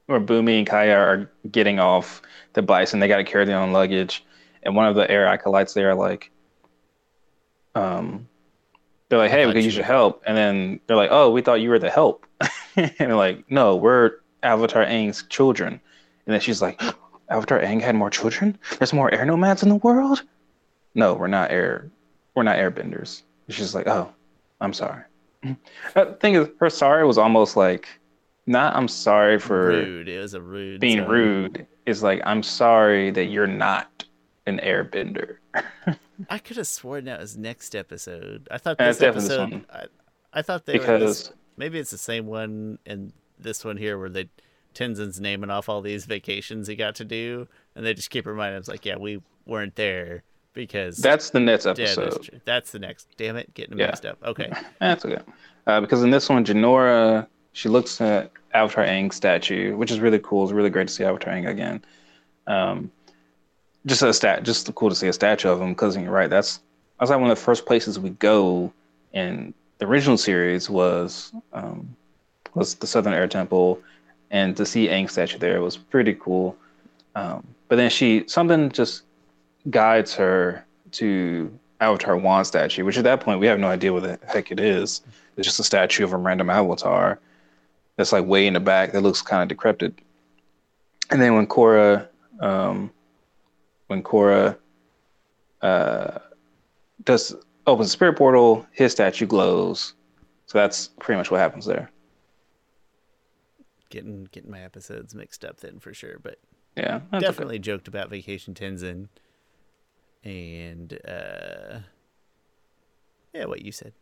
where 0.07 0.20
Bumi 0.20 0.59
and 0.59 0.68
Kya 0.68 0.96
are 0.96 1.31
getting 1.53 1.79
off 1.79 2.23
the 2.55 2.62
bison. 2.62 2.99
They 2.99 3.07
got 3.07 3.18
to 3.18 3.25
carry 3.25 3.44
their 3.44 3.59
own 3.59 3.73
luggage, 3.73 4.25
and 4.64 4.75
one 4.75 4.87
of 4.87 4.96
the 4.96 5.09
air 5.09 5.27
acolytes 5.27 5.75
there 5.75 5.90
are 5.90 5.94
like, 5.94 6.33
um, 7.77 8.27
they're 9.11 9.18
like, 9.18 9.31
"Hey, 9.31 9.44
we 9.44 9.53
could 9.53 9.59
you 9.59 9.66
use 9.66 9.77
your 9.77 9.85
help," 9.85 10.23
and 10.27 10.37
then 10.37 10.81
they're 10.87 10.96
like, 10.96 11.11
"Oh, 11.12 11.31
we 11.31 11.42
thought 11.42 11.61
you 11.61 11.68
were 11.68 11.79
the 11.79 11.90
help," 11.90 12.27
and 12.77 12.90
they're 12.99 13.14
like, 13.16 13.44
"No, 13.51 13.77
we're 13.77 14.12
Avatar 14.42 14.85
Aang's 14.87 15.25
children," 15.25 15.81
and 16.27 16.33
then 16.33 16.40
she's 16.40 16.62
like, 16.62 16.81
"Avatar 17.29 17.61
Aang 17.61 17.83
had 17.83 17.94
more 17.94 18.11
children? 18.11 18.59
There's 18.79 18.94
more 18.94 19.12
air 19.12 19.27
nomads 19.27 19.62
in 19.62 19.68
the 19.68 19.77
world?" 19.77 20.23
No, 20.94 21.14
we're 21.14 21.27
not 21.27 21.51
air, 21.51 21.90
we're 22.35 22.44
not 22.44 22.57
airbenders. 22.57 23.23
She's 23.51 23.75
like, 23.75 23.87
"Oh, 23.87 24.11
I'm 24.61 24.73
sorry." 24.73 25.03
The 25.42 25.57
uh, 25.96 26.14
thing 26.14 26.35
is, 26.35 26.49
her 26.61 26.70
sorry 26.70 27.05
was 27.05 27.18
almost 27.18 27.57
like, 27.57 27.88
not 28.46 28.75
I'm 28.77 28.88
sorry 28.88 29.38
for 29.38 29.68
rude. 29.68 30.09
It 30.09 30.20
was 30.20 30.35
a 30.35 30.40
rude. 30.40 30.81
being 30.81 30.99
sorry. 30.99 31.20
rude 31.20 31.66
is 31.87 32.03
like 32.03 32.20
I'm 32.25 32.42
sorry 32.42 33.11
that 33.11 33.27
you're 33.27 33.46
not 33.46 34.05
an 34.50 34.60
airbender. 34.64 35.36
I 36.28 36.38
could 36.38 36.56
have 36.58 36.66
sworn 36.66 37.06
that 37.06 37.20
was 37.20 37.36
next 37.36 37.74
episode. 37.74 38.46
I 38.50 38.58
thought 38.58 38.76
this 38.78 38.98
this 38.98 39.08
episode. 39.08 39.50
one. 39.50 39.66
I, 39.72 39.84
I 40.32 40.42
thought 40.42 40.66
they 40.66 40.78
were 40.78 40.98
this, 40.98 41.22
Because 41.24 41.32
maybe 41.56 41.78
it's 41.78 41.90
the 41.90 41.98
same 41.98 42.26
one 42.26 42.78
and 42.86 43.12
this 43.38 43.64
one 43.64 43.76
here 43.78 43.98
where 43.98 44.08
they 44.10 44.28
Tenzin's 44.74 45.20
naming 45.20 45.50
off 45.50 45.68
all 45.68 45.80
these 45.80 46.04
vacations 46.04 46.68
he 46.68 46.76
got 46.76 46.94
to 46.96 47.04
do, 47.04 47.48
and 47.74 47.84
they 47.84 47.94
just 47.94 48.10
keep 48.10 48.26
reminding 48.26 48.60
us 48.60 48.68
like, 48.68 48.84
yeah, 48.84 48.96
we 48.96 49.20
weren't 49.46 49.74
there 49.74 50.22
because 50.52 50.98
that's 50.98 51.30
the 51.30 51.40
next 51.40 51.66
episode. 51.66 52.40
that's 52.44 52.70
the 52.70 52.78
next. 52.78 53.08
Damn 53.16 53.36
it, 53.36 53.52
getting 53.54 53.78
Yeah. 53.78 53.86
mixed 53.86 54.06
up. 54.06 54.18
Okay, 54.22 54.52
That's 54.80 55.04
okay. 55.04 55.22
Uh, 55.66 55.80
because 55.80 56.02
in 56.02 56.10
this 56.10 56.28
one, 56.28 56.44
Jinora 56.44 57.26
she 57.52 57.68
looks 57.68 58.00
at 58.00 58.30
Avatar 58.54 58.84
Aang's 58.84 59.16
statue, 59.16 59.76
which 59.76 59.90
is 59.90 59.98
really 60.00 60.20
cool. 60.20 60.44
It's 60.44 60.52
really 60.52 60.70
great 60.70 60.86
to 60.88 60.94
see 60.94 61.02
Avatar 61.04 61.34
Aang 61.34 61.48
again. 61.48 61.82
Um, 62.46 62.90
just 63.86 64.02
a 64.02 64.12
stat, 64.12 64.42
just 64.42 64.72
cool 64.74 64.90
to 64.90 64.94
see 64.94 65.08
a 65.08 65.12
statue 65.12 65.48
of 65.48 65.60
him. 65.60 65.70
Because 65.70 65.96
you're 65.96 66.10
right, 66.10 66.30
that's 66.30 66.60
that's 66.98 67.10
like 67.10 67.20
one 67.20 67.30
of 67.30 67.36
the 67.36 67.42
first 67.44 67.66
places 67.66 67.98
we 67.98 68.10
go 68.10 68.72
in 69.12 69.54
the 69.78 69.86
original 69.86 70.18
series 70.18 70.68
was 70.68 71.32
um, 71.52 71.96
was 72.54 72.74
the 72.76 72.86
Southern 72.86 73.14
Air 73.14 73.26
Temple, 73.26 73.80
and 74.30 74.56
to 74.56 74.66
see 74.66 74.88
Aang's 74.88 75.12
statue 75.12 75.38
there 75.38 75.60
was 75.60 75.76
pretty 75.76 76.14
cool. 76.14 76.56
Um, 77.14 77.46
but 77.68 77.76
then 77.76 77.90
she 77.90 78.24
something 78.26 78.70
just 78.70 79.02
guides 79.70 80.14
her 80.14 80.64
to 80.92 81.50
Avatar 81.80 82.16
One 82.16 82.44
statue, 82.44 82.84
which 82.84 82.98
at 82.98 83.04
that 83.04 83.20
point 83.20 83.40
we 83.40 83.46
have 83.46 83.58
no 83.58 83.68
idea 83.68 83.92
what 83.92 84.02
the 84.02 84.18
heck 84.26 84.52
it 84.52 84.60
is. 84.60 85.02
It's 85.37 85.46
just 85.46 85.60
a 85.60 85.64
statue 85.64 86.04
of 86.04 86.12
a 86.12 86.16
random 86.16 86.50
avatar 86.50 87.18
that's 87.96 88.12
like 88.12 88.26
way 88.26 88.46
in 88.46 88.54
the 88.54 88.60
back 88.60 88.92
that 88.92 89.00
looks 89.00 89.22
kind 89.22 89.42
of 89.42 89.48
decrepit. 89.48 89.94
And 91.10 91.20
then 91.20 91.35
when 91.35 91.46
Korra, 91.46 92.06
um, 92.40 92.90
when 93.90 94.04
Korra 94.04 94.56
uh, 95.62 96.18
does 97.02 97.34
opens 97.66 97.88
the 97.88 97.92
spirit 97.92 98.16
portal, 98.16 98.64
his 98.70 98.92
statue 98.92 99.26
glows. 99.26 99.94
So 100.46 100.58
that's 100.58 100.90
pretty 101.00 101.18
much 101.18 101.30
what 101.30 101.40
happens 101.40 101.66
there. 101.66 101.90
getting 103.90 104.28
getting 104.30 104.50
my 104.50 104.60
episodes 104.62 105.12
mixed 105.14 105.44
up 105.44 105.58
then 105.58 105.80
for 105.80 105.92
sure, 105.92 106.18
but 106.22 106.38
Yeah, 106.76 107.00
that's 107.10 107.14
okay. 107.14 107.26
definitely 107.26 107.58
joked 107.58 107.88
about 107.88 108.10
Vacation 108.10 108.54
Tenzin, 108.54 109.08
and 110.22 110.96
uh, 111.06 111.80
yeah, 113.34 113.46
what 113.46 113.62
you 113.62 113.72
said. 113.72 113.92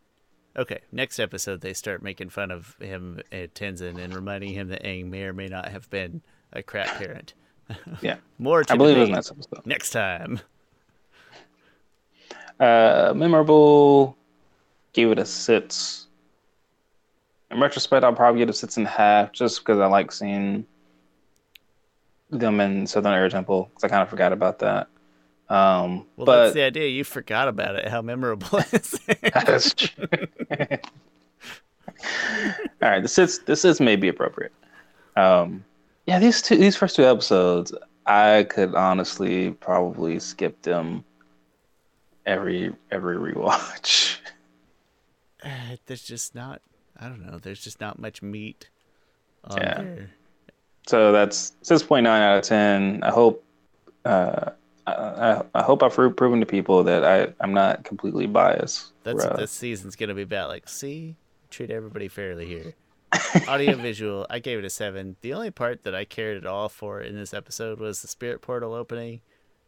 Okay, 0.56 0.80
next 0.92 1.18
episode 1.18 1.62
they 1.62 1.72
start 1.72 2.02
making 2.02 2.28
fun 2.28 2.50
of 2.50 2.76
him 2.78 3.20
at 3.32 3.54
Tenzin 3.54 3.98
and 3.98 4.14
reminding 4.14 4.52
him 4.52 4.68
that 4.68 4.82
Aang 4.84 5.06
may 5.06 5.22
or 5.22 5.32
may 5.32 5.46
not 5.46 5.68
have 5.68 5.88
been 5.88 6.20
a 6.52 6.62
crap 6.62 6.98
parent. 6.98 7.32
Yeah, 8.02 8.16
More 8.38 8.64
to 8.64 8.72
I 8.72 8.76
believe 8.76 8.96
it 8.96 9.00
was 9.00 9.08
next 9.10 9.30
episode. 9.30 9.66
next 9.66 9.90
time. 9.90 10.40
Uh, 12.60 13.12
memorable. 13.14 14.16
Gave 14.92 15.10
it 15.12 15.18
a 15.18 15.24
six. 15.24 16.06
In 17.50 17.60
retrospect, 17.60 18.04
I'll 18.04 18.12
probably 18.14 18.40
give 18.40 18.48
it 18.48 18.52
a 18.52 18.54
six 18.54 18.76
and 18.76 18.86
a 18.86 18.90
half, 18.90 19.32
just 19.32 19.60
because 19.60 19.78
I 19.78 19.86
like 19.86 20.10
seeing 20.12 20.66
them 22.30 22.60
in 22.60 22.86
Southern 22.86 23.12
Air 23.12 23.28
Temple. 23.28 23.64
Because 23.70 23.84
I 23.84 23.88
kind 23.88 24.02
of 24.02 24.08
forgot 24.08 24.32
about 24.32 24.58
that. 24.60 24.88
Um, 25.48 26.04
Well, 26.16 26.26
but 26.26 26.42
that's 26.44 26.54
the 26.54 26.62
idea. 26.62 26.88
You 26.88 27.04
forgot 27.04 27.48
about 27.48 27.76
it. 27.76 27.88
How 27.88 28.02
memorable 28.02 28.58
is 28.72 29.00
it? 29.08 29.18
that's 29.32 29.74
true. 29.74 30.06
All 32.82 32.88
right, 32.90 33.00
this 33.02 33.18
is 33.18 33.40
this 33.40 33.64
is 33.64 33.80
maybe 33.80 34.08
appropriate. 34.08 34.52
Um, 35.16 35.64
yeah, 36.08 36.18
these 36.18 36.40
two 36.40 36.56
these 36.56 36.74
first 36.74 36.96
two 36.96 37.04
episodes, 37.04 37.74
I 38.06 38.46
could 38.48 38.74
honestly 38.74 39.50
probably 39.50 40.18
skip 40.18 40.62
them 40.62 41.04
every 42.24 42.72
every 42.90 43.16
rewatch. 43.16 44.16
Uh, 45.44 45.76
there's 45.86 46.02
just 46.02 46.34
not. 46.34 46.62
I 46.98 47.08
don't 47.08 47.24
know. 47.24 47.38
There's 47.38 47.62
just 47.62 47.78
not 47.80 47.98
much 47.98 48.22
meat 48.22 48.70
on 49.44 49.58
Yeah. 49.58 49.82
there. 49.82 50.10
So 50.86 51.12
that's 51.12 51.52
six 51.60 51.82
point 51.82 52.04
nine 52.04 52.22
out 52.22 52.38
of 52.38 52.44
ten. 52.44 53.00
I 53.02 53.10
hope 53.10 53.44
uh, 54.06 54.50
I, 54.86 54.92
I, 54.92 55.42
I 55.54 55.62
hope 55.62 55.82
I've 55.82 55.94
proven 55.94 56.40
to 56.40 56.46
people 56.46 56.82
that 56.84 57.04
I 57.04 57.34
I'm 57.40 57.52
not 57.52 57.84
completely 57.84 58.26
biased. 58.26 58.94
That's 59.04 59.24
what 59.26 59.36
this 59.36 59.50
season's 59.50 59.94
gonna 59.94 60.14
be 60.14 60.22
about. 60.22 60.48
Like, 60.48 60.68
see, 60.68 61.16
treat 61.50 61.70
everybody 61.70 62.08
fairly 62.08 62.46
here. 62.46 62.74
Audio 63.48 63.76
visual, 63.76 64.26
I 64.28 64.38
gave 64.38 64.58
it 64.58 64.64
a 64.64 64.70
seven. 64.70 65.16
The 65.20 65.34
only 65.34 65.50
part 65.50 65.84
that 65.84 65.94
I 65.94 66.04
cared 66.04 66.36
at 66.36 66.46
all 66.46 66.68
for 66.68 67.00
in 67.00 67.14
this 67.16 67.32
episode 67.32 67.78
was 67.78 68.02
the 68.02 68.08
spirit 68.08 68.42
portal 68.42 68.74
opening. 68.74 69.20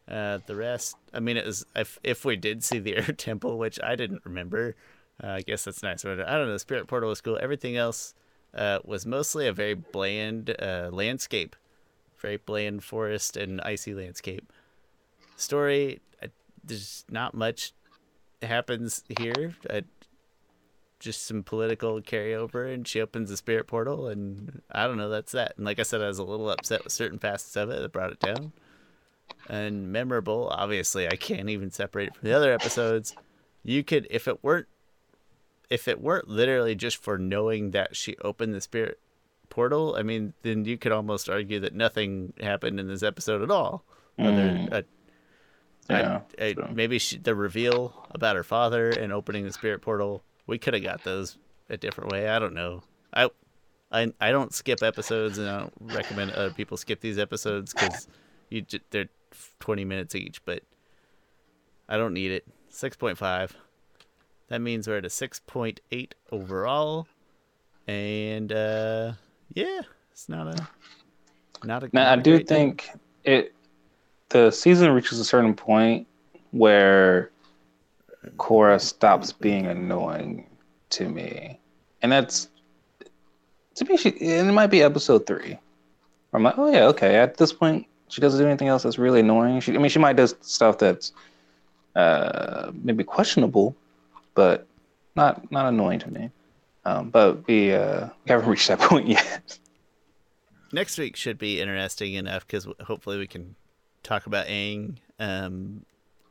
Uh, 0.07 0.39
the 0.45 0.55
rest, 0.55 0.97
I 1.13 1.19
mean, 1.19 1.37
it 1.37 1.45
was 1.45 1.65
if 1.75 1.99
if 2.03 2.25
we 2.25 2.35
did 2.35 2.63
see 2.63 2.79
the 2.79 2.95
air 2.97 3.13
temple, 3.13 3.57
which 3.57 3.79
I 3.81 3.95
didn't 3.95 4.21
remember. 4.25 4.75
Uh, 5.23 5.27
I 5.27 5.41
guess 5.41 5.63
that's 5.63 5.83
nice. 5.83 6.03
But 6.03 6.19
I 6.21 6.37
don't 6.37 6.47
know. 6.47 6.53
The 6.53 6.59
spirit 6.59 6.87
portal 6.87 7.09
was 7.09 7.21
cool. 7.21 7.37
Everything 7.41 7.77
else 7.77 8.13
uh, 8.53 8.79
was 8.83 9.05
mostly 9.05 9.47
a 9.47 9.53
very 9.53 9.73
bland 9.75 10.55
uh, 10.59 10.89
landscape, 10.91 11.55
very 12.19 12.37
bland 12.37 12.83
forest 12.83 13.37
and 13.37 13.61
icy 13.61 13.93
landscape. 13.93 14.51
Story, 15.35 16.01
uh, 16.21 16.27
there's 16.63 17.05
not 17.09 17.33
much 17.33 17.73
happens 18.41 19.03
here. 19.19 19.55
Uh, 19.69 19.81
just 21.01 21.25
some 21.25 21.43
political 21.43 21.99
carryover, 21.99 22.71
and 22.73 22.87
she 22.87 23.01
opens 23.01 23.29
the 23.29 23.35
spirit 23.35 23.67
portal, 23.67 24.07
and 24.07 24.61
I 24.71 24.87
don't 24.87 24.97
know. 24.97 25.09
That's 25.09 25.33
that. 25.33 25.53
And 25.57 25.65
like 25.65 25.79
I 25.79 25.83
said, 25.83 26.01
I 26.01 26.07
was 26.07 26.19
a 26.19 26.23
little 26.23 26.49
upset 26.49 26.83
with 26.83 26.93
certain 26.93 27.19
facets 27.19 27.55
of 27.57 27.69
it 27.69 27.81
that 27.81 27.91
brought 27.91 28.11
it 28.13 28.19
down. 28.19 28.53
And 29.49 29.91
memorable, 29.91 30.47
obviously, 30.51 31.07
I 31.07 31.15
can't 31.15 31.49
even 31.49 31.71
separate 31.71 32.09
it 32.09 32.15
from 32.15 32.29
the 32.29 32.35
other 32.35 32.53
episodes. 32.53 33.15
You 33.63 33.83
could, 33.83 34.07
if 34.09 34.27
it 34.27 34.43
weren't, 34.43 34.67
if 35.69 35.87
it 35.87 35.99
weren't 36.01 36.27
literally 36.27 36.75
just 36.75 36.97
for 36.97 37.17
knowing 37.17 37.71
that 37.71 37.95
she 37.95 38.15
opened 38.23 38.53
the 38.53 38.61
spirit 38.61 38.99
portal, 39.49 39.95
I 39.97 40.03
mean, 40.03 40.33
then 40.43 40.65
you 40.65 40.77
could 40.77 40.91
almost 40.91 41.27
argue 41.29 41.59
that 41.61 41.73
nothing 41.73 42.33
happened 42.39 42.79
in 42.79 42.87
this 42.87 43.03
episode 43.03 43.41
at 43.41 43.51
all. 43.51 43.83
Other, 44.19 44.31
Mm. 44.31 44.73
uh, 44.73 44.81
yeah, 45.89 46.21
I, 46.39 46.43
I, 46.45 46.53
so- 46.53 46.69
maybe 46.73 46.99
she, 46.99 47.17
the 47.17 47.33
reveal 47.35 48.05
about 48.11 48.35
her 48.35 48.43
father 48.43 48.89
and 48.89 49.11
opening 49.11 49.45
the 49.45 49.51
spirit 49.51 49.81
portal. 49.81 50.23
We 50.47 50.57
could 50.57 50.73
have 50.73 50.83
got 50.83 51.03
those 51.03 51.37
a 51.69 51.77
different 51.77 52.11
way. 52.11 52.27
I 52.27 52.39
don't 52.39 52.53
know. 52.53 52.83
I, 53.13 53.29
I, 53.91 54.11
I 54.19 54.31
don't 54.31 54.53
skip 54.53 54.83
episodes, 54.83 55.37
and 55.37 55.49
I 55.49 55.59
don't 55.59 55.73
recommend 55.79 56.31
other 56.31 56.51
people 56.51 56.77
skip 56.77 57.01
these 57.01 57.17
episodes 57.17 57.73
because 57.73 58.07
you 58.49 58.61
j- 58.61 58.81
they're 58.89 59.09
twenty 59.59 59.85
minutes 59.85 60.15
each. 60.15 60.43
But 60.45 60.63
I 61.87 61.97
don't 61.97 62.13
need 62.13 62.31
it. 62.31 62.45
Six 62.69 62.95
point 62.95 63.17
five. 63.17 63.55
That 64.47 64.59
means 64.61 64.87
we're 64.87 64.97
at 64.97 65.05
a 65.05 65.09
six 65.09 65.39
point 65.39 65.79
eight 65.91 66.15
overall, 66.31 67.07
and 67.87 68.51
uh, 68.51 69.13
yeah, 69.53 69.81
it's 70.11 70.27
not 70.27 70.47
a 70.47 70.67
not 71.65 71.83
a. 71.83 71.89
Now, 71.93 72.03
not 72.03 72.17
I 72.17 72.19
a 72.19 72.23
do 72.23 72.37
thing. 72.37 72.47
think 72.47 72.89
it. 73.23 73.53
The 74.29 74.51
season 74.51 74.91
reaches 74.91 75.19
a 75.19 75.25
certain 75.25 75.53
point 75.53 76.07
where 76.51 77.30
Korra 78.37 78.79
stops 78.79 79.31
being 79.31 79.65
annoying 79.65 80.47
to 80.91 81.09
me, 81.09 81.59
and 82.01 82.11
that's 82.11 82.49
to 83.75 83.85
me. 83.85 83.97
She 83.97 84.09
it 84.09 84.51
might 84.53 84.67
be 84.67 84.83
episode 84.83 85.25
three. 85.25 85.57
I'm 86.33 86.43
like, 86.43 86.57
oh 86.57 86.71
yeah, 86.71 86.85
okay. 86.87 87.15
At 87.17 87.37
this 87.37 87.51
point, 87.51 87.87
she 88.07 88.21
doesn't 88.21 88.39
do 88.39 88.47
anything 88.47 88.67
else 88.67 88.83
that's 88.83 88.97
really 88.97 89.19
annoying. 89.21 89.59
She, 89.59 89.73
I 89.73 89.77
mean, 89.77 89.89
she 89.89 89.99
might 89.99 90.15
do 90.15 90.27
stuff 90.41 90.77
that's 90.77 91.13
uh, 91.95 92.71
maybe 92.73 93.03
questionable, 93.03 93.75
but 94.33 94.67
not 95.15 95.51
not 95.51 95.65
annoying 95.65 95.99
to 95.99 96.11
me. 96.11 96.29
Um, 96.85 97.09
but 97.09 97.47
we 97.47 97.73
uh, 97.73 98.07
we 98.25 98.29
haven't 98.29 98.49
reached 98.49 98.67
that 98.67 98.79
point 98.79 99.07
yet. 99.07 99.57
next 100.71 100.97
week 100.97 101.15
should 101.15 101.37
be 101.37 101.59
interesting 101.61 102.13
enough 102.13 102.45
because 102.45 102.67
hopefully 102.81 103.17
we 103.17 103.27
can 103.27 103.55
talk 104.03 104.25
about 104.25 104.47
Aang, 104.47 104.97
um, 105.19 105.85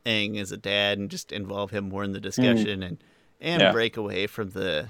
Aang 0.05 0.39
as 0.39 0.51
a 0.51 0.57
dad, 0.57 0.97
and 0.97 1.09
just 1.09 1.31
involve 1.31 1.71
him 1.71 1.89
more 1.89 2.03
in 2.03 2.11
the 2.11 2.19
discussion 2.19 2.83
and 2.83 2.97
and 3.39 3.61
Yeah. 3.61 3.71
break 3.71 3.97
away 3.97 4.27
from 4.27 4.51
the. 4.51 4.89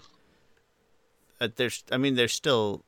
Uh, 1.39 1.47
there's, 1.55 1.84
I 1.91 1.97
mean, 1.97 2.16
there's 2.16 2.34
still 2.34 2.84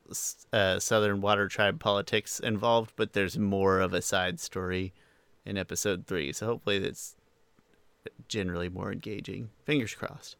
uh, 0.52 0.80
Southern 0.80 1.22
Water 1.22 1.48
Tribe 1.48 1.80
politics 1.80 2.40
involved, 2.40 2.94
but 2.96 3.14
there's 3.14 3.38
more 3.38 3.80
of 3.80 3.94
a 3.94 4.02
side 4.02 4.40
story 4.40 4.94
in 5.46 5.58
episode 5.58 6.06
three. 6.06 6.32
So 6.34 6.46
hopefully 6.46 6.78
that's 6.80 7.16
generally 8.28 8.70
more 8.70 8.92
engaging. 8.92 9.50
Fingers 9.66 9.96
crossed. 9.96 10.36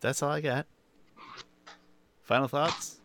That's 0.00 0.22
all 0.22 0.30
I 0.30 0.40
got. 0.40 0.66
Final 2.22 2.48
thoughts? 2.48 2.96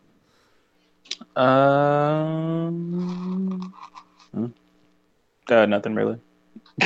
Um, 1.35 3.73
hmm. 4.33 4.45
Uh, 5.49 5.65
nothing 5.65 5.95
really. 5.95 6.19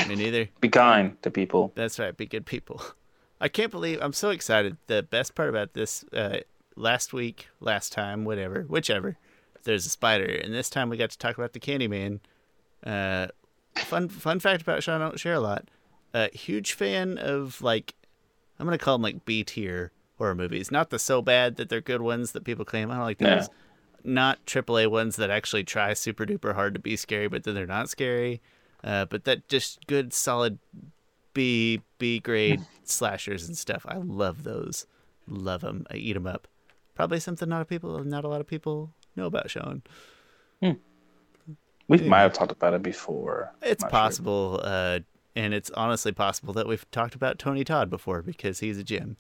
Me 0.08 0.16
neither. 0.16 0.50
Be 0.62 0.70
kind 0.70 1.22
to 1.24 1.32
people. 1.32 1.72
That's 1.76 2.00
right. 2.00 2.16
Be 2.16 2.26
good 2.26 2.46
people. 2.46 2.82
I 3.42 3.48
can't 3.48 3.72
believe 3.72 4.00
I'm 4.02 4.14
so 4.14 4.30
excited. 4.32 4.78
The 4.88 5.04
best 5.04 5.34
part 5.34 5.50
about 5.50 5.74
this, 5.74 6.04
uh, 6.12 6.40
last 6.76 7.14
week, 7.14 7.48
last 7.60 7.92
time, 7.92 8.26
whatever, 8.26 8.64
whichever, 8.64 9.18
there's 9.64 9.86
a 9.86 9.90
spider, 9.90 10.26
and 10.26 10.54
this 10.54 10.70
time 10.70 10.90
we 10.90 10.98
got 10.98 11.12
to 11.12 11.18
talk 11.18 11.38
about 11.38 11.54
the 11.54 11.60
Candyman. 11.60 12.20
Uh, 12.84 13.28
fun 13.76 14.10
fun 14.10 14.40
fact 14.40 14.62
about 14.62 14.84
Sean, 14.84 15.02
I 15.02 15.06
don't 15.06 15.20
share 15.20 15.34
a 15.34 15.40
lot. 15.40 15.70
Uh, 16.14 16.28
huge 16.34 16.74
fan 16.74 17.18
of 17.18 17.62
like, 17.62 17.94
I'm 18.58 18.66
gonna 18.66 18.78
call 18.78 18.96
them 18.96 19.04
like 19.04 19.26
B 19.26 19.44
tier 19.44 19.92
horror 20.18 20.36
movies. 20.36 20.72
Not 20.72 20.90
the 20.90 21.00
so 21.00 21.22
bad 21.22 21.58
that 21.58 21.70
they're 21.70 21.82
good 21.82 22.02
ones 22.02 22.32
that 22.34 22.44
people 22.44 22.66
claim. 22.66 22.90
I 22.92 22.96
don't 22.96 23.04
like 23.04 23.20
those. 23.20 23.50
Not 24.04 24.46
AAA 24.46 24.90
ones 24.90 25.16
that 25.18 25.30
actually 25.30 25.64
try 25.64 25.94
super 25.94 26.26
duper 26.26 26.56
hard 26.56 26.74
to 26.74 26.80
be 26.80 26.96
scary, 26.96 27.28
but 27.28 27.44
then 27.44 27.56
they're 27.56 27.66
not 27.66 27.90
scary. 27.90 28.42
Uh, 28.84 29.06
but 29.06 29.26
that 29.26 29.48
just 29.50 29.86
good 29.88 30.14
solid 30.14 30.60
B 31.34 31.82
B 31.98 32.20
grade 32.20 32.62
slashers 32.84 33.48
and 33.48 33.58
stuff. 33.58 33.86
I 33.88 33.98
love 33.98 34.44
those. 34.44 34.86
Love 35.28 35.62
them. 35.62 35.86
I 35.92 35.96
eat 35.96 36.14
them 36.14 36.28
up. 36.28 36.48
Probably 36.96 37.20
something 37.20 37.48
not 37.48 37.62
a 37.62 37.66
people 37.66 38.04
not 38.04 38.24
a 38.24 38.28
lot 38.28 38.42
of 38.42 38.48
people 38.48 38.92
know 39.16 39.26
about 39.26 39.50
Sean. 39.50 39.84
We 41.90 41.98
might 41.98 42.20
have 42.20 42.34
talked 42.34 42.52
about 42.52 42.76
it 42.76 42.84
before. 42.84 43.52
It's 43.64 43.82
Not 43.82 43.90
sure. 43.90 44.00
possible, 44.00 44.60
uh, 44.64 45.00
and 45.36 45.56
it's 45.56 45.72
honestly 45.72 46.12
possible 46.12 46.54
that 46.54 46.68
we've 46.68 46.90
talked 46.92 47.16
about 47.16 47.40
Tony 47.40 47.64
Todd 47.64 47.90
before 47.90 48.22
because 48.22 48.60
he's 48.60 48.78
a 48.78 48.84
Jim. 48.84 49.18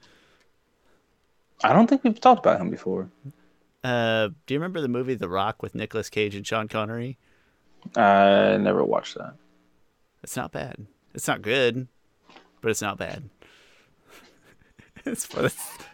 I 1.63 1.73
don't 1.73 1.87
think 1.87 2.03
we've 2.03 2.19
talked 2.19 2.45
about 2.45 2.61
him 2.61 2.69
before. 2.69 3.09
Uh, 3.83 4.29
do 4.45 4.53
you 4.53 4.59
remember 4.59 4.81
the 4.81 4.87
movie 4.87 5.15
The 5.15 5.29
Rock 5.29 5.61
with 5.63 5.73
Nicolas 5.75 6.09
Cage 6.09 6.35
and 6.35 6.45
Sean 6.45 6.67
Connery? 6.67 7.17
I 7.95 8.57
never 8.57 8.83
watched 8.83 9.15
that. 9.15 9.35
It's 10.23 10.35
not 10.35 10.51
bad. 10.51 10.85
It's 11.13 11.27
not 11.27 11.41
good, 11.41 11.87
but 12.61 12.69
it's 12.71 12.81
not 12.81 12.97
bad. 12.97 13.29
it's 15.05 15.25
for 15.25 15.43
the 15.43 15.53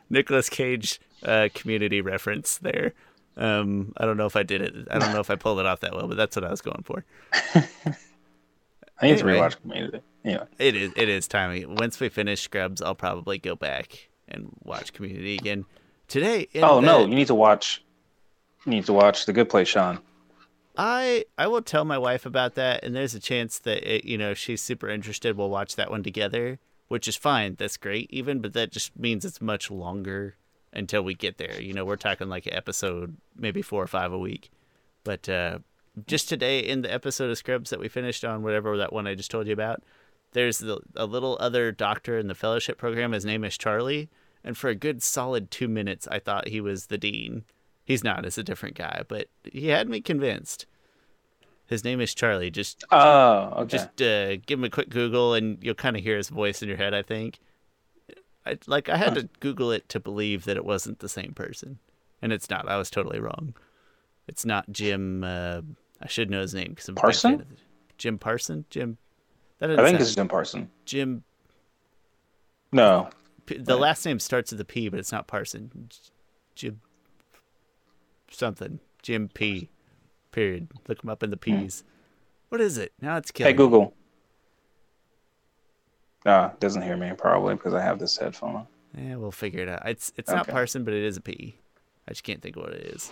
Nicolas 0.10 0.50
Cage 0.50 1.00
uh, 1.24 1.50
community 1.54 2.02
reference 2.02 2.58
there. 2.58 2.94
Um, 3.38 3.94
I 3.98 4.06
don't 4.06 4.18
know 4.18 4.26
if 4.26 4.36
I 4.36 4.44
did 4.44 4.62
it. 4.62 4.88
I 4.90 4.98
don't 4.98 5.14
know 5.14 5.20
if 5.20 5.30
I 5.30 5.36
pulled 5.36 5.60
it 5.60 5.66
off 5.66 5.82
that 5.82 5.94
well, 5.94 6.08
but 6.08 6.18
that's 6.18 6.36
what 6.36 6.46
I 6.46 6.50
was 6.50 6.62
going 6.62 6.84
for. 6.84 7.04
I 7.54 9.08
need 9.08 9.20
Anyway. 9.20 9.34
to 9.34 9.40
rewatch 9.40 9.62
Community. 9.62 10.00
Anyway, 10.24 10.46
It 10.58 10.76
is. 10.76 10.92
It 10.96 11.10
is 11.10 11.28
timing. 11.28 11.76
Once 11.76 12.00
we 12.00 12.10
finish 12.10 12.42
Scrubs, 12.42 12.82
I'll 12.82 12.96
probably 12.96 13.38
go 13.38 13.56
back 13.56 14.10
and 14.28 14.50
watch 14.64 14.94
Community 14.94 15.36
again. 15.36 15.66
Today. 16.08 16.48
oh 16.56 16.80
no, 16.80 17.02
you 17.06 17.16
need 17.16 17.28
to 17.28 17.36
watch. 17.36 17.84
You 18.66 18.72
need 18.72 18.86
to 18.86 18.94
watch 18.94 19.26
The 19.26 19.34
Good 19.34 19.50
Place, 19.50 19.68
Sean. 19.68 20.00
I 20.78 21.26
I 21.38 21.48
will 21.48 21.62
tell 21.62 21.86
my 21.86 21.98
wife 21.98 22.26
about 22.26 22.56
that, 22.56 22.84
and 22.84 22.96
there's 22.96 23.16
a 23.16 23.20
chance 23.20 23.60
that 23.60 23.84
it, 23.84 24.06
you 24.06 24.18
know 24.18 24.34
she's 24.34 24.62
super 24.62 24.90
interested. 24.90 25.38
We'll 25.38 25.50
watch 25.50 25.76
that 25.76 25.90
one 25.90 26.04
together, 26.04 26.60
which 26.88 27.08
is 27.08 27.16
fine. 27.16 27.56
That's 27.58 27.78
great, 27.78 28.10
even, 28.12 28.40
but 28.40 28.54
that 28.54 28.72
just 28.72 28.98
means 28.98 29.26
it's 29.26 29.42
much 29.42 29.72
longer 29.72 30.36
until 30.74 31.02
we 31.02 31.16
get 31.16 31.38
there. 31.38 31.62
You 31.62 31.74
know, 31.74 31.86
we're 31.86 31.96
talking 31.96 32.28
like 32.28 32.46
an 32.46 32.54
episode, 32.54 33.16
maybe 33.36 33.62
four 33.62 33.82
or 33.82 33.88
five 33.88 34.12
a 34.12 34.20
week. 34.20 34.52
But 35.04 35.30
uh, 35.30 35.60
just 36.06 36.28
today 36.28 36.60
in 36.60 36.82
the 36.82 36.94
episode 36.94 37.32
of 37.32 37.38
Scrubs 37.38 37.70
that 37.70 37.80
we 37.80 37.88
finished 37.88 38.26
on, 38.26 38.44
whatever 38.44 38.76
that 38.78 38.92
one 38.92 39.08
I 39.08 39.16
just 39.16 39.32
told 39.32 39.48
you 39.48 39.54
about, 39.54 39.84
there's 40.34 40.60
the, 40.60 40.80
a 40.96 41.06
little 41.06 41.38
other 41.40 41.72
doctor 41.72 42.20
in 42.20 42.28
the 42.28 42.36
fellowship 42.36 42.78
program. 42.78 43.14
His 43.14 43.24
name 43.24 43.46
is 43.46 43.58
Charlie, 43.58 44.10
and 44.46 44.56
for 44.58 44.70
a 44.70 44.76
good 44.76 45.04
solid 45.04 45.52
two 45.52 45.68
minutes, 45.68 46.08
I 46.10 46.20
thought 46.20 46.48
he 46.48 46.62
was 46.62 46.86
the 46.86 46.98
dean. 46.98 47.44
He's 47.84 48.04
not; 48.04 48.26
it's 48.26 48.38
a 48.38 48.44
different 48.44 48.76
guy, 48.76 49.04
but 49.10 49.28
he 49.44 49.68
had 49.68 49.90
me 49.90 50.00
convinced. 50.00 50.66
His 51.68 51.84
name 51.84 52.00
is 52.00 52.14
Charlie. 52.14 52.52
Just 52.52 52.84
Oh, 52.92 53.52
okay. 53.58 53.78
just 53.78 54.02
uh, 54.02 54.36
give 54.38 54.60
him 54.60 54.64
a 54.64 54.70
quick 54.70 54.90
Google, 54.90 55.34
and 55.34 55.58
you'll 55.62 55.74
kind 55.76 55.98
of 55.98 56.04
hear 56.04 56.16
his 56.16 56.30
voice 56.30 56.62
in 56.62 56.68
your 56.70 56.78
head. 56.78 56.94
I 56.94 57.02
think. 57.02 57.40
I, 58.46 58.58
like 58.68 58.88
I 58.90 58.98
had 58.98 59.16
to 59.16 59.28
Google 59.40 59.72
it 59.72 59.90
to 59.90 60.00
believe 60.00 60.46
that 60.46 60.56
it 60.56 60.64
wasn't 60.64 61.00
the 61.00 61.10
same 61.10 61.34
person, 61.34 61.80
and 62.22 62.32
it's 62.32 62.50
not. 62.50 62.70
I 62.70 62.78
was 62.78 62.90
totally 62.92 63.20
wrong. 63.20 63.56
It's 64.28 64.46
not 64.46 64.72
Jim. 64.72 65.24
Uh, 65.24 65.62
I 66.02 66.08
should 66.08 66.30
know 66.30 66.42
his 66.42 66.54
name 66.54 66.70
because 66.70 66.88
I'm 66.88 66.96
Parson? 66.96 67.46
Jim 67.98 68.20
Parson. 68.20 68.66
Jim. 68.70 68.98
That 69.60 69.72
I 69.72 69.76
think 69.78 69.88
sound- 69.90 70.02
it's 70.02 70.14
Jim 70.16 70.28
Parson. 70.28 70.70
Jim. 70.86 71.24
No, 72.72 73.10
P- 73.46 73.58
The 73.58 73.76
last 73.78 74.06
name 74.06 74.20
starts 74.20 74.52
with 74.52 74.60
a 74.62 74.66
P, 74.66 74.90
but 74.90 75.00
it's 75.00 75.12
not 75.12 75.28
Parson. 75.28 75.90
Jim. 76.56 76.82
Something. 78.32 78.80
Jim 79.02 79.30
P. 79.34 79.70
Period. 80.32 80.68
Look 80.88 81.04
him 81.04 81.10
up 81.10 81.24
in 81.24 81.30
the 81.30 81.38
P's. 81.38 81.84
What 82.50 82.62
is 82.62 82.78
it? 82.78 82.94
Now 83.02 83.18
it's 83.18 83.32
killing. 83.32 83.54
hey 83.54 83.58
Google. 83.58 83.94
Uh, 86.26 86.50
doesn't 86.60 86.82
hear 86.82 86.98
me 86.98 87.12
probably 87.18 87.54
because 87.56 87.74
I 87.74 87.82
have 87.82 88.00
this 88.00 88.18
headphone 88.18 88.56
on. 88.56 88.68
Yeah, 88.98 89.16
we'll 89.18 89.32
figure 89.32 89.62
it 89.62 89.70
out. 89.70 89.84
It's 89.88 90.12
it's 90.18 90.30
not 90.32 90.48
Parson, 90.48 90.84
but 90.84 90.94
it 90.94 91.04
is 91.04 91.18
a 91.18 91.22
P. 91.22 91.56
I 92.08 92.12
just 92.12 92.24
can't 92.24 92.42
think 92.42 92.56
of 92.56 92.64
what 92.64 92.74
it 92.74 92.86
is. 92.96 93.12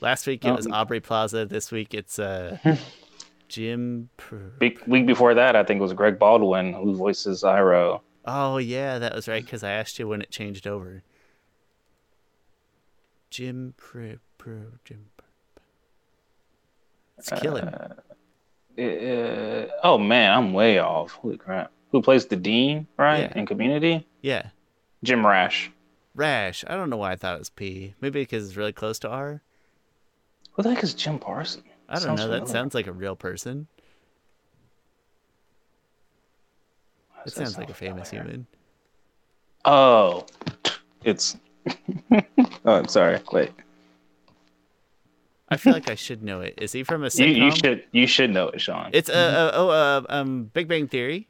Last 0.00 0.26
week 0.26 0.44
it 0.44 0.48
Oh. 0.50 0.54
was 0.56 0.66
Aubrey 0.66 1.00
Plaza. 1.00 1.44
This 1.46 1.72
week 1.72 1.94
it's 1.94 2.18
uh 2.18 2.58
Jim. 3.48 4.08
Pr- 4.16 4.36
Week, 4.60 4.80
week 4.86 5.06
before 5.06 5.34
that, 5.34 5.56
I 5.56 5.64
think 5.64 5.78
it 5.78 5.82
was 5.82 5.92
Greg 5.92 6.18
Baldwin 6.18 6.72
who 6.72 6.94
voices 6.94 7.42
Iroh. 7.42 8.00
Oh 8.24 8.58
yeah, 8.58 8.98
that 8.98 9.14
was 9.14 9.26
right 9.28 9.44
because 9.44 9.62
I 9.64 9.72
asked 9.72 9.98
you 9.98 10.06
when 10.08 10.22
it 10.22 10.30
changed 10.30 10.66
over. 10.66 11.02
Jim 13.30 13.74
Pr- 13.76 14.20
Pr- 14.38 14.76
Jim. 14.84 15.06
It's 17.18 17.30
killing. 17.30 17.64
Uh, 17.64 17.94
uh, 18.78 19.66
oh 19.84 19.98
man, 19.98 20.36
I'm 20.36 20.52
way 20.52 20.78
off. 20.78 21.12
Holy 21.12 21.36
crap! 21.36 21.72
Who 21.90 22.02
plays 22.02 22.26
the 22.26 22.36
dean? 22.36 22.86
Right 22.96 23.22
Yeah. 23.30 23.38
in 23.38 23.46
Community? 23.46 24.06
yeah, 24.22 24.48
Jim 25.02 25.26
Rash. 25.26 25.70
Rash. 26.14 26.64
I 26.68 26.74
don't 26.76 26.90
know 26.90 26.96
why 26.98 27.12
I 27.12 27.16
thought 27.16 27.36
it 27.36 27.38
was 27.40 27.50
P. 27.50 27.94
Maybe 28.00 28.20
because 28.20 28.46
it's 28.48 28.56
really 28.56 28.72
close 28.72 28.98
to 29.00 29.08
R. 29.08 29.40
Who 30.52 30.62
the 30.62 30.74
heck 30.74 30.84
is 30.84 30.92
Jim 30.94 31.18
Parson? 31.18 31.62
I 31.88 31.94
don't 31.94 32.02
Sounds 32.02 32.20
know. 32.20 32.28
That 32.28 32.48
sounds 32.48 32.74
like 32.74 32.86
a 32.86 32.92
real 32.92 33.16
person. 33.16 33.66
Why 37.10 37.11
It 37.26 37.34
does 37.34 37.34
sounds 37.34 37.58
like 37.58 37.70
a 37.70 37.74
famous 37.74 38.10
familiar? 38.10 38.30
human. 38.30 38.46
Oh, 39.64 40.26
it's. 41.04 41.36
oh, 42.64 42.72
I'm 42.74 42.88
sorry. 42.88 43.20
Wait, 43.32 43.52
I 45.48 45.56
feel 45.56 45.72
like 45.72 45.88
I 45.90 45.94
should 45.94 46.22
know 46.22 46.40
it. 46.40 46.54
Is 46.60 46.72
he 46.72 46.82
from 46.82 47.02
a 47.02 47.06
you, 47.06 47.10
sitcom? 47.10 47.36
you 47.36 47.50
should 47.52 47.84
you 47.92 48.06
should 48.06 48.30
know 48.30 48.48
it, 48.48 48.60
Sean. 48.60 48.90
It's 48.92 49.08
uh, 49.08 49.12
uh 49.12 49.50
oh 49.54 49.68
uh, 49.68 50.02
um 50.08 50.50
Big 50.54 50.66
Bang 50.68 50.88
Theory. 50.88 51.28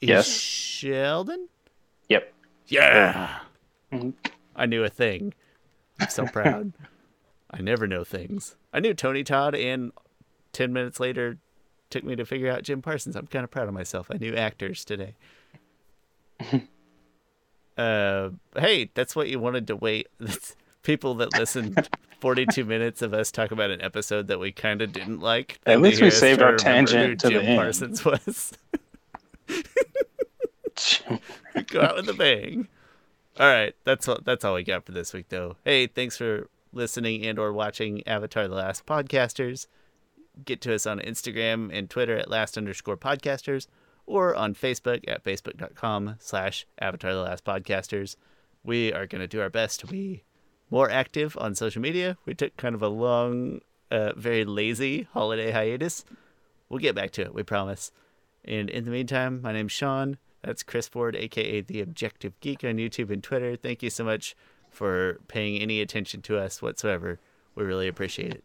He's 0.00 0.08
Yes. 0.10 0.28
Sheldon. 0.28 1.48
yep. 2.08 2.32
Yeah. 2.66 3.38
Mhm. 3.92 4.12
I 4.54 4.66
knew 4.66 4.84
a 4.84 4.88
thing. 4.90 5.32
I'm 6.00 6.08
so 6.10 6.26
proud. 6.26 6.72
I 7.50 7.62
never 7.62 7.86
know 7.86 8.04
things. 8.04 8.56
I 8.74 8.80
knew 8.80 8.92
Tony 8.92 9.24
Todd, 9.24 9.54
and 9.54 9.92
ten 10.52 10.72
minutes 10.74 11.00
later, 11.00 11.38
took 11.90 12.04
me 12.04 12.16
to 12.16 12.24
figure 12.24 12.50
out 12.50 12.62
Jim 12.62 12.82
Parsons. 12.82 13.16
I'm 13.16 13.26
kind 13.26 13.44
of 13.44 13.50
proud 13.50 13.68
of 13.68 13.74
myself. 13.74 14.08
I 14.10 14.16
knew 14.18 14.34
actors 14.34 14.84
today. 14.84 15.14
uh, 17.78 18.30
hey, 18.56 18.90
that's 18.94 19.16
what 19.16 19.28
you 19.28 19.38
wanted 19.38 19.66
to 19.68 19.76
wait. 19.76 20.08
That's 20.20 20.56
people 20.82 21.14
that 21.16 21.36
listened 21.38 21.88
42 22.20 22.64
minutes 22.64 23.02
of 23.02 23.12
us 23.12 23.30
talk 23.30 23.50
about 23.50 23.70
an 23.70 23.82
episode 23.82 24.28
that 24.28 24.40
we 24.40 24.52
kind 24.52 24.80
of 24.82 24.92
didn't 24.92 25.20
like. 25.20 25.60
At 25.66 25.80
least 25.80 26.00
we 26.00 26.10
saved 26.10 26.42
our 26.42 26.56
tangent 26.56 27.20
to 27.20 27.28
the 27.28 27.34
Jim 27.34 27.44
end. 27.44 27.58
Parsons 27.58 28.04
was. 28.04 28.52
Go 31.66 31.80
out 31.80 31.96
with 31.96 32.08
a 32.08 32.14
bang. 32.14 32.68
All 33.38 33.46
right, 33.46 33.74
that's 33.84 34.08
all. 34.08 34.18
That's 34.24 34.44
all 34.44 34.54
we 34.54 34.64
got 34.64 34.84
for 34.84 34.92
this 34.92 35.12
week, 35.12 35.28
though. 35.28 35.56
Hey, 35.64 35.86
thanks 35.86 36.16
for 36.16 36.48
listening 36.72 37.24
and 37.24 37.38
or 37.38 37.52
watching 37.52 38.06
Avatar: 38.06 38.48
The 38.48 38.54
Last 38.54 38.84
Podcasters. 38.86 39.66
Get 40.44 40.60
to 40.62 40.74
us 40.74 40.86
on 40.86 41.00
Instagram 41.00 41.70
and 41.72 41.88
Twitter 41.90 42.16
at 42.16 42.30
last 42.30 42.56
underscore 42.56 42.96
podcasters, 42.96 43.66
or 44.06 44.34
on 44.34 44.54
Facebook 44.54 45.04
at 45.08 45.24
facebook.com 45.24 46.16
slash 46.18 46.66
Avatar: 46.80 47.14
The 47.14 47.22
Last 47.22 47.44
Podcasters. 47.44 48.16
We 48.64 48.92
are 48.92 49.06
going 49.06 49.20
to 49.20 49.28
do 49.28 49.40
our 49.40 49.50
best 49.50 49.80
to 49.80 49.86
be 49.86 50.24
more 50.70 50.90
active 50.90 51.36
on 51.40 51.54
social 51.54 51.80
media. 51.80 52.16
We 52.26 52.34
took 52.34 52.56
kind 52.56 52.74
of 52.74 52.82
a 52.82 52.88
long, 52.88 53.60
uh, 53.90 54.12
very 54.16 54.44
lazy 54.44 55.08
holiday 55.12 55.50
hiatus. 55.50 56.04
We'll 56.68 56.80
get 56.80 56.94
back 56.94 57.10
to 57.12 57.22
it, 57.22 57.34
we 57.34 57.42
promise. 57.42 57.90
And 58.44 58.68
in 58.70 58.84
the 58.84 58.90
meantime, 58.90 59.40
my 59.42 59.52
name's 59.52 59.72
Sean. 59.72 60.18
That's 60.42 60.62
Chris 60.62 60.88
Ford, 60.88 61.16
aka 61.16 61.60
the 61.60 61.80
Objective 61.80 62.38
Geek 62.40 62.64
on 62.64 62.76
YouTube 62.76 63.10
and 63.10 63.22
Twitter. 63.22 63.56
Thank 63.56 63.82
you 63.82 63.90
so 63.90 64.04
much 64.04 64.36
for 64.70 65.18
paying 65.28 65.60
any 65.60 65.80
attention 65.80 66.22
to 66.22 66.38
us 66.38 66.62
whatsoever. 66.62 67.18
We 67.54 67.64
really 67.64 67.88
appreciate 67.88 68.32
it. 68.32 68.44